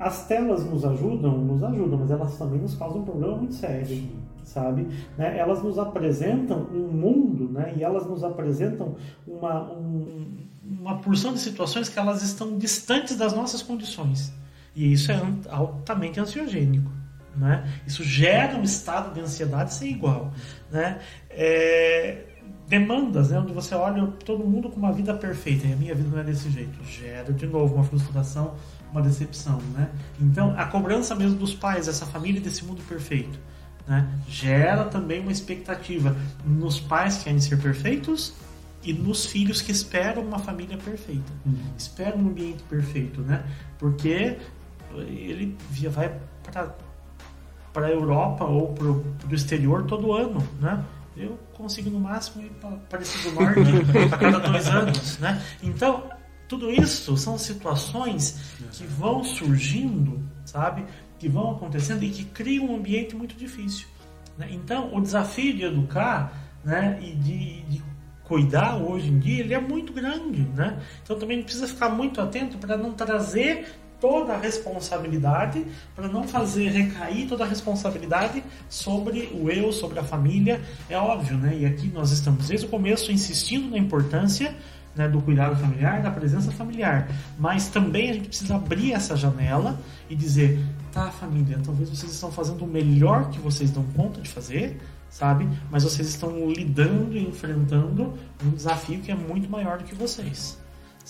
[0.00, 4.02] As telas nos ajudam, nos ajudam, mas elas também nos causam um problema muito sério,
[4.42, 4.88] sabe?
[5.18, 5.36] Né?
[5.38, 7.74] Elas nos apresentam um mundo, né?
[7.76, 8.96] E elas nos apresentam
[9.26, 14.32] uma, um, uma porção de situações que elas estão distantes das nossas condições.
[14.74, 15.20] E isso é
[15.50, 16.90] altamente ansiogênico.
[17.36, 17.68] Né?
[17.86, 20.32] Isso gera um estado de ansiedade sem igual.
[20.70, 20.98] Né?
[21.28, 22.24] É,
[22.66, 23.38] demandas, né?
[23.38, 26.24] onde você olha todo mundo com uma vida perfeita e a minha vida não é
[26.24, 26.82] desse jeito.
[26.84, 28.54] Gera de novo uma frustração,
[28.92, 29.58] uma decepção.
[29.74, 29.88] Né?
[30.20, 33.38] Então, a cobrança mesmo dos pais, dessa família, desse mundo perfeito,
[33.86, 34.08] né?
[34.28, 38.32] gera também uma expectativa nos pais que querem ser perfeitos
[38.82, 41.54] e nos filhos que esperam uma família perfeita, Uhum.
[41.76, 43.44] esperam um ambiente perfeito, né?
[43.78, 44.38] Porque
[44.96, 46.12] ele via- vai
[46.42, 46.74] para
[47.72, 50.82] para a Europa ou para o exterior todo ano, né?
[51.16, 53.60] Eu consigo no máximo ir para Aparecida do Norte
[54.12, 55.40] a cada dois anos, né?
[55.62, 56.02] Então
[56.50, 60.84] tudo isso são situações que vão surgindo, sabe?
[61.16, 63.86] Que vão acontecendo e que criam um ambiente muito difícil.
[64.36, 64.48] né?
[64.50, 66.32] Então o desafio de educar,
[66.64, 66.98] né?
[67.00, 67.82] E de, de
[68.24, 70.82] cuidar hoje em dia ele é muito grande, né?
[71.04, 73.68] Então também precisa ficar muito atento para não trazer
[74.00, 80.02] toda a responsabilidade, para não fazer recair toda a responsabilidade sobre o eu, sobre a
[80.02, 81.58] família, é óbvio, né?
[81.60, 84.52] E aqui nós estamos desde o começo insistindo na importância
[84.94, 87.08] né, do cuidado familiar, da presença familiar,
[87.38, 90.58] mas também a gente precisa abrir essa janela e dizer,
[90.92, 95.48] tá, família, talvez vocês estão fazendo o melhor que vocês dão conta de fazer, sabe?
[95.70, 98.14] Mas vocês estão lidando e enfrentando
[98.44, 100.58] um desafio que é muito maior do que vocês.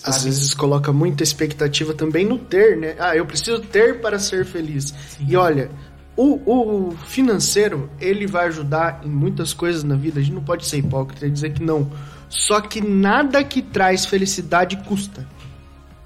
[0.03, 0.25] Às sabe?
[0.25, 2.95] vezes coloca muita expectativa também no ter, né?
[2.99, 4.93] Ah, eu preciso ter para ser feliz.
[5.09, 5.25] Sim.
[5.27, 5.69] E olha,
[6.15, 10.19] o, o financeiro, ele vai ajudar em muitas coisas na vida.
[10.19, 11.89] A gente não pode ser hipócrita e dizer que não.
[12.31, 15.27] Só que nada que traz felicidade custa.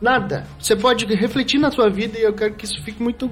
[0.01, 0.45] Nada.
[0.59, 3.29] Você pode refletir na sua vida e eu quero que isso fique muito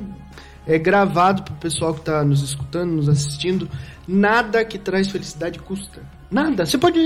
[0.67, 3.67] é, gravado pro pessoal que está nos escutando, nos assistindo.
[4.07, 6.03] Nada que traz felicidade custa.
[6.29, 6.67] Nada.
[6.67, 6.99] Você pode,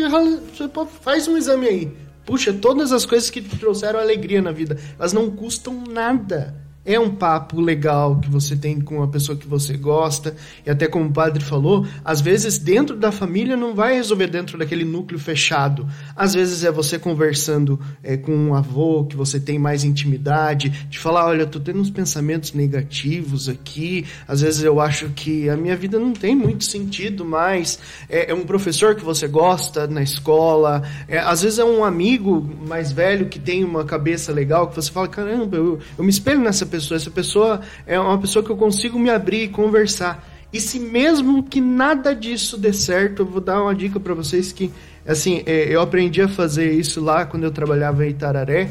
[0.53, 1.97] você pode faz um exame aí.
[2.25, 6.66] Puxa, todas as coisas que te trouxeram alegria na vida, elas não custam nada.
[6.87, 10.33] É um papo legal que você tem com uma pessoa que você gosta,
[10.65, 14.57] e até como o padre falou, às vezes dentro da família não vai resolver dentro
[14.57, 15.85] daquele núcleo fechado.
[16.15, 20.97] Às vezes é você conversando é, com um avô que você tem mais intimidade, de
[20.97, 25.57] falar, olha, eu tô tendo uns pensamentos negativos aqui, às vezes eu acho que a
[25.57, 27.79] minha vida não tem muito sentido mais.
[28.07, 32.49] É, é um professor que você gosta na escola, é, às vezes é um amigo
[32.65, 36.39] mais velho que tem uma cabeça legal, que você fala, caramba, eu, eu me espelho
[36.39, 36.97] nessa pessoa pessoa.
[36.97, 40.23] Essa pessoa é uma pessoa que eu consigo me abrir e conversar.
[40.51, 44.51] E se mesmo que nada disso dê certo, eu vou dar uma dica para vocês
[44.51, 44.71] que,
[45.05, 48.69] assim, é, eu aprendi a fazer isso lá quando eu trabalhava em Itararé.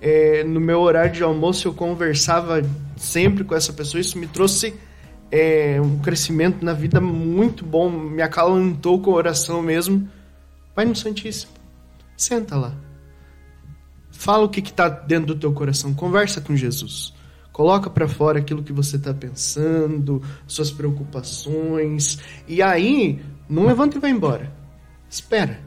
[0.00, 2.62] É, no meu horário de almoço eu conversava
[2.96, 4.00] sempre com essa pessoa.
[4.00, 4.74] Isso me trouxe
[5.30, 10.06] é, um crescimento na vida muito bom, me acalantou o coração mesmo.
[10.74, 11.52] Pai no Santíssimo,
[12.16, 12.74] senta lá.
[14.10, 17.14] Fala o que está dentro do teu coração, conversa com Jesus.
[17.54, 22.18] Coloca para fora aquilo que você está pensando, suas preocupações.
[22.48, 24.52] E aí, não levanta e vai embora.
[25.08, 25.60] Espera.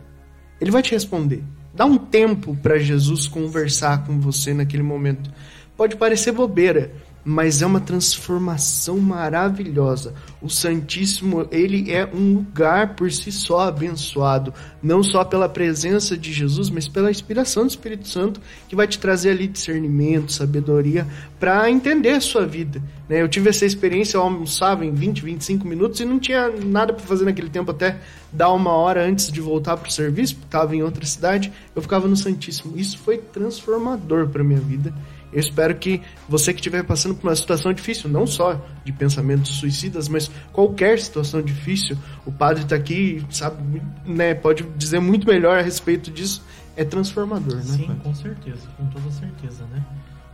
[0.59, 1.41] Ele vai te responder.
[1.73, 5.31] Dá um tempo para Jesus conversar com você naquele momento.
[5.77, 6.91] Pode parecer bobeira,
[7.29, 10.13] mas é uma transformação maravilhosa.
[10.41, 16.31] O Santíssimo, ele é um lugar por si só abençoado, não só pela presença de
[16.31, 18.39] Jesus, mas pela inspiração do Espírito Santo,
[18.69, 21.05] que vai te trazer ali discernimento, sabedoria
[21.37, 22.81] para entender a sua vida.
[23.09, 23.21] Né?
[23.21, 27.05] Eu tive essa experiência, eu almoçava em 20, 25 minutos e não tinha nada para
[27.05, 27.99] fazer naquele tempo até
[28.31, 31.81] dar uma hora antes de voltar para o serviço, porque estava em outra cidade, eu
[31.81, 32.79] ficava no Santíssimo.
[32.79, 34.93] Isso foi transformador para minha vida
[35.31, 39.51] eu espero que você que estiver passando por uma situação difícil, não só de pensamentos
[39.51, 45.59] suicidas, mas qualquer situação difícil, o padre está aqui, sabe, né, pode dizer muito melhor
[45.59, 46.43] a respeito disso.
[46.75, 47.63] É transformador, né?
[47.63, 49.83] Sim, com certeza, com toda certeza, né?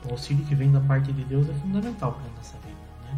[0.06, 3.18] O auxílio que vem da parte de Deus é fundamental para nossa vida, né?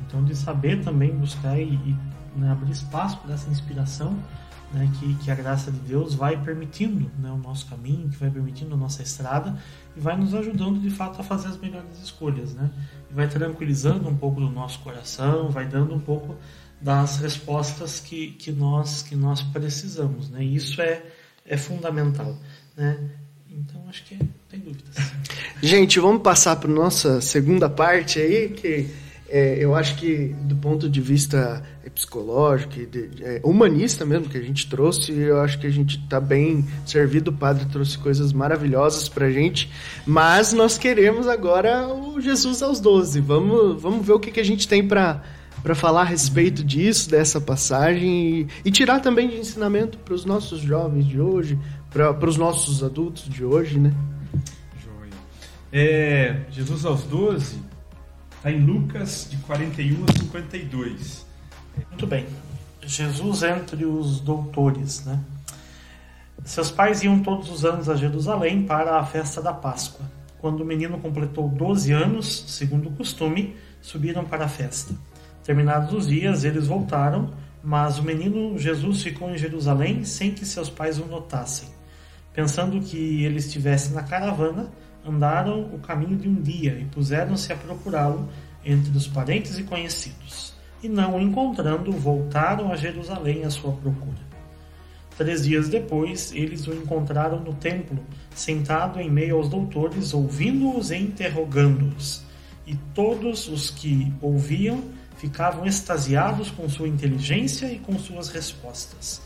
[0.00, 1.96] Então, de saber também buscar e, e
[2.34, 4.16] né, abrir espaço para essa inspiração
[4.72, 8.30] né, que, que, a graça de Deus vai permitindo né, o nosso caminho, que vai
[8.30, 9.58] permitindo a nossa estrada
[9.96, 12.70] e vai nos ajudando de fato a fazer as melhores escolhas, né?
[13.10, 16.36] E vai tranquilizando um pouco do nosso coração, vai dando um pouco
[16.80, 20.42] das respostas que, que nós que nós precisamos, né?
[20.42, 21.02] E isso é
[21.44, 22.36] é fundamental,
[22.76, 22.98] né?
[23.50, 24.96] Então acho que tem dúvidas.
[25.62, 28.88] Gente, vamos passar para nossa segunda parte aí que
[29.28, 34.38] é, eu acho que do ponto de vista é, psicológico, de, é, humanista mesmo que
[34.38, 37.30] a gente trouxe, eu acho que a gente está bem servido.
[37.30, 39.70] O padre trouxe coisas maravilhosas para gente,
[40.06, 43.20] mas nós queremos agora o Jesus aos 12.
[43.20, 45.22] Vamos, vamos ver o que, que a gente tem para
[45.62, 50.24] para falar a respeito disso, dessa passagem e, e tirar também de ensinamento para os
[50.24, 51.56] nossos jovens de hoje,
[51.88, 53.94] para os nossos adultos de hoje, né?
[54.82, 55.12] Joia.
[55.72, 57.60] É, Jesus aos 12
[58.42, 61.21] Está em Lucas, de 41 a 52.
[61.76, 62.26] Muito bem.
[62.82, 65.18] Jesus entre os doutores, né?
[66.44, 70.04] Seus pais iam todos os anos a Jerusalém para a festa da Páscoa.
[70.40, 74.92] Quando o menino completou 12 anos, segundo o costume, subiram para a festa.
[75.44, 77.30] Terminados os dias, eles voltaram,
[77.62, 81.68] mas o menino Jesus ficou em Jerusalém sem que seus pais o notassem.
[82.32, 84.68] Pensando que ele estivesse na caravana,
[85.06, 88.28] andaram o caminho de um dia e puseram-se a procurá-lo
[88.64, 90.54] entre os parentes e conhecidos.
[90.82, 94.32] E não o encontrando, voltaram a Jerusalém à sua procura.
[95.16, 97.98] Três dias depois, eles o encontraram no templo,
[98.34, 102.24] sentado em meio aos doutores, ouvindo-os e interrogando-os.
[102.66, 104.82] E todos os que ouviam
[105.16, 109.22] ficavam extasiados com sua inteligência e com suas respostas.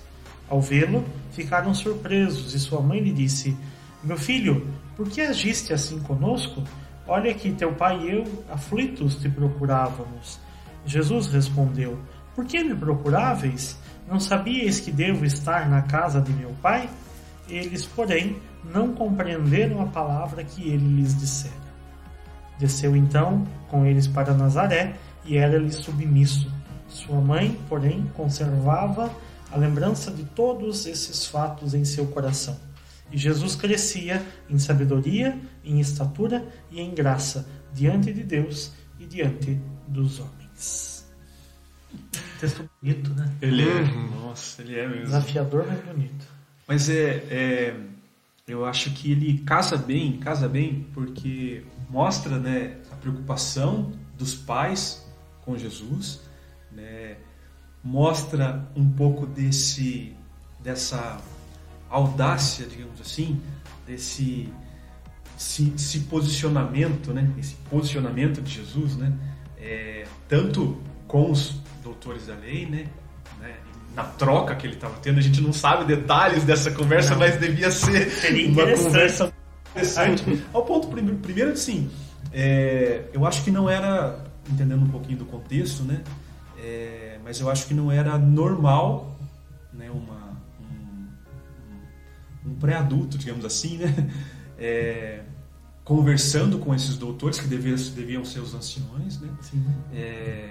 [0.48, 3.56] Ao vê-lo, ficaram surpresos, e sua mãe lhe disse:
[4.02, 4.66] Meu filho,
[4.96, 6.62] por que agiste assim conosco?
[7.06, 10.38] Olha que teu pai e eu, aflitos, te procurávamos.
[10.86, 11.98] Jesus respondeu:
[12.34, 13.76] Por que me procuráveis?
[14.08, 16.88] Não sabíeis que devo estar na casa de meu pai?
[17.48, 18.36] Eles, porém,
[18.72, 21.66] não compreenderam a palavra que ele lhes dissera.
[22.58, 24.94] Desceu então com eles para Nazaré
[25.24, 26.50] e era-lhe submisso.
[26.88, 29.10] Sua mãe, porém, conservava
[29.50, 32.56] a lembrança de todos esses fatos em seu coração.
[33.10, 39.60] E Jesus crescia em sabedoria, em estatura e em graça diante de Deus e diante
[39.86, 40.45] dos homens.
[42.40, 43.32] Texto bonito, né?
[43.40, 43.82] Ele é,
[44.22, 45.04] nossa, ele é mesmo.
[45.04, 46.26] Desafiador, mas bonito.
[46.68, 47.76] Mas é, é,
[48.46, 55.06] eu acho que ele casa bem, casa bem, porque mostra, né, a preocupação dos pais
[55.42, 56.20] com Jesus,
[56.72, 57.16] né,
[57.82, 60.14] mostra um pouco desse,
[60.62, 61.20] dessa
[61.88, 63.40] audácia, digamos assim,
[63.86, 64.52] desse
[65.36, 67.30] se, esse posicionamento, né?
[67.38, 69.12] Esse posicionamento de Jesus, né?
[69.58, 72.86] É, tanto com os doutores da lei, né?
[73.40, 73.54] né?
[73.94, 77.20] Na troca que ele estava tendo, a gente não sabe detalhes dessa conversa, não.
[77.20, 78.08] mas devia ser
[78.50, 79.32] uma conversa
[79.70, 80.44] interessante.
[80.52, 81.90] Ao ponto primeiro, primeiro assim,
[82.32, 86.02] é, eu acho que não era entendendo um pouquinho do contexto, né?
[86.58, 89.16] É, mas eu acho que não era normal,
[89.72, 89.90] né?
[89.90, 93.94] Uma um, um pré-adulto, digamos assim, né?
[94.58, 95.20] É,
[95.86, 99.28] conversando com esses doutores que deviam, deviam ser os anciões, né?
[99.94, 100.48] É,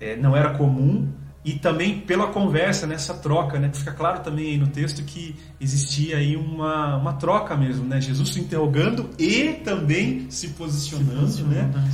[0.00, 1.12] é, não era comum
[1.44, 3.72] e também pela conversa nessa troca, né?
[3.74, 8.00] Fica claro também aí no texto que existia aí uma, uma troca mesmo, né?
[8.00, 11.90] Jesus se interrogando e também se posicionando, se posicionando né?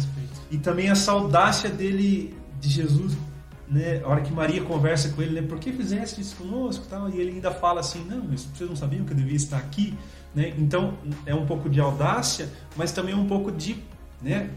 [0.50, 3.16] E também essa audácia dele de Jesus,
[3.66, 4.02] né?
[4.04, 5.46] A hora que Maria conversa com ele, né?
[5.46, 7.08] Por que fizeste isso conosco, tal?
[7.08, 9.94] E ele ainda fala assim, não, vocês não sabiam que eu devia estar aqui.
[10.34, 10.54] Né?
[10.58, 10.94] Então
[11.26, 13.76] é um pouco de audácia, mas também um pouco de,
[14.20, 14.50] né?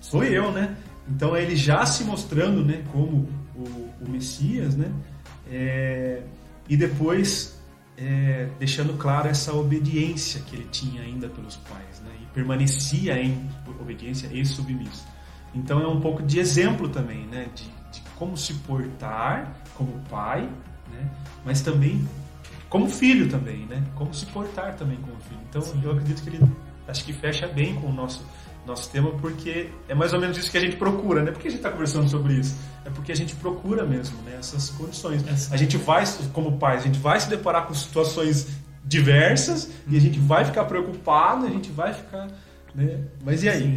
[0.00, 0.76] Sou eu, né?
[1.08, 3.62] Então ele já se mostrando, né, como o,
[4.00, 4.92] o Messias, né?
[5.50, 6.22] É,
[6.68, 7.58] e depois
[7.96, 12.10] é, deixando claro essa obediência que ele tinha ainda pelos pais, né?
[12.22, 13.48] E permanecia em
[13.80, 15.06] obediência e submisso.
[15.54, 17.48] Então é um pouco de exemplo também, né?
[17.54, 20.42] De, de como se portar como pai,
[20.92, 21.10] né?
[21.44, 22.06] Mas também
[22.68, 23.82] como filho também, né?
[23.94, 25.40] Como se portar também como filho.
[25.48, 25.80] Então Sim.
[25.82, 26.40] eu acredito que ele
[26.88, 28.24] acho que fecha bem com o nosso
[28.66, 31.30] nosso tema porque é mais ou menos isso que a gente procura, né?
[31.30, 32.56] Por que a gente está conversando sobre isso?
[32.84, 34.36] É porque a gente procura mesmo né?
[34.38, 35.26] essas condições.
[35.26, 35.54] Essa.
[35.54, 38.48] A gente vai, como pais, a gente vai se deparar com situações
[38.84, 42.28] diversas e a gente vai ficar preocupado, a gente vai ficar
[42.74, 43.00] né?
[43.24, 43.74] Mas e aí?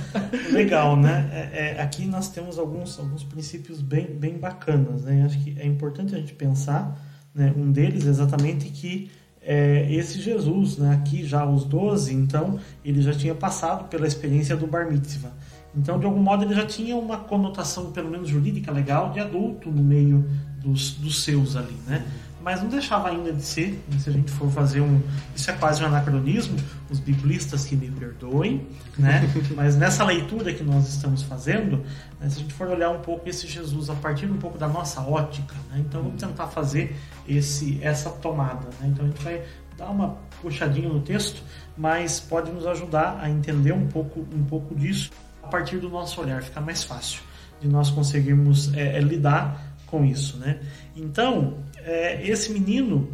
[0.50, 1.30] Legal, né?
[1.32, 5.22] É, é, aqui nós temos alguns, alguns princípios bem, bem bacanas, né?
[5.24, 6.98] Acho que é importante a gente pensar
[7.34, 7.52] né?
[7.56, 9.10] Um deles exatamente que
[9.40, 10.94] é, esse Jesus, né?
[10.94, 15.32] aqui já aos 12, então ele já tinha passado pela experiência do Bar Mitzvah.
[15.74, 19.70] Então, de algum modo, ele já tinha uma conotação, pelo menos jurídica, legal, de adulto
[19.70, 20.24] no meio
[20.62, 22.04] dos, dos seus ali, né?
[22.42, 23.82] Mas não deixava ainda de ser.
[23.98, 25.00] Se a gente for fazer um.
[25.34, 26.56] Isso é quase um anacronismo,
[26.90, 28.66] os biblistas que me perdoem,
[28.98, 29.22] né?
[29.54, 31.78] mas nessa leitura que nós estamos fazendo,
[32.20, 34.68] né, se a gente for olhar um pouco esse Jesus a partir um pouco da
[34.68, 35.82] nossa ótica, né?
[35.86, 36.96] então vamos tentar fazer
[37.28, 38.66] esse, essa tomada.
[38.80, 38.88] Né?
[38.88, 39.42] Então a gente vai
[39.76, 41.42] dar uma puxadinha no texto,
[41.76, 45.10] mas pode nos ajudar a entender um pouco, um pouco disso
[45.42, 47.22] a partir do nosso olhar, fica mais fácil
[47.62, 50.58] de nós conseguirmos é, é, lidar com isso, né?
[50.96, 53.10] Então, é, esse menino,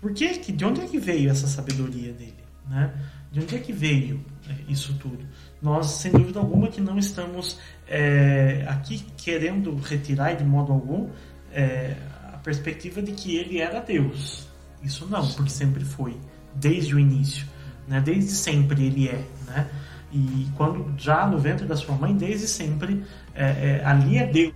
[0.00, 2.34] por que, de onde é que veio essa sabedoria dele?
[2.68, 2.92] Né?
[3.30, 5.18] De onde é que veio é, isso tudo?
[5.60, 11.08] Nós, sem dúvida alguma, que não estamos é, aqui querendo retirar de modo algum
[11.52, 11.96] é,
[12.32, 14.48] a perspectiva de que ele era Deus.
[14.82, 16.16] Isso não, porque sempre foi,
[16.54, 17.46] desde o início.
[17.86, 18.00] Né?
[18.00, 19.24] Desde sempre ele é.
[19.46, 19.68] Né?
[20.12, 23.04] E quando já no ventre da sua mãe, desde sempre,
[23.34, 24.54] é, é, ali é Deus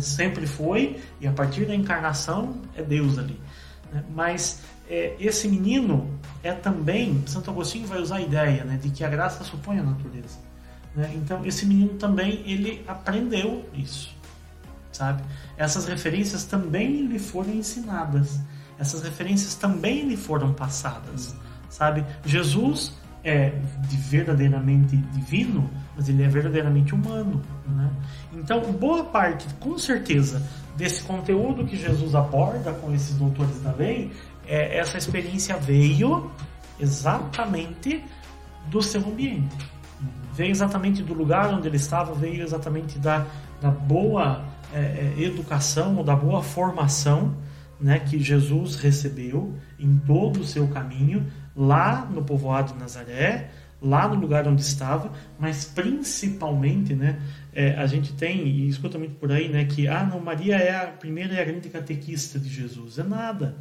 [0.00, 3.40] Sempre foi, e a partir da encarnação é Deus ali.
[3.92, 4.04] Né?
[4.14, 6.10] Mas é, esse menino
[6.42, 9.82] é também, Santo Agostinho vai usar a ideia né, de que a graça supõe a
[9.82, 10.38] natureza.
[10.94, 11.10] Né?
[11.14, 14.14] Então, esse menino também, ele aprendeu isso,
[14.92, 15.22] sabe?
[15.56, 18.40] Essas referências também lhe foram ensinadas.
[18.78, 21.34] Essas referências também lhe foram passadas,
[21.68, 22.04] sabe?
[22.24, 22.92] Jesus
[23.24, 23.52] é
[23.88, 27.42] verdadeiramente divino, mas ele é verdadeiramente humano.
[27.66, 27.90] Né?
[28.32, 30.42] Então, boa parte, com certeza,
[30.76, 34.12] desse conteúdo que Jesus aborda com esses doutores da lei,
[34.46, 36.30] é, essa experiência veio
[36.78, 38.02] exatamente
[38.66, 39.56] do seu ambiente.
[40.34, 43.26] Veio exatamente do lugar onde ele estava, veio exatamente da,
[43.60, 47.34] da boa é, é educação ou da boa formação
[47.80, 51.26] né, que Jesus recebeu em todo o seu caminho,
[51.56, 53.50] lá no povoado de Nazaré,
[53.84, 57.20] lá no lugar onde estava, mas principalmente, né,
[57.52, 60.74] é, a gente tem, e escuta muito por aí, né, que, ah, não, Maria é
[60.74, 62.98] a primeira e a grande catequista de Jesus.
[62.98, 63.54] É nada.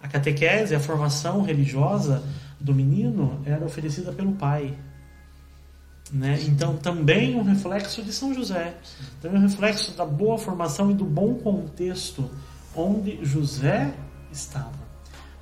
[0.00, 2.22] A catequese, a formação religiosa
[2.60, 4.74] do menino era oferecida pelo pai.
[6.12, 6.38] Né?
[6.46, 8.74] Então, também um reflexo de São José,
[9.20, 12.30] também um reflexo da boa formação e do bom contexto
[12.76, 13.92] onde José
[14.30, 14.84] estava.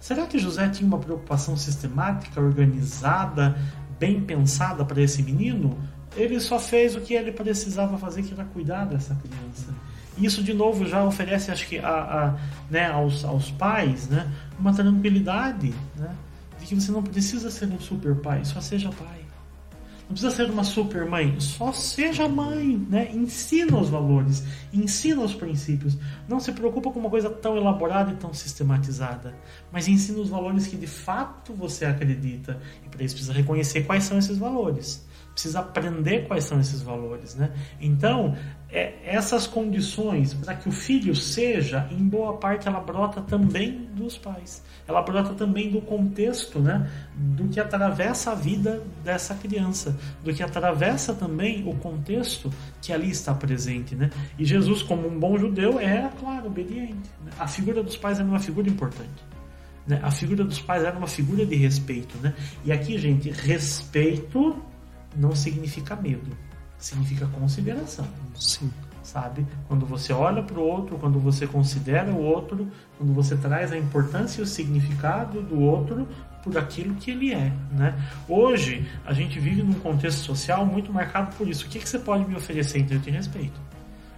[0.03, 3.57] Será que José tinha uma preocupação sistemática, organizada,
[4.03, 5.79] bem pensada para esse menino?
[6.17, 9.73] Ele só fez o que ele precisava fazer, que era cuidar dessa criança.
[10.19, 12.35] Isso, de novo, já oferece, acho que, a, a
[12.69, 16.11] né, aos, aos pais né, uma tranquilidade né,
[16.59, 19.22] de que você não precisa ser um super pai, só seja pai.
[20.13, 23.11] Precisa ser uma super mãe, só seja mãe, né?
[23.13, 25.99] Ensina os valores, ensina os princípios.
[26.29, 29.35] Não se preocupa com uma coisa tão elaborada e tão sistematizada,
[29.71, 32.61] mas ensina os valores que de fato você acredita.
[32.85, 37.35] E para isso precisa reconhecer quais são esses valores precisa aprender quais são esses valores,
[37.35, 37.51] né?
[37.81, 38.37] Então,
[38.71, 44.19] é, essas condições para que o filho seja, em boa parte, ela brota também dos
[44.19, 44.63] pais.
[44.87, 46.91] Ela brota também do contexto, né?
[47.15, 53.11] Do que atravessa a vida dessa criança, do que atravessa também o contexto que ali
[53.11, 54.11] está presente, né?
[54.39, 57.11] E Jesus, como um bom judeu, era, claro, obediente.
[57.25, 57.33] Né?
[57.39, 59.33] A figura dos pais era uma figura importante.
[59.87, 59.99] Né?
[60.03, 62.35] A figura dos pais era uma figura de respeito, né?
[62.65, 64.63] E aqui, gente, respeito
[65.17, 66.37] não significa medo,
[66.79, 68.07] significa consideração.
[68.35, 68.71] Sim.
[69.03, 69.45] Sabe?
[69.67, 73.77] Quando você olha para o outro, quando você considera o outro, quando você traz a
[73.77, 76.07] importância e o significado do outro
[76.43, 77.95] por aquilo que ele é, né?
[78.29, 81.67] Hoje a gente vive num contexto social muito marcado por isso.
[81.67, 83.61] O que, que você pode me oferecer então eu te respeito?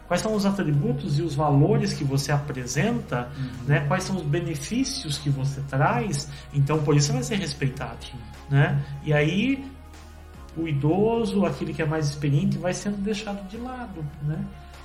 [0.06, 3.50] Quais são os atributos e os valores que você apresenta, uhum.
[3.66, 3.80] né?
[3.88, 6.28] Quais são os benefícios que você traz?
[6.52, 8.06] Então por isso você vai ser respeitado,
[8.50, 8.82] né?
[9.02, 9.64] E aí
[10.56, 14.38] o idoso, aquele que é mais experiente, vai sendo deixado de lado, né?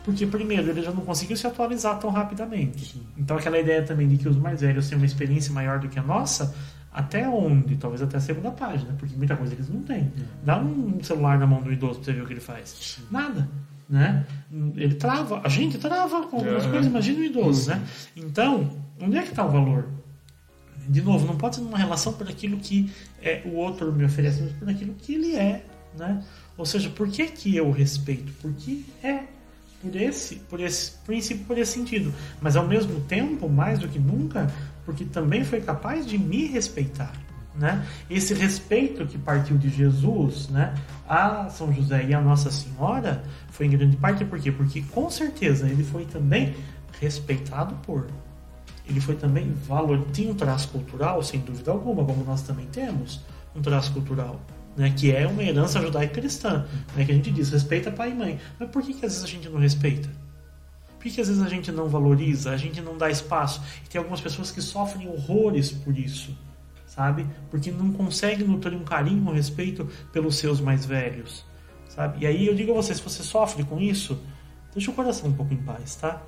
[0.04, 2.94] Porque, primeiro, ele já não conseguiu se atualizar tão rapidamente.
[2.94, 3.02] Sim.
[3.18, 6.00] Então, aquela ideia também de que os mais velhos têm uma experiência maior do que
[6.00, 6.56] a nossa,
[6.92, 7.76] até onde?
[7.76, 10.12] Talvez até a segunda página, porque muita coisa eles não têm.
[10.44, 12.70] Dá um celular na mão do idoso pra você ver o que ele faz.
[12.70, 13.04] Sim.
[13.12, 13.48] Nada.
[13.90, 14.26] Né?
[14.76, 16.72] Ele trava, a gente trava com algumas uhum.
[16.72, 17.82] coisas, imagina o idoso, né?
[18.16, 18.70] Então,
[19.02, 19.88] onde é que está o valor?
[20.90, 22.92] De novo, não pode ser uma relação por aquilo que
[23.22, 25.64] é, o outro me oferece, mas por aquilo que ele é,
[25.98, 26.24] né?
[26.58, 28.34] Ou seja, por que, que eu respeito?
[28.42, 29.24] Porque é
[29.82, 32.14] por esse, por esse princípio, por esse sentido.
[32.42, 34.52] Mas ao mesmo tempo, mais do que nunca,
[34.86, 37.14] porque também foi capaz de me respeitar.
[37.56, 37.86] Né?
[38.10, 40.74] Esse respeito que partiu de Jesus né,
[41.08, 44.52] a São José e a Nossa Senhora foi em grande parte por quê?
[44.52, 46.56] Porque com certeza ele foi também
[47.00, 48.08] respeitado por
[48.90, 53.22] ele foi também valor, tinha um traço cultural, sem dúvida alguma, como nós também temos
[53.56, 54.40] um traço cultural,
[54.76, 58.14] né, que é uma herança judaica cristã, né, que a gente diz, respeita pai e
[58.14, 58.40] mãe.
[58.60, 60.10] Mas por que, que às vezes a gente não respeita?
[60.98, 63.62] Por que, que às vezes a gente não valoriza, a gente não dá espaço?
[63.86, 66.38] E tem algumas pessoas que sofrem horrores por isso,
[66.86, 67.26] sabe?
[67.50, 71.46] Porque não conseguem nutrir um carinho, um respeito pelos seus mais velhos,
[71.88, 72.24] sabe?
[72.24, 74.20] E aí eu digo a você, se você sofre com isso,
[74.74, 76.22] deixa o coração um pouco em paz, tá?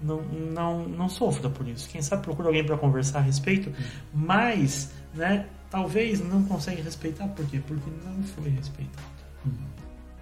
[0.00, 1.88] Não, não, não sofra por isso.
[1.88, 3.72] Quem sabe procura alguém para conversar a respeito,
[4.14, 7.60] mas, né, talvez não consegue respeitar, por quê?
[7.66, 9.06] Porque não foi respeitado.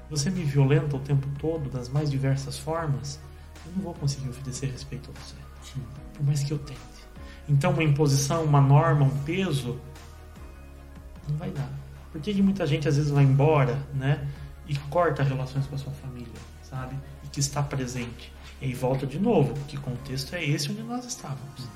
[0.09, 3.19] Você me violenta o tempo todo, das mais diversas formas,
[3.65, 5.35] eu não vou conseguir oferecer respeito a você.
[5.63, 5.83] Sim.
[6.15, 6.81] Por mais que eu tente.
[7.49, 9.81] Então, uma imposição, uma norma, um peso,
[11.29, 11.69] não vai dar.
[12.13, 14.27] Por que, que muita gente às vezes vai embora, né,
[14.69, 16.33] e corta relações com a sua família,
[16.63, 16.97] sabe?
[17.25, 18.33] E que está presente.
[18.61, 21.69] E aí volta de novo, que contexto é esse onde nós estávamos.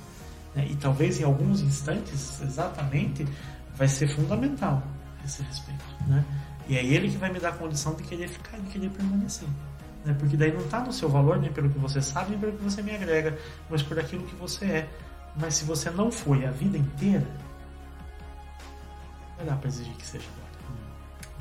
[0.55, 0.67] Né?
[0.71, 3.27] E talvez em alguns instantes, exatamente,
[3.75, 4.83] vai ser fundamental
[5.25, 5.85] esse respeito.
[6.07, 6.25] Né?
[6.69, 9.49] E é ele que vai me dar a condição de querer ficar, de querer permanecer.
[10.05, 10.15] Né?
[10.19, 12.63] Porque daí não está no seu valor, nem pelo que você sabe, nem pelo que
[12.63, 13.39] você me agrega,
[13.69, 14.89] mas por aquilo que você é.
[15.37, 17.27] Mas se você não foi a vida inteira,
[19.37, 20.51] vai dar para exigir que seja agora.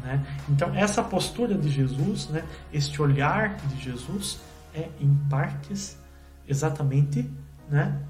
[0.02, 0.26] Né?
[0.50, 2.44] Então, essa postura de Jesus, né?
[2.72, 4.40] este olhar de Jesus,
[4.80, 5.98] é em partes
[6.48, 7.30] exatamente
[7.70, 8.02] né,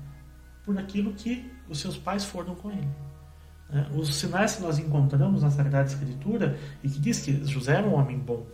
[0.63, 2.87] por aquilo que os seus pais foram com ele.
[3.69, 3.87] Né?
[3.93, 7.93] Os sinais que nós encontramos na Sagrada Escritura e que diz que José era um
[7.93, 8.45] homem bom.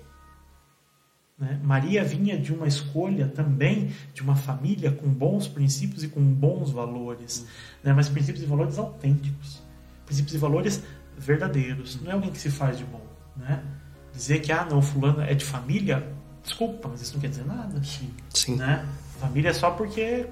[1.38, 1.60] Né?
[1.64, 6.72] Maria vinha de uma escolha também de uma família com bons princípios e com bons
[6.72, 7.46] valores,
[7.84, 7.94] né?
[7.94, 9.62] mas princípios e valores autênticos,
[10.06, 10.84] princípios e valores
[11.18, 12.02] verdadeiros.
[12.02, 13.06] Não é alguém que se faz de bom.
[13.36, 13.64] Né?
[14.14, 16.15] Dizer que ah, não, fulano é de família,
[16.46, 17.84] Desculpa, mas isso não quer dizer nada.
[17.84, 18.10] Sim.
[18.30, 18.56] Sim.
[18.56, 18.86] Né?
[19.20, 20.28] Família é só porque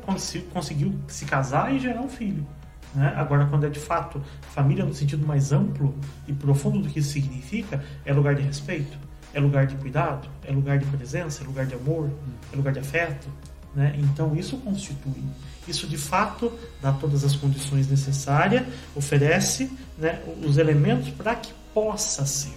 [0.54, 2.46] conseguiu se casar e gerar um filho.
[2.94, 3.12] Né?
[3.18, 4.22] Agora, quando é de fato
[4.54, 5.96] família no sentido mais amplo
[6.28, 8.98] e profundo do que isso significa, é lugar de respeito,
[9.34, 12.12] é lugar de cuidado, é lugar de presença, é lugar de amor,
[12.52, 13.28] é lugar de afeto.
[13.74, 13.96] Né?
[13.98, 15.24] Então, isso constitui.
[15.68, 18.64] Isso de fato dá todas as condições necessárias,
[18.96, 22.56] oferece né, os elementos para que possa ser.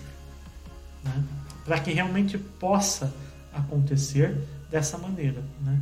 [1.03, 1.25] Né?
[1.65, 3.15] Para que realmente possa
[3.59, 4.37] acontecer
[4.71, 5.43] dessa maneira.
[5.65, 5.79] Né?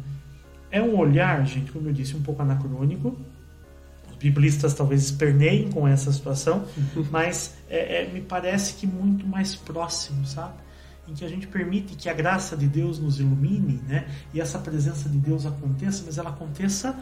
[0.70, 3.16] É um olhar, gente, como eu disse, um pouco anacrônico.
[4.10, 6.64] Os biblistas talvez esperneiem com essa situação,
[7.10, 10.54] mas é, é, me parece que muito mais próximo, sabe?
[11.06, 14.08] Em que a gente permite que a graça de Deus nos ilumine, né?
[14.32, 16.98] E essa presença de Deus aconteça, mas ela aconteça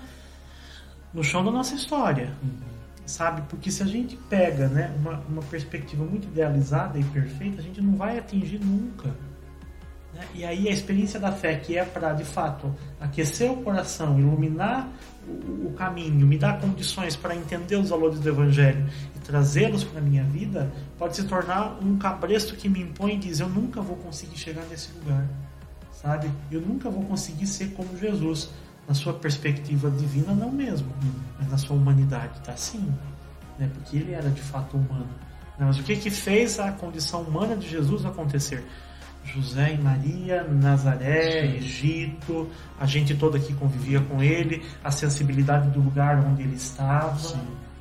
[1.15, 2.33] no chão da nossa história.
[3.07, 3.43] sabe?
[3.49, 7.81] Porque se a gente pega né, uma, uma perspectiva muito idealizada e perfeita, a gente
[7.81, 9.15] não vai atingir nunca.
[10.15, 10.25] Né?
[10.35, 14.89] E aí a experiência da fé, que é para de fato aquecer o coração, iluminar
[15.27, 18.87] o, caminho, me dar condições para entender os valores do Evangelho
[19.17, 23.19] e trazê-los para a minha vida, pode se tornar um cabresto que me impõe e
[23.19, 25.27] diz: eu nunca vou conseguir chegar nesse lugar,
[25.93, 26.31] sabe?
[26.51, 28.51] Eu nunca vou conseguir ser como Jesus.
[28.87, 30.93] Na sua perspectiva divina, não mesmo,
[31.39, 32.93] mas na sua humanidade, tá sim,
[33.57, 33.71] né?
[33.73, 35.09] porque ele era de fato humano.
[35.57, 38.65] Mas o que que fez a condição humana de Jesus acontecer?
[39.25, 41.57] José e Maria, Nazaré, Sim.
[41.57, 47.19] Egito, a gente toda aqui convivia com ele, a sensibilidade do lugar onde ele estava,
[47.19, 47.41] Sim.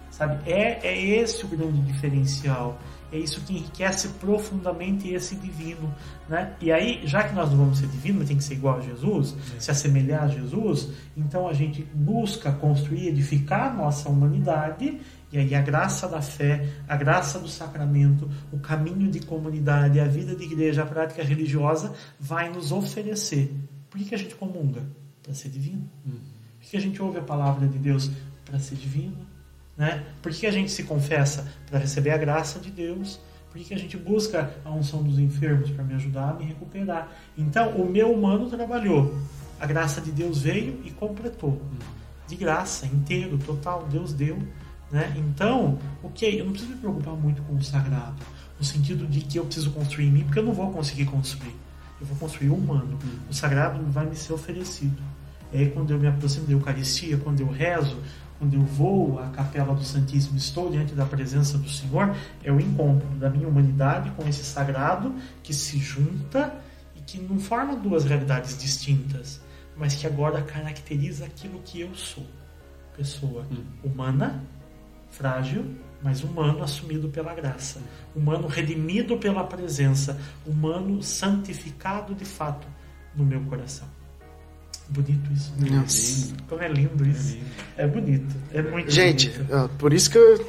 [0.09, 0.37] sabe?
[0.49, 2.79] É, é esse o grande diferencial.
[3.11, 5.93] É isso que enriquece profundamente esse divino,
[6.29, 6.53] né?
[6.61, 9.35] E aí, já que nós não vamos ser divino, tem que ser igual a Jesus,
[9.53, 9.59] é.
[9.59, 14.97] se assemelhar a Jesus, então a gente busca construir, edificar a nossa humanidade
[15.31, 20.05] e aí a graça da fé, a graça do sacramento, o caminho de comunidade, a
[20.05, 23.53] vida de igreja, a prática religiosa vai nos oferecer.
[23.89, 24.83] Por que, que a gente comunga?
[25.23, 25.89] Para ser divino.
[26.05, 26.19] Uhum.
[26.59, 28.11] Por que a gente ouve a palavra de Deus?
[28.43, 29.17] Para ser divino.
[29.77, 30.03] Né?
[30.21, 31.47] Por que a gente se confessa?
[31.69, 33.19] Para receber a graça de Deus.
[33.51, 35.69] Por que a gente busca a unção dos enfermos?
[35.71, 37.09] Para me ajudar a me recuperar.
[37.37, 39.17] Então, o meu humano trabalhou.
[39.59, 41.51] A graça de Deus veio e completou.
[41.51, 41.79] Uhum.
[42.27, 43.87] De graça, inteiro, total.
[43.89, 44.37] Deus deu
[44.91, 45.13] né?
[45.15, 48.17] Então, ok, eu não preciso me preocupar muito com o sagrado,
[48.59, 51.55] no sentido de que eu preciso construir em mim, porque eu não vou conseguir construir.
[51.99, 52.97] Eu vou construir o humano.
[53.29, 55.01] O sagrado vai me ser oferecido.
[55.53, 57.97] É aí quando eu me aproximo da Eucaristia, quando eu rezo,
[58.39, 62.59] quando eu vou à capela do Santíssimo, estou diante da presença do Senhor, é o
[62.59, 65.13] encontro da minha humanidade com esse sagrado
[65.43, 66.55] que se junta
[66.95, 69.41] e que não forma duas realidades distintas,
[69.77, 72.25] mas que agora caracteriza aquilo que eu sou.
[72.97, 73.63] Pessoa hum.
[73.83, 74.41] humana
[75.11, 75.65] frágil,
[76.01, 77.79] mas humano assumido pela graça,
[78.15, 82.67] humano redimido pela presença, humano santificado de fato
[83.15, 83.87] no meu coração.
[84.89, 85.53] Bonito isso.
[85.57, 85.69] Né?
[85.69, 86.33] Nossa.
[86.49, 87.37] Como é lindo isso.
[87.77, 88.35] É, bonito.
[88.51, 89.71] É muito Gente, bonito.
[89.77, 90.45] por isso que eu,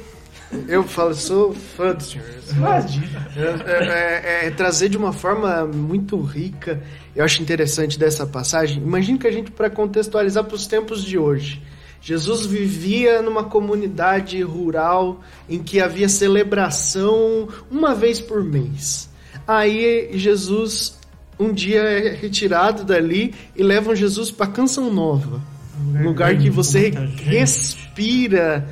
[0.67, 2.27] eu falo, sou fã do senhor.
[2.51, 3.27] Imagina.
[3.35, 6.81] É, é, é, é, trazer de uma forma muito rica.
[7.15, 8.83] Eu acho interessante dessa passagem.
[8.83, 11.61] Imagina que a gente, para contextualizar para os tempos de hoje,
[12.03, 19.09] Jesus vivia numa comunidade rural em que havia celebração uma vez por mês.
[19.47, 20.99] Aí Jesus
[21.39, 25.41] um dia é retirado dali e levam Jesus para Canção Nova,
[25.79, 26.89] um lugar que você
[27.23, 28.67] respira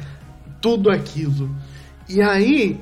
[0.62, 1.49] tudo aquilo.
[2.08, 2.80] E aí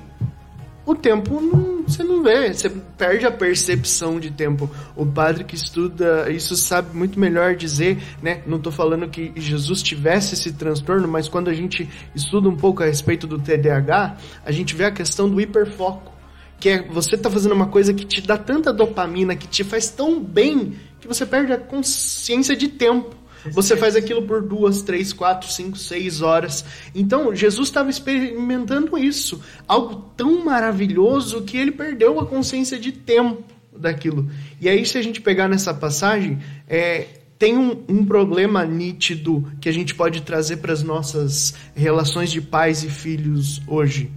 [0.86, 2.70] o tempo não, você não vê, você
[3.00, 4.70] perde a percepção de tempo.
[4.94, 8.44] O padre que estuda isso sabe muito melhor dizer, né?
[8.46, 12.84] Não estou falando que Jesus tivesse esse transtorno, mas quando a gente estuda um pouco
[12.84, 16.12] a respeito do TDAH, a gente vê a questão do hiperfoco.
[16.60, 19.90] Que é você tá fazendo uma coisa que te dá tanta dopamina, que te faz
[19.90, 23.16] tão bem, que você perde a consciência de tempo.
[23.52, 26.66] Você faz aquilo por duas, três, quatro, cinco, seis horas.
[26.94, 29.42] Então, Jesus estava experimentando isso.
[29.68, 33.44] Algo tão maravilhoso que ele perdeu a consciência de tempo
[33.76, 34.30] daquilo.
[34.60, 37.08] E aí, se a gente pegar nessa passagem, é,
[37.38, 42.42] tem um, um, problema nítido que a gente pode trazer para as nossas relações de
[42.42, 44.12] pais e filhos hoje.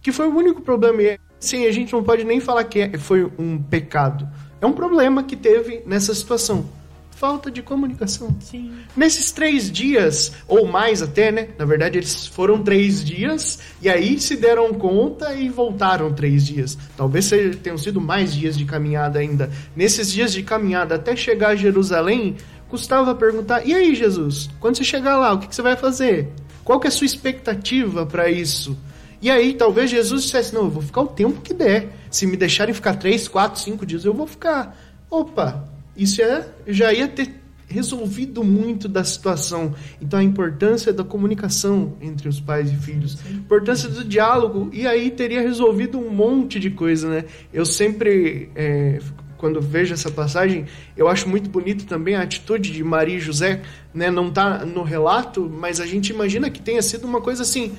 [0.00, 1.02] Que foi o único problema.
[1.02, 4.28] E, sim, a gente não pode nem falar que foi um pecado.
[4.60, 6.79] É um problema que teve nessa situação
[7.20, 8.34] falta de comunicação.
[8.40, 8.72] Sim.
[8.96, 11.48] Nesses três dias, ou mais até, né?
[11.58, 16.78] Na verdade, eles foram três dias e aí se deram conta e voltaram três dias.
[16.96, 17.30] Talvez
[17.62, 19.50] tenham sido mais dias de caminhada ainda.
[19.76, 22.36] Nesses dias de caminhada até chegar a Jerusalém,
[22.70, 24.48] custava perguntar: e aí, Jesus?
[24.58, 26.32] Quando você chegar lá, o que você vai fazer?
[26.64, 28.78] Qual que é a sua expectativa para isso?
[29.20, 31.94] E aí, talvez Jesus dissesse: Não, eu vou ficar o tempo que der.
[32.10, 34.74] Se me deixarem ficar três, quatro, cinco dias, eu vou ficar.
[35.10, 37.40] Opa, isso é, já ia ter
[37.70, 39.74] resolvido muito da situação.
[40.02, 44.86] Então a importância da comunicação entre os pais e filhos, a importância do diálogo, e
[44.86, 47.24] aí teria resolvido um monte de coisa, né?
[47.52, 48.98] Eu sempre, é,
[49.38, 53.62] quando vejo essa passagem, eu acho muito bonito também a atitude de Maria e José,
[53.94, 54.10] né?
[54.10, 57.72] Não tá no relato, mas a gente imagina que tenha sido uma coisa assim,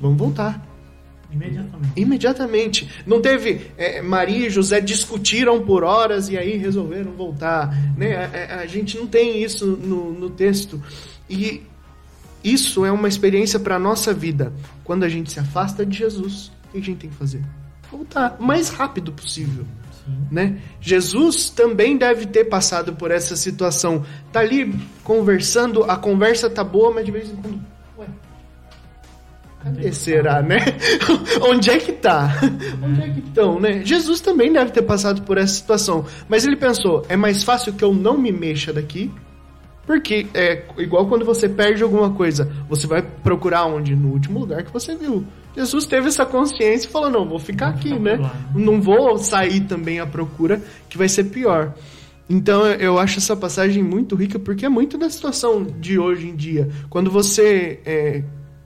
[0.00, 0.73] vamos voltar
[1.34, 1.92] Imediatamente.
[2.00, 2.90] Imediatamente.
[3.06, 7.74] Não teve é, Maria e José discutiram por horas e aí resolveram voltar.
[7.96, 8.16] Né?
[8.16, 10.80] A, a gente não tem isso no, no texto.
[11.28, 11.62] E
[12.42, 14.52] isso é uma experiência para a nossa vida.
[14.84, 17.42] Quando a gente se afasta de Jesus, o que a gente tem que fazer?
[17.90, 19.64] Voltar o mais rápido possível.
[20.30, 20.58] Né?
[20.80, 24.04] Jesus também deve ter passado por essa situação.
[24.30, 27.73] Tá ali conversando, a conversa tá boa, mas de vez em quando
[29.64, 30.58] Cadê será, né?
[31.42, 32.38] Onde é que tá?
[32.82, 33.82] Onde é que estão, né?
[33.84, 36.04] Jesus também deve ter passado por essa situação.
[36.28, 39.10] Mas ele pensou, é mais fácil que eu não me mexa daqui
[39.86, 43.94] porque é igual quando você perde alguma coisa, você vai procurar onde?
[43.94, 45.24] No último lugar que você viu.
[45.54, 48.18] Jesus teve essa consciência e falou: não, vou ficar aqui, né?
[48.54, 51.74] Não vou sair também à procura, que vai ser pior.
[52.28, 56.34] Então eu acho essa passagem muito rica porque é muito da situação de hoje em
[56.34, 56.68] dia.
[56.88, 58.22] Quando você é,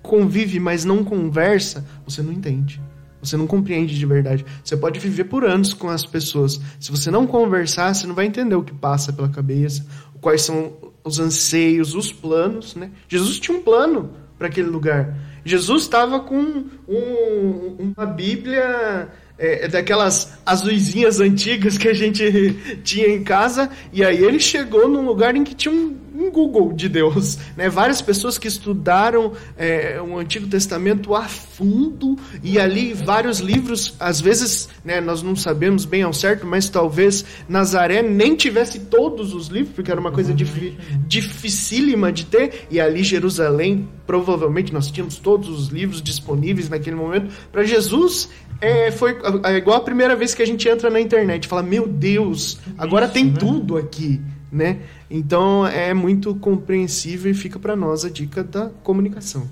[0.09, 2.81] convive, mas não conversa, você não entende.
[3.21, 4.45] Você não compreende de verdade.
[4.65, 6.59] Você pode viver por anos com as pessoas.
[6.81, 9.87] Se você não conversar, você não vai entender o que passa pela cabeça,
[10.21, 10.73] quais são
[11.05, 12.91] os anseios, os planos, né?
[13.07, 15.15] Jesus tinha um plano para aquele lugar.
[15.45, 19.09] Jesus estava com um, uma Bíblia
[19.39, 24.89] é, é, daquelas azuizinhas antigas que a gente tinha em casa, e aí ele chegou
[24.89, 27.39] num lugar em que tinha um, um Google de Deus.
[27.57, 27.69] Né?
[27.69, 34.21] Várias pessoas que estudaram é, o Antigo Testamento a fundo, e ali vários livros, às
[34.21, 39.47] vezes né, nós não sabemos bem ao certo, mas talvez Nazaré nem tivesse todos os
[39.47, 45.17] livros, porque era uma coisa dif, dificílima de ter, e ali Jerusalém, provavelmente nós tínhamos
[45.17, 47.33] todos os livros disponíveis naquele momento.
[47.53, 48.29] Para Jesus,
[48.61, 51.87] é, foi é igual a primeira vez que a gente entra na internet fala, meu
[51.87, 53.37] Deus, agora Isso, tem né?
[53.39, 54.21] tudo aqui,
[54.51, 54.81] né?
[55.11, 59.49] Então é muito compreensível e fica para nós a dica da comunicação.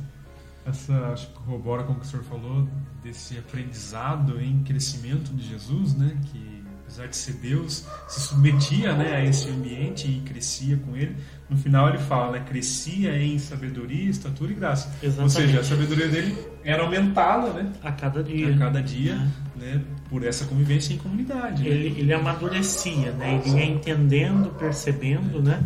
[0.64, 2.66] Essa, acho que corrobora com o que o senhor falou,
[3.02, 6.16] desse aprendizado em crescimento de Jesus, né?
[6.32, 6.55] Que
[6.86, 11.16] apesar de ser Deus, se submetia né, a esse ambiente e crescia com ele.
[11.50, 14.94] No final ele fala, né, crescia em sabedoria, estatura e graça.
[15.02, 15.36] Exatamente.
[15.36, 18.54] Ou seja, a sabedoria dele era aumentada né, a cada dia.
[18.54, 19.58] A cada dia, é.
[19.58, 21.64] né, por essa convivência em comunidade.
[21.64, 21.70] Né?
[21.70, 25.60] Ele, ele amadurecia, né, ele ia entendendo, percebendo, né,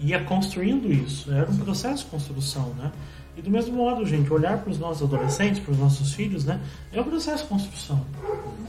[0.00, 1.32] ia construindo isso.
[1.32, 2.90] Era um processo de construção, né?
[3.36, 6.60] E do mesmo modo, gente, olhar para os nossos adolescentes, para os nossos filhos, né?
[6.92, 8.04] É um processo de construção.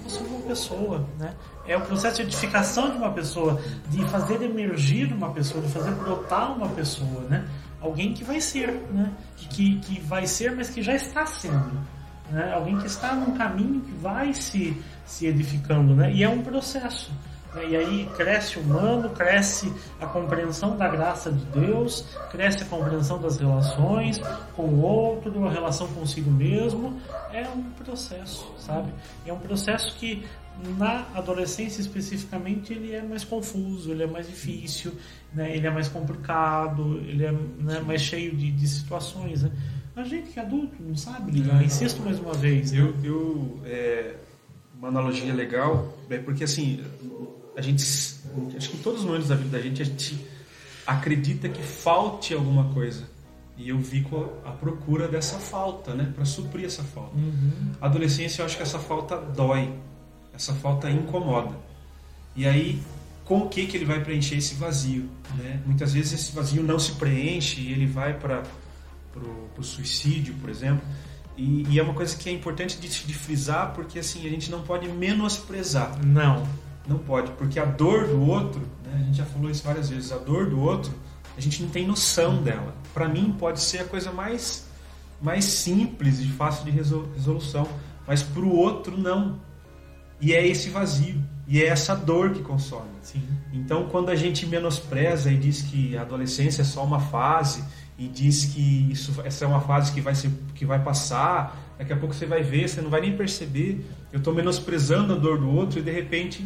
[0.04, 1.34] Você é uma pessoa, né?
[1.68, 3.60] É o processo de edificação de uma pessoa,
[3.90, 7.46] de fazer emergir uma pessoa, de fazer brotar uma pessoa, né?
[7.82, 9.12] Alguém que vai ser, né?
[9.36, 11.72] Que, que, que vai ser, mas que já está sendo.
[12.30, 12.52] Né?
[12.54, 16.12] Alguém que está num caminho que vai se, se edificando, né?
[16.12, 17.12] E é um processo.
[17.54, 17.70] Né?
[17.70, 23.20] E aí cresce o humano, cresce a compreensão da graça de Deus, cresce a compreensão
[23.20, 24.20] das relações
[24.56, 27.00] com o outro, a relação consigo mesmo.
[27.32, 28.94] É um processo, sabe?
[29.26, 30.26] É um processo que
[30.78, 34.94] na adolescência especificamente ele é mais confuso, ele é mais difícil,
[35.34, 35.56] né?
[35.56, 39.44] ele é mais complicado, ele é né, mais cheio de, de situações.
[39.44, 39.52] Né?
[39.96, 42.72] A gente que é adulto não sabe lidar, insisto mais uma vez.
[42.72, 42.80] Né?
[42.80, 44.16] Eu, eu é,
[44.78, 46.84] uma analogia legal, é porque assim,
[47.56, 47.84] a gente,
[48.56, 50.26] acho que em todos os momentos da vida da gente, a gente
[50.86, 53.04] acredita que falte alguma coisa.
[53.58, 56.12] E eu vi com a procura dessa falta, né?
[56.14, 57.16] Para suprir essa falta.
[57.16, 57.72] Uhum.
[57.80, 59.74] A adolescência, eu acho que essa falta dói.
[60.36, 61.56] Essa falta incomoda.
[62.36, 62.82] E aí,
[63.24, 65.10] com o que, que ele vai preencher esse vazio?
[65.36, 65.62] Né?
[65.66, 68.44] Muitas vezes esse vazio não se preenche e ele vai para
[69.58, 70.84] o suicídio, por exemplo.
[71.38, 74.50] E, e, é uma coisa que é importante de, de frisar, porque assim, a gente
[74.50, 76.00] não pode menosprezar.
[76.06, 76.48] Não.
[76.88, 80.12] Não pode, porque a dor do outro, né, a gente já falou isso várias vezes,
[80.12, 80.94] a dor do outro,
[81.36, 82.76] a gente não tem noção dela.
[82.94, 84.68] Para mim pode ser a coisa mais,
[85.20, 87.68] mais simples e fácil de resolução,
[88.08, 89.40] mas para o outro não.
[90.20, 92.90] E é esse vazio, e é essa dor que consome.
[93.02, 93.24] Sim.
[93.54, 97.64] Então quando a gente menospreza e diz que a adolescência é só uma fase,
[97.98, 101.94] e diz que isso, essa é uma fase que vai, ser, que vai passar, daqui
[101.94, 103.86] a pouco você vai ver, você não vai nem perceber.
[104.12, 106.46] Eu estou menosprezando a dor do outro e de repente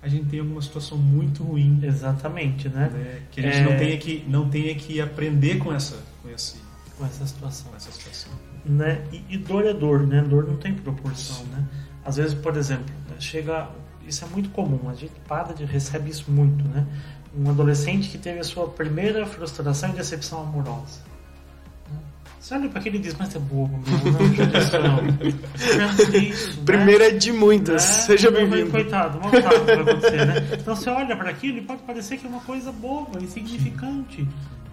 [0.00, 1.80] a gente tem alguma situação muito ruim.
[1.82, 2.90] Exatamente, né?
[2.92, 3.22] né?
[3.30, 3.64] Que a gente é...
[3.64, 6.56] não, tenha que, não tenha que aprender com essa, com esse,
[6.96, 7.70] com essa situação.
[7.70, 8.32] Com essa situação.
[8.64, 9.04] Né?
[9.12, 10.22] E, e, dor é dor, né?
[10.22, 11.64] Dor não tem proporção, né?
[12.06, 13.68] Às vezes, por exemplo, chega...
[14.06, 16.86] Isso é muito comum, a gente para de recebe isso muito, né?
[17.36, 21.00] Um adolescente que teve a sua primeira frustração e decepção amorosa
[22.46, 24.20] você olha para aquele e diz, mas é bobo, meu, não
[26.14, 27.18] é isso, Primeira né?
[27.18, 27.88] de muitas, né?
[27.88, 28.70] seja bem-vindo.
[28.70, 30.48] Coitado, mal sabe o que vai acontecer, né?
[30.52, 34.28] Então você olha para aquilo e pode parecer que é uma coisa boba, insignificante.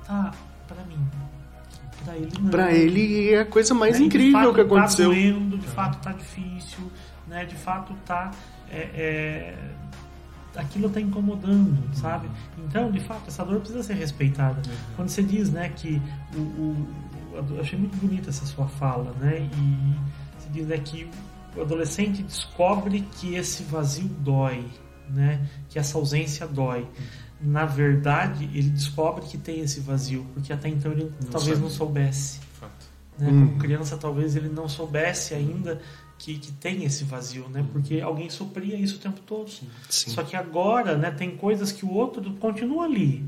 [0.05, 0.31] Tá,
[0.67, 0.99] para mim.
[2.05, 2.49] Para ele não.
[2.51, 4.05] Pra ele é a coisa mais né?
[4.05, 5.09] incrível que tá aconteceu.
[5.09, 6.91] Tá doendo, de fato tá difícil,
[7.33, 7.45] né?
[7.45, 8.31] De fato tá...
[8.69, 9.55] É, é
[10.55, 12.29] aquilo está incomodando, sabe?
[12.59, 14.61] Então, de fato, essa dor precisa ser respeitada.
[14.67, 14.75] Uhum.
[14.95, 16.01] Quando você diz, né, que
[16.35, 16.87] o, o,
[17.49, 19.49] eu achei muito bonita essa sua fala, né?
[19.57, 21.09] E se diz né, que
[21.55, 24.65] o adolescente descobre que esse vazio dói,
[25.09, 25.41] né?
[25.69, 26.87] Que essa ausência dói.
[27.41, 31.61] Na verdade, ele descobre que tem esse vazio, porque até então ele não talvez sabe.
[31.61, 32.39] não soubesse.
[33.17, 33.29] Né?
[33.29, 33.47] Hum.
[33.47, 35.81] Como criança, talvez ele não soubesse ainda
[36.23, 37.65] que, que tem esse vazio, né?
[37.73, 39.49] Porque alguém supria isso o tempo todo.
[39.89, 40.09] Sim.
[40.11, 43.25] Só que agora, né, tem coisas que o outro continua ali,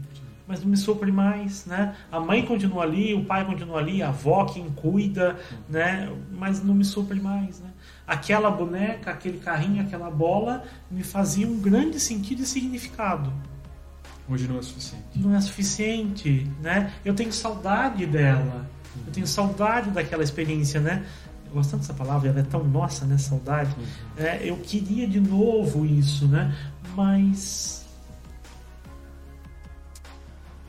[0.48, 1.94] mas não me supre mais, né?
[2.10, 6.10] A mãe continua ali, o pai continua ali, a avó quem cuida, né?
[6.32, 7.70] Mas não me supre mais, né?
[8.08, 13.34] Aquela boneca, aquele carrinho, aquela bola me fazia um grande sentido e significado.
[14.30, 15.06] Hoje não é suficiente.
[15.16, 16.94] Não é suficiente, né?
[17.04, 18.70] Eu tenho saudade dela.
[19.06, 21.06] Eu tenho saudade daquela experiência, né?
[21.64, 23.18] Tanto dessa palavra, ela é tão nossa, né?
[23.18, 23.76] Saudade.
[24.18, 26.56] É, eu queria de novo isso, né?
[26.96, 27.86] Mas.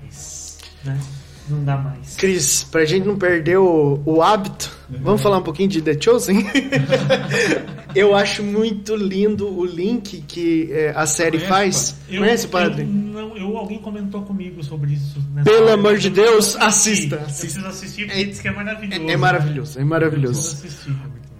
[0.02, 0.58] Mas.
[0.84, 0.98] Né?
[1.48, 2.16] Não dá mais.
[2.16, 4.98] Cris, pra gente não perder o, o hábito, uhum.
[5.00, 6.44] vamos falar um pouquinho de The Chosen?
[7.94, 11.96] eu acho muito lindo o link que é, a série Conhece, faz.
[12.08, 12.82] Eu, Conhece, padre?
[12.82, 15.20] Eu, não, eu, alguém comentou comigo sobre isso.
[15.44, 17.16] Pelo amor de Deus, assista.
[17.18, 19.02] preciso assistir porque é, diz que é maravilhoso.
[19.02, 20.66] É, é maravilhoso, é maravilhoso.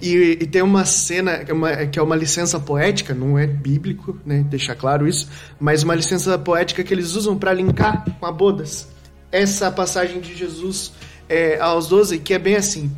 [0.00, 3.46] E, e, tem uma cena que é uma, que é uma licença poética, não é
[3.46, 4.44] bíblico, né?
[4.48, 5.26] Deixar claro isso,
[5.58, 8.94] mas uma licença poética que eles usam para linkar com a bodas
[9.30, 10.92] essa passagem de Jesus
[11.28, 12.90] é, aos 12, que é bem assim.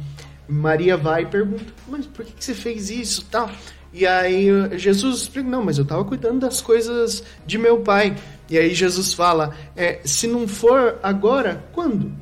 [0.49, 3.51] Maria vai e pergunta, mas por que, que você fez isso tal?
[3.93, 4.49] E aí
[4.79, 8.17] Jesus explica, não, mas eu estava cuidando das coisas de meu pai.
[8.49, 12.13] E aí Jesus fala, é, se não for agora, quando?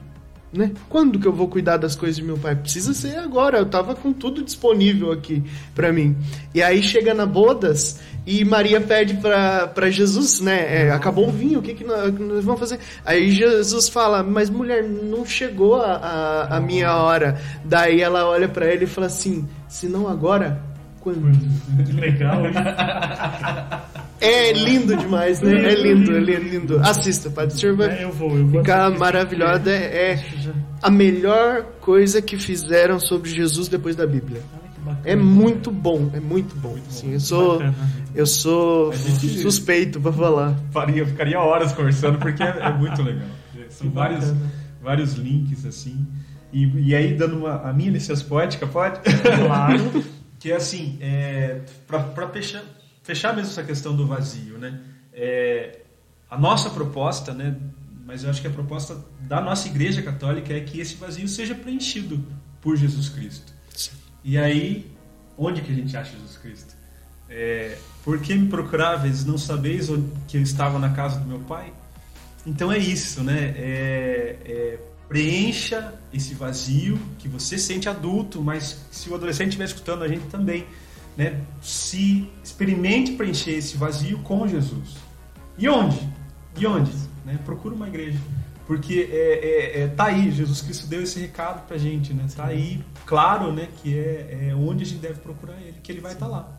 [0.52, 0.72] Né?
[0.88, 2.54] Quando que eu vou cuidar das coisas de meu pai?
[2.54, 3.58] Precisa ser agora.
[3.58, 5.42] Eu tava com tudo disponível aqui
[5.74, 6.16] para mim.
[6.54, 10.86] E aí chega na bodas e Maria pede para Jesus, né?
[10.86, 12.80] É, acabou o vinho, o que, que nós, nós, vamos fazer?
[13.04, 17.40] Aí Jesus fala, mas mulher, não chegou a, a, a minha hora.
[17.64, 20.60] Daí ela olha para ele e fala assim: se não agora,
[21.00, 21.30] quando?
[21.84, 22.52] Que legal, hein?
[24.20, 25.52] É lindo demais, né?
[25.52, 26.78] É lindo, é lindo.
[26.80, 27.54] Assista, Padre.
[27.54, 29.70] O senhor vai é, eu vou, eu vou ficar maravilhosa.
[29.70, 30.24] É, é
[30.82, 34.40] a melhor coisa que fizeram sobre Jesus depois da Bíblia.
[35.06, 36.70] É muito bom, é muito bom.
[36.70, 37.60] Muito assim, eu sou,
[38.12, 40.58] eu sou suspeito para falar.
[40.72, 43.28] Faria, ficaria horas conversando porque é, é muito legal.
[43.70, 44.34] São vários,
[44.82, 46.04] vários links assim.
[46.52, 49.00] E, e aí dando uma, a minha licença poética, pode?
[49.00, 50.04] Claro.
[50.40, 52.64] que é assim, é, para fechar,
[53.02, 54.80] fechar mesmo essa questão do vazio, né?
[55.12, 55.82] É,
[56.28, 57.54] a nossa proposta, né?
[58.04, 61.54] Mas eu acho que a proposta da nossa Igreja Católica é que esse vazio seja
[61.54, 62.24] preenchido
[62.60, 63.52] por Jesus Cristo.
[64.24, 64.95] E aí,
[65.36, 66.74] onde que a gente acha Jesus Cristo?
[67.28, 69.24] É, por que me procuráveis?
[69.24, 69.88] Não sabeis
[70.28, 71.72] que eu estava na casa do meu pai?
[72.46, 73.54] Então é isso, né?
[73.56, 80.04] É, é, preencha esse vazio que você sente adulto, mas se o adolescente estiver escutando
[80.04, 80.66] a gente também,
[81.16, 81.40] né?
[81.60, 84.96] Se experimente preencher esse vazio com Jesus.
[85.58, 85.98] E onde?
[86.56, 86.92] E onde?
[87.24, 87.38] Né?
[87.44, 88.18] Procura uma igreja.
[88.66, 92.26] Porque é, é, é, tá aí, Jesus Cristo deu esse recado pra gente, né?
[92.34, 96.00] Tá aí, claro, né, que é, é onde a gente deve procurar ele, que ele
[96.00, 96.58] vai estar tá lá.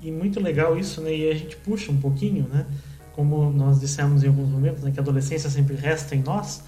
[0.00, 1.14] E muito legal isso, né?
[1.14, 2.66] E a gente puxa um pouquinho, né?
[3.12, 6.62] Como nós dissemos em alguns momentos, né, que a adolescência sempre resta em nós.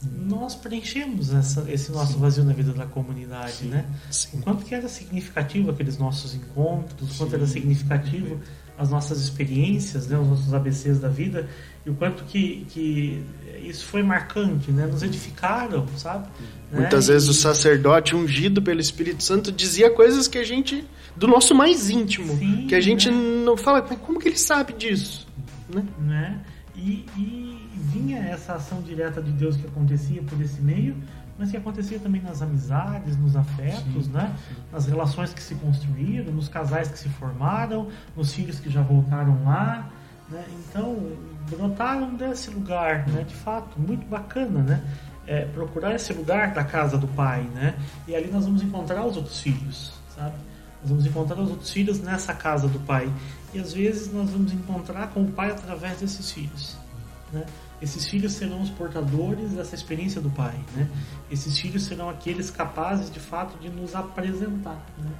[0.00, 2.20] Nós preenchemos essa, esse nosso Sim.
[2.20, 3.68] vazio na vida da comunidade, Sim.
[3.68, 3.84] né?
[4.08, 4.38] Sim.
[4.38, 8.40] O quanto que era significativo aqueles nossos encontros, o quanto era significativo
[8.78, 11.48] as nossas experiências, né, os nossos ABCs da vida,
[11.84, 13.24] e o quanto que, que
[13.62, 14.86] isso foi marcante, né?
[14.86, 16.28] Nos edificaram, sabe?
[16.70, 17.14] Muitas né?
[17.14, 17.30] vezes e...
[17.32, 20.84] o sacerdote ungido pelo Espírito Santo dizia coisas que a gente
[21.16, 23.44] do nosso mais íntimo, Sim, que a gente né?
[23.44, 25.26] não fala, mas como que ele sabe disso,
[25.68, 25.84] né?
[25.98, 26.40] né?
[26.76, 30.94] E, e vinha essa ação direta de Deus que acontecia por esse meio,
[31.38, 34.34] mas que acontecia também nas amizades, nos afetos, sim, né?
[34.48, 34.56] Sim.
[34.72, 39.44] Nas relações que se construíram, nos casais que se formaram, nos filhos que já voltaram
[39.44, 39.88] lá,
[40.28, 40.44] né?
[40.50, 41.12] Então,
[41.48, 43.22] brotaram desse lugar, né?
[43.22, 44.84] De fato, muito bacana, né?
[45.26, 47.76] É, procurar esse lugar da casa do pai, né?
[48.08, 50.34] E ali nós vamos encontrar os outros filhos, sabe?
[50.80, 53.12] Nós vamos encontrar os outros filhos nessa casa do pai.
[53.54, 56.76] E às vezes nós vamos encontrar com o pai através desses filhos,
[57.32, 57.46] né?
[57.80, 60.88] Esses filhos serão os portadores dessa experiência do pai, né?
[61.30, 65.10] Esses filhos serão aqueles capazes, de fato, de nos apresentar, né?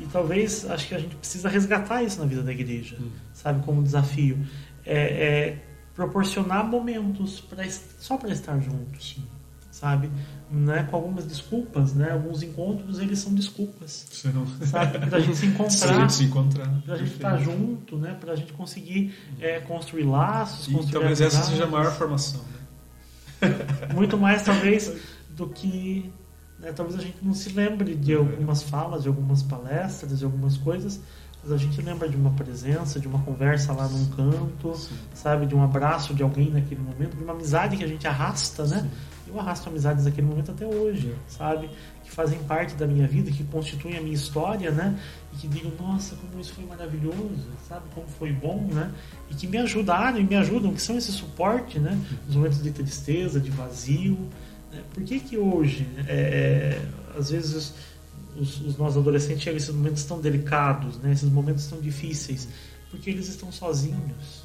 [0.00, 3.10] E talvez, acho que a gente precisa resgatar isso na vida da igreja, hum.
[3.32, 3.64] sabe?
[3.64, 4.44] Como desafio
[4.84, 5.58] é, é
[5.94, 7.64] proporcionar momentos pra,
[7.98, 9.18] só para estar juntos,
[9.70, 10.10] sabe?
[10.52, 10.86] Né?
[10.90, 12.12] Com algumas desculpas, né?
[12.12, 14.46] Alguns encontros eles são desculpas, não...
[14.66, 14.98] sabe?
[14.98, 18.14] Para a gente se encontrar, pra gente se encontrar, para a gente estar junto, né?
[18.20, 22.42] Para a gente conseguir é, construir laços, e construir talvez essa seja a maior formação,
[23.40, 23.48] né?
[23.94, 24.92] Muito mais talvez
[25.30, 26.12] do que
[26.62, 30.56] né, talvez a gente não se lembre de algumas falas, de algumas palestras, de algumas
[30.56, 31.00] coisas,
[31.42, 34.94] mas a gente lembra de uma presença, de uma conversa lá num canto, Sim.
[35.12, 38.64] sabe, de um abraço de alguém naquele momento, de uma amizade que a gente arrasta,
[38.64, 38.82] né?
[38.82, 38.90] Sim.
[39.26, 41.70] Eu arrasto amizades naquele momento até hoje, sabe?
[42.04, 44.98] Que fazem parte da minha vida, que constituem a minha história, né?
[45.32, 47.84] E que digam, nossa, como isso foi maravilhoso, sabe?
[47.94, 48.92] Como foi bom, né?
[49.30, 51.98] E que me ajudaram e me ajudam, que são esse suporte, né?
[52.26, 54.18] Nos momentos de tristeza, de vazio.
[54.72, 54.82] Né?
[54.92, 57.74] Por que que hoje, é, é às vezes
[58.36, 61.12] os, os nossos adolescentes chegam a esses momentos tão delicados, né?
[61.12, 62.48] esses momentos tão difíceis,
[62.90, 64.42] porque eles estão sozinhos.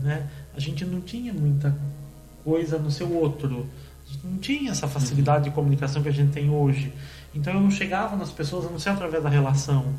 [0.00, 0.28] Né?
[0.54, 1.76] A gente não tinha muita
[2.44, 3.66] coisa no seu outro.
[4.22, 6.92] Não tinha essa facilidade de comunicação que a gente tem hoje.
[7.34, 9.94] Então eu não chegava nas pessoas, a não ser através da relação.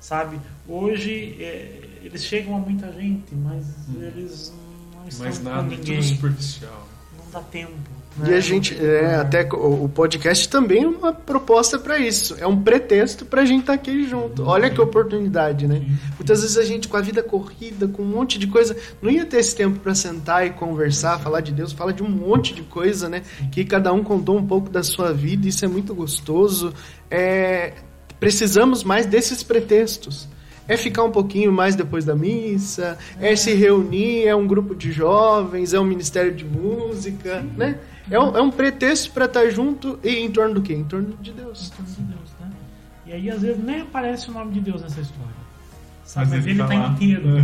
[0.00, 0.40] Sabe?
[0.66, 4.02] Hoje é, eles chegam a muita gente, mas hum.
[4.02, 4.52] eles
[4.94, 6.00] não estão mas nada, com ninguém.
[6.00, 6.88] Tudo superficial.
[7.16, 8.01] Não dá tempo.
[8.26, 12.36] E a gente, é, até o podcast também é uma proposta para isso.
[12.38, 14.44] É um pretexto para a gente estar tá aqui junto.
[14.44, 15.82] Olha que oportunidade, né?
[16.18, 19.24] Muitas vezes a gente, com a vida corrida, com um monte de coisa, não ia
[19.24, 22.62] ter esse tempo para sentar e conversar, falar de Deus, fala de um monte de
[22.62, 23.22] coisa, né?
[23.50, 26.74] Que cada um contou um pouco da sua vida, isso é muito gostoso.
[27.10, 27.72] É,
[28.20, 30.28] precisamos mais desses pretextos
[30.68, 34.74] é ficar um pouquinho mais depois da missa, é, é se reunir, é um grupo
[34.74, 37.78] de jovens, é um ministério de música, né?
[38.10, 40.74] É um, é um pretexto para estar junto e em torno do quê?
[40.74, 41.68] Em torno de Deus.
[41.68, 42.50] Em torno de Deus, né?
[43.06, 45.42] E aí, às vezes, nem aparece o nome de Deus nessa história.
[46.04, 46.30] Sabe?
[46.30, 47.28] Mas, Mas ele está inteiro.
[47.28, 47.42] Uhum.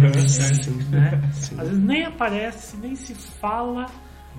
[0.91, 1.31] Né?
[1.35, 3.87] Às vezes nem aparece, nem se fala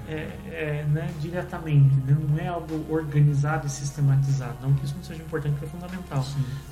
[0.10, 2.18] é, é, né, diretamente, né?
[2.27, 4.56] não é algo organizado e sistematizado.
[4.61, 6.26] Não que isso não seja importante, porque é fundamental.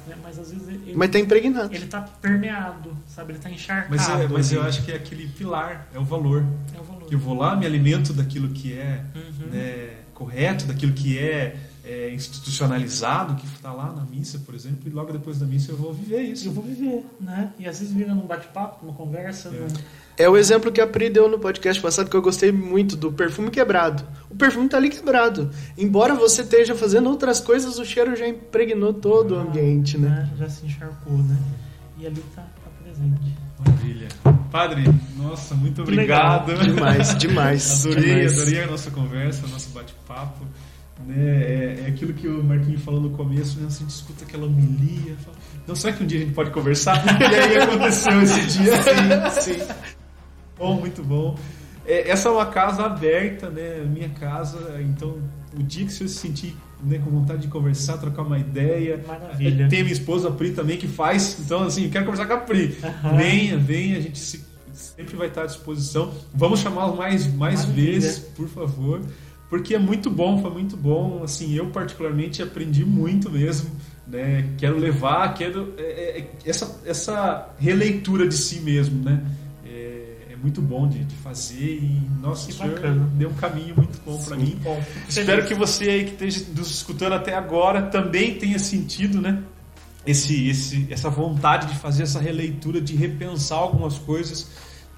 [0.08, 0.16] Né?
[0.24, 1.74] Mas às vezes ele, mas está impregnado.
[1.74, 3.32] Ele está permeado, sabe?
[3.32, 3.96] Ele está encharcado.
[3.96, 6.44] Mas, é, mas eu acho que é aquele pilar, é o valor.
[6.76, 7.06] É o valor.
[7.08, 9.48] Que eu vou lá, me alimento daquilo que é uhum.
[9.52, 11.56] né, correto, daquilo que é
[11.88, 15.78] é, institucionalizado que está lá na missa, por exemplo, e logo depois da missa eu
[15.78, 16.48] vou viver isso.
[16.48, 17.54] Eu vou viver, né?
[17.58, 19.50] E às vezes vira num bate-papo, numa conversa.
[19.50, 19.52] É.
[19.52, 19.68] Num...
[20.18, 23.12] é o exemplo que a Pri deu no podcast passado que eu gostei muito do
[23.12, 24.04] perfume quebrado.
[24.30, 25.52] O perfume está ali quebrado.
[25.78, 30.10] Embora você esteja fazendo outras coisas, o cheiro já impregnou todo ah, o ambiente, né?
[30.10, 30.30] né?
[30.40, 31.38] Já se encharcou, né?
[32.00, 33.38] E ali está tá presente.
[33.60, 34.08] Maravilha.
[34.52, 34.84] Padre,
[35.16, 36.54] nossa, muito obrigado.
[36.64, 37.86] Demais, demais.
[37.86, 38.42] adorei, demais.
[38.42, 40.46] adorei a nossa conversa, o nosso bate-papo.
[41.06, 41.16] Né?
[41.16, 43.68] É, é, aquilo que o Marquinhos falou no começo, né?
[43.68, 45.16] a gente escuta aquela homilia.
[45.18, 45.38] Fala,
[45.68, 47.04] não, será que um dia a gente pode conversar?
[47.22, 48.82] e aí aconteceu esse dia.
[48.82, 49.97] Sim, sim.
[50.58, 51.38] Bom, muito bom.
[51.86, 53.84] É, essa é uma casa aberta, né?
[53.86, 54.82] Minha casa.
[54.82, 55.18] Então,
[55.58, 59.04] o dia que você se sentir né, com vontade de conversar, trocar uma ideia.
[59.08, 59.68] Maravilha.
[59.70, 61.40] Tem minha esposa, a Pri, também, que faz.
[61.40, 62.78] Então, assim, quero conversar com a Pri.
[62.84, 63.18] Uhum.
[63.18, 66.14] Venha, venha, a gente se, sempre vai estar à disposição.
[66.34, 69.02] Vamos chamá-la mais, mais vezes, por favor
[69.50, 71.22] porque é muito bom, foi muito bom.
[71.24, 73.72] Assim, eu particularmente aprendi muito mesmo.
[74.06, 74.50] Né?
[74.58, 79.22] Quero levar, quero é, é, é essa, essa releitura de si mesmo, né?
[80.42, 83.10] Muito bom de, de, fazer e nossa, que bacana.
[83.14, 84.58] deu um caminho muito bom para mim.
[84.64, 84.82] Bom.
[85.08, 89.44] Espero que você aí que esteja nos escutando até agora também tenha sentido, né?
[90.06, 94.50] Esse, esse, essa vontade de fazer essa releitura, de repensar algumas coisas,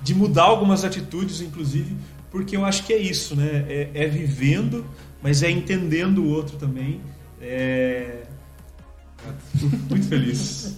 [0.03, 1.95] de mudar algumas atitudes, inclusive,
[2.29, 3.65] porque eu acho que é isso, né?
[3.67, 4.85] É, é vivendo,
[5.21, 7.01] mas é entendendo o outro também.
[7.41, 8.23] É...
[9.89, 10.75] Muito feliz.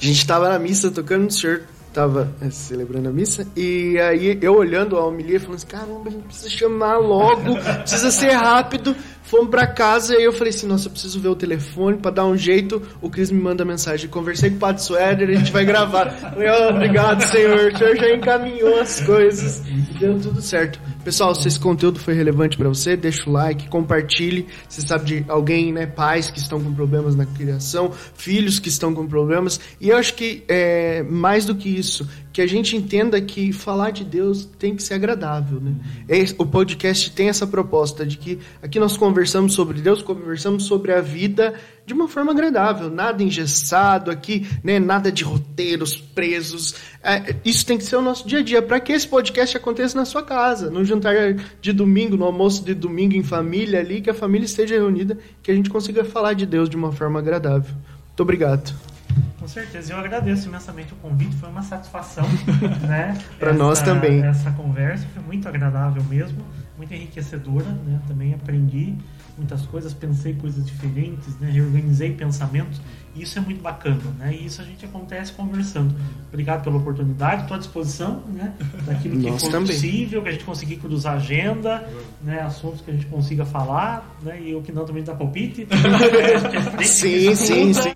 [0.00, 4.38] A gente estava na missa tocando, o senhor estava é, celebrando a missa, e aí
[4.40, 8.94] eu olhando a homilia, falando assim, caramba, a gente precisa chamar logo, precisa ser rápido.
[9.30, 12.26] Fomos para casa e eu falei assim, nossa, eu preciso ver o telefone para dar
[12.26, 12.82] um jeito.
[13.00, 16.10] O Cris me manda mensagem, conversei com o Padre Suéder, a gente vai gravar.
[16.10, 19.62] falei, oh, obrigado, senhor, o senhor já encaminhou as coisas,
[20.00, 20.80] deu tudo certo.
[21.04, 24.48] Pessoal, se esse conteúdo foi relevante para você, deixa o like, compartilhe.
[24.68, 28.92] Você sabe de alguém, né, pais que estão com problemas na criação, filhos que estão
[28.92, 29.60] com problemas.
[29.80, 33.90] E eu acho que é, mais do que isso, que a gente entenda que falar
[33.90, 35.74] de Deus tem que ser agradável, né?
[36.08, 40.92] É, o podcast tem essa proposta de que aqui nós conversamos sobre Deus, conversamos sobre
[40.92, 41.54] a vida
[41.84, 44.78] de uma forma agradável, nada engessado aqui, né?
[44.78, 46.76] Nada de roteiros presos.
[47.02, 49.98] É, isso tem que ser o nosso dia a dia para que esse podcast aconteça
[49.98, 54.10] na sua casa, no jantar de domingo, no almoço de domingo em família ali, que
[54.10, 57.74] a família esteja reunida, que a gente consiga falar de Deus de uma forma agradável.
[58.06, 58.89] Muito obrigado.
[59.38, 62.26] Com certeza, eu agradeço imensamente o convite, foi uma satisfação,
[62.86, 63.16] né?
[63.38, 64.22] Para nós também.
[64.22, 66.44] Essa conversa foi muito agradável mesmo,
[66.76, 68.00] muito enriquecedora, né?
[68.06, 68.96] Também aprendi
[69.40, 71.50] muitas coisas, pensei coisas diferentes, né?
[71.50, 72.80] reorganizei pensamentos,
[73.14, 74.34] e isso é muito bacana, né?
[74.34, 75.94] E isso a gente acontece conversando.
[76.28, 78.52] Obrigado pela oportunidade, estou à disposição, né?
[78.84, 79.74] Daquilo que Nós for também.
[79.74, 81.88] possível, que a gente conseguir cruzar agenda,
[82.22, 82.42] né?
[82.42, 84.38] Assuntos que a gente consiga falar, né?
[84.40, 85.66] E eu que não também dá palpite.
[86.84, 87.92] Sim, sim, sim.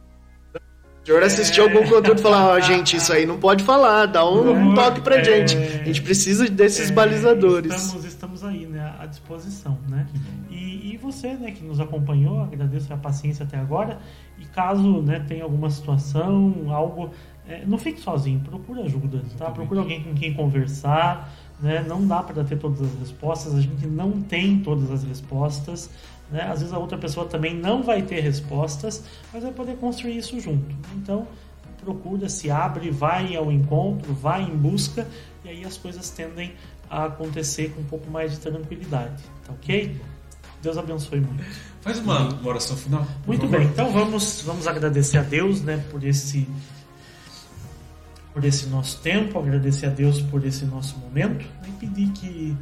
[1.05, 4.27] O senhor assistiu algum conteúdo e falou, ó, gente, isso aí não pode falar, dá
[4.27, 5.25] um, um toque pra É.
[5.25, 5.55] gente.
[5.55, 7.75] A gente precisa desses É, balizadores.
[7.75, 10.07] Estamos, estamos aí, né, à disposição, né?
[10.51, 13.99] E, e você, né, que nos acompanhou, agradeço a paciência até agora.
[14.39, 17.11] E caso, né, tenha alguma situação, algo,
[17.47, 19.51] é, não fique sozinho, procure ajuda, tá?
[19.51, 21.85] Procure alguém com quem conversar, né?
[21.87, 25.91] Não dá para ter todas as respostas, a gente não tem todas as respostas.
[26.31, 26.43] Né?
[26.43, 30.39] Às vezes a outra pessoa também não vai ter respostas, mas vai poder construir isso
[30.41, 30.75] junto.
[30.97, 31.27] Então,
[31.85, 35.07] procura, se abre, vai ao encontro, vai em busca,
[35.45, 36.55] e aí as coisas tendem
[36.89, 40.01] a acontecer com um pouco mais de tranquilidade, tá ok?
[40.63, 41.45] Deus abençoe muito.
[41.83, 43.07] Faz uma, uma oração final.
[43.27, 46.49] Muito bem, então vamos, vamos agradecer a Deus né, por, esse,
[48.33, 52.57] por esse nosso tempo, agradecer a Deus por esse nosso momento e pedir que,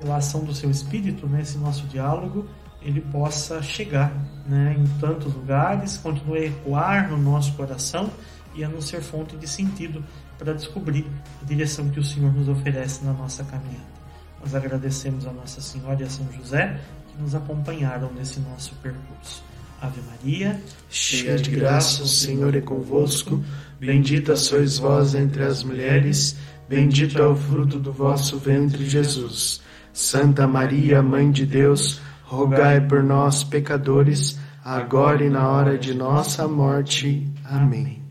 [0.00, 2.48] pela ação do seu Espírito, né, esse nosso diálogo,
[2.86, 4.12] ele possa chegar
[4.46, 8.08] né, em tantos lugares, continue a ecoar no nosso coração
[8.54, 10.04] e a nos ser fonte de sentido
[10.38, 11.04] para descobrir
[11.42, 13.96] a direção que o Senhor nos oferece na nossa caminhada.
[14.40, 19.42] Nós agradecemos a Nossa Senhora e a São José que nos acompanharam nesse nosso percurso.
[19.82, 23.42] Ave Maria, Cheia de graça, o Senhor é convosco.
[23.80, 26.36] Bendita sois vós entre as mulheres,
[26.68, 29.60] bendito é o fruto do vosso ventre, Jesus.
[29.92, 36.46] Santa Maria, Mãe de Deus, rogai por nós, pecadores, agora e na hora de nossa
[36.48, 37.26] morte.
[37.44, 38.02] Amém.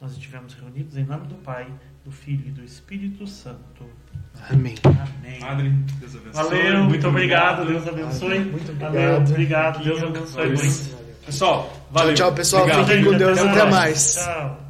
[0.00, 1.66] nós estivemos reunidos em nome do Pai,
[2.04, 3.84] do Filho e do Espírito Santo.
[4.48, 4.74] Amém.
[4.84, 5.38] Amém.
[5.40, 5.68] Padre,
[6.00, 6.32] Deus abençoe.
[6.32, 8.40] Valeu, muito obrigado, Deus abençoe.
[8.40, 9.30] Muito Valeu, obrigado.
[9.30, 11.00] obrigado, Deus abençoe muito.
[11.26, 12.14] Pessoal, valeu.
[12.14, 12.62] Tchau, tchau, pessoal.
[12.62, 12.86] Obrigado.
[12.86, 13.38] Fiquem com Deus.
[13.38, 14.14] Até mais.
[14.14, 14.69] Tchau.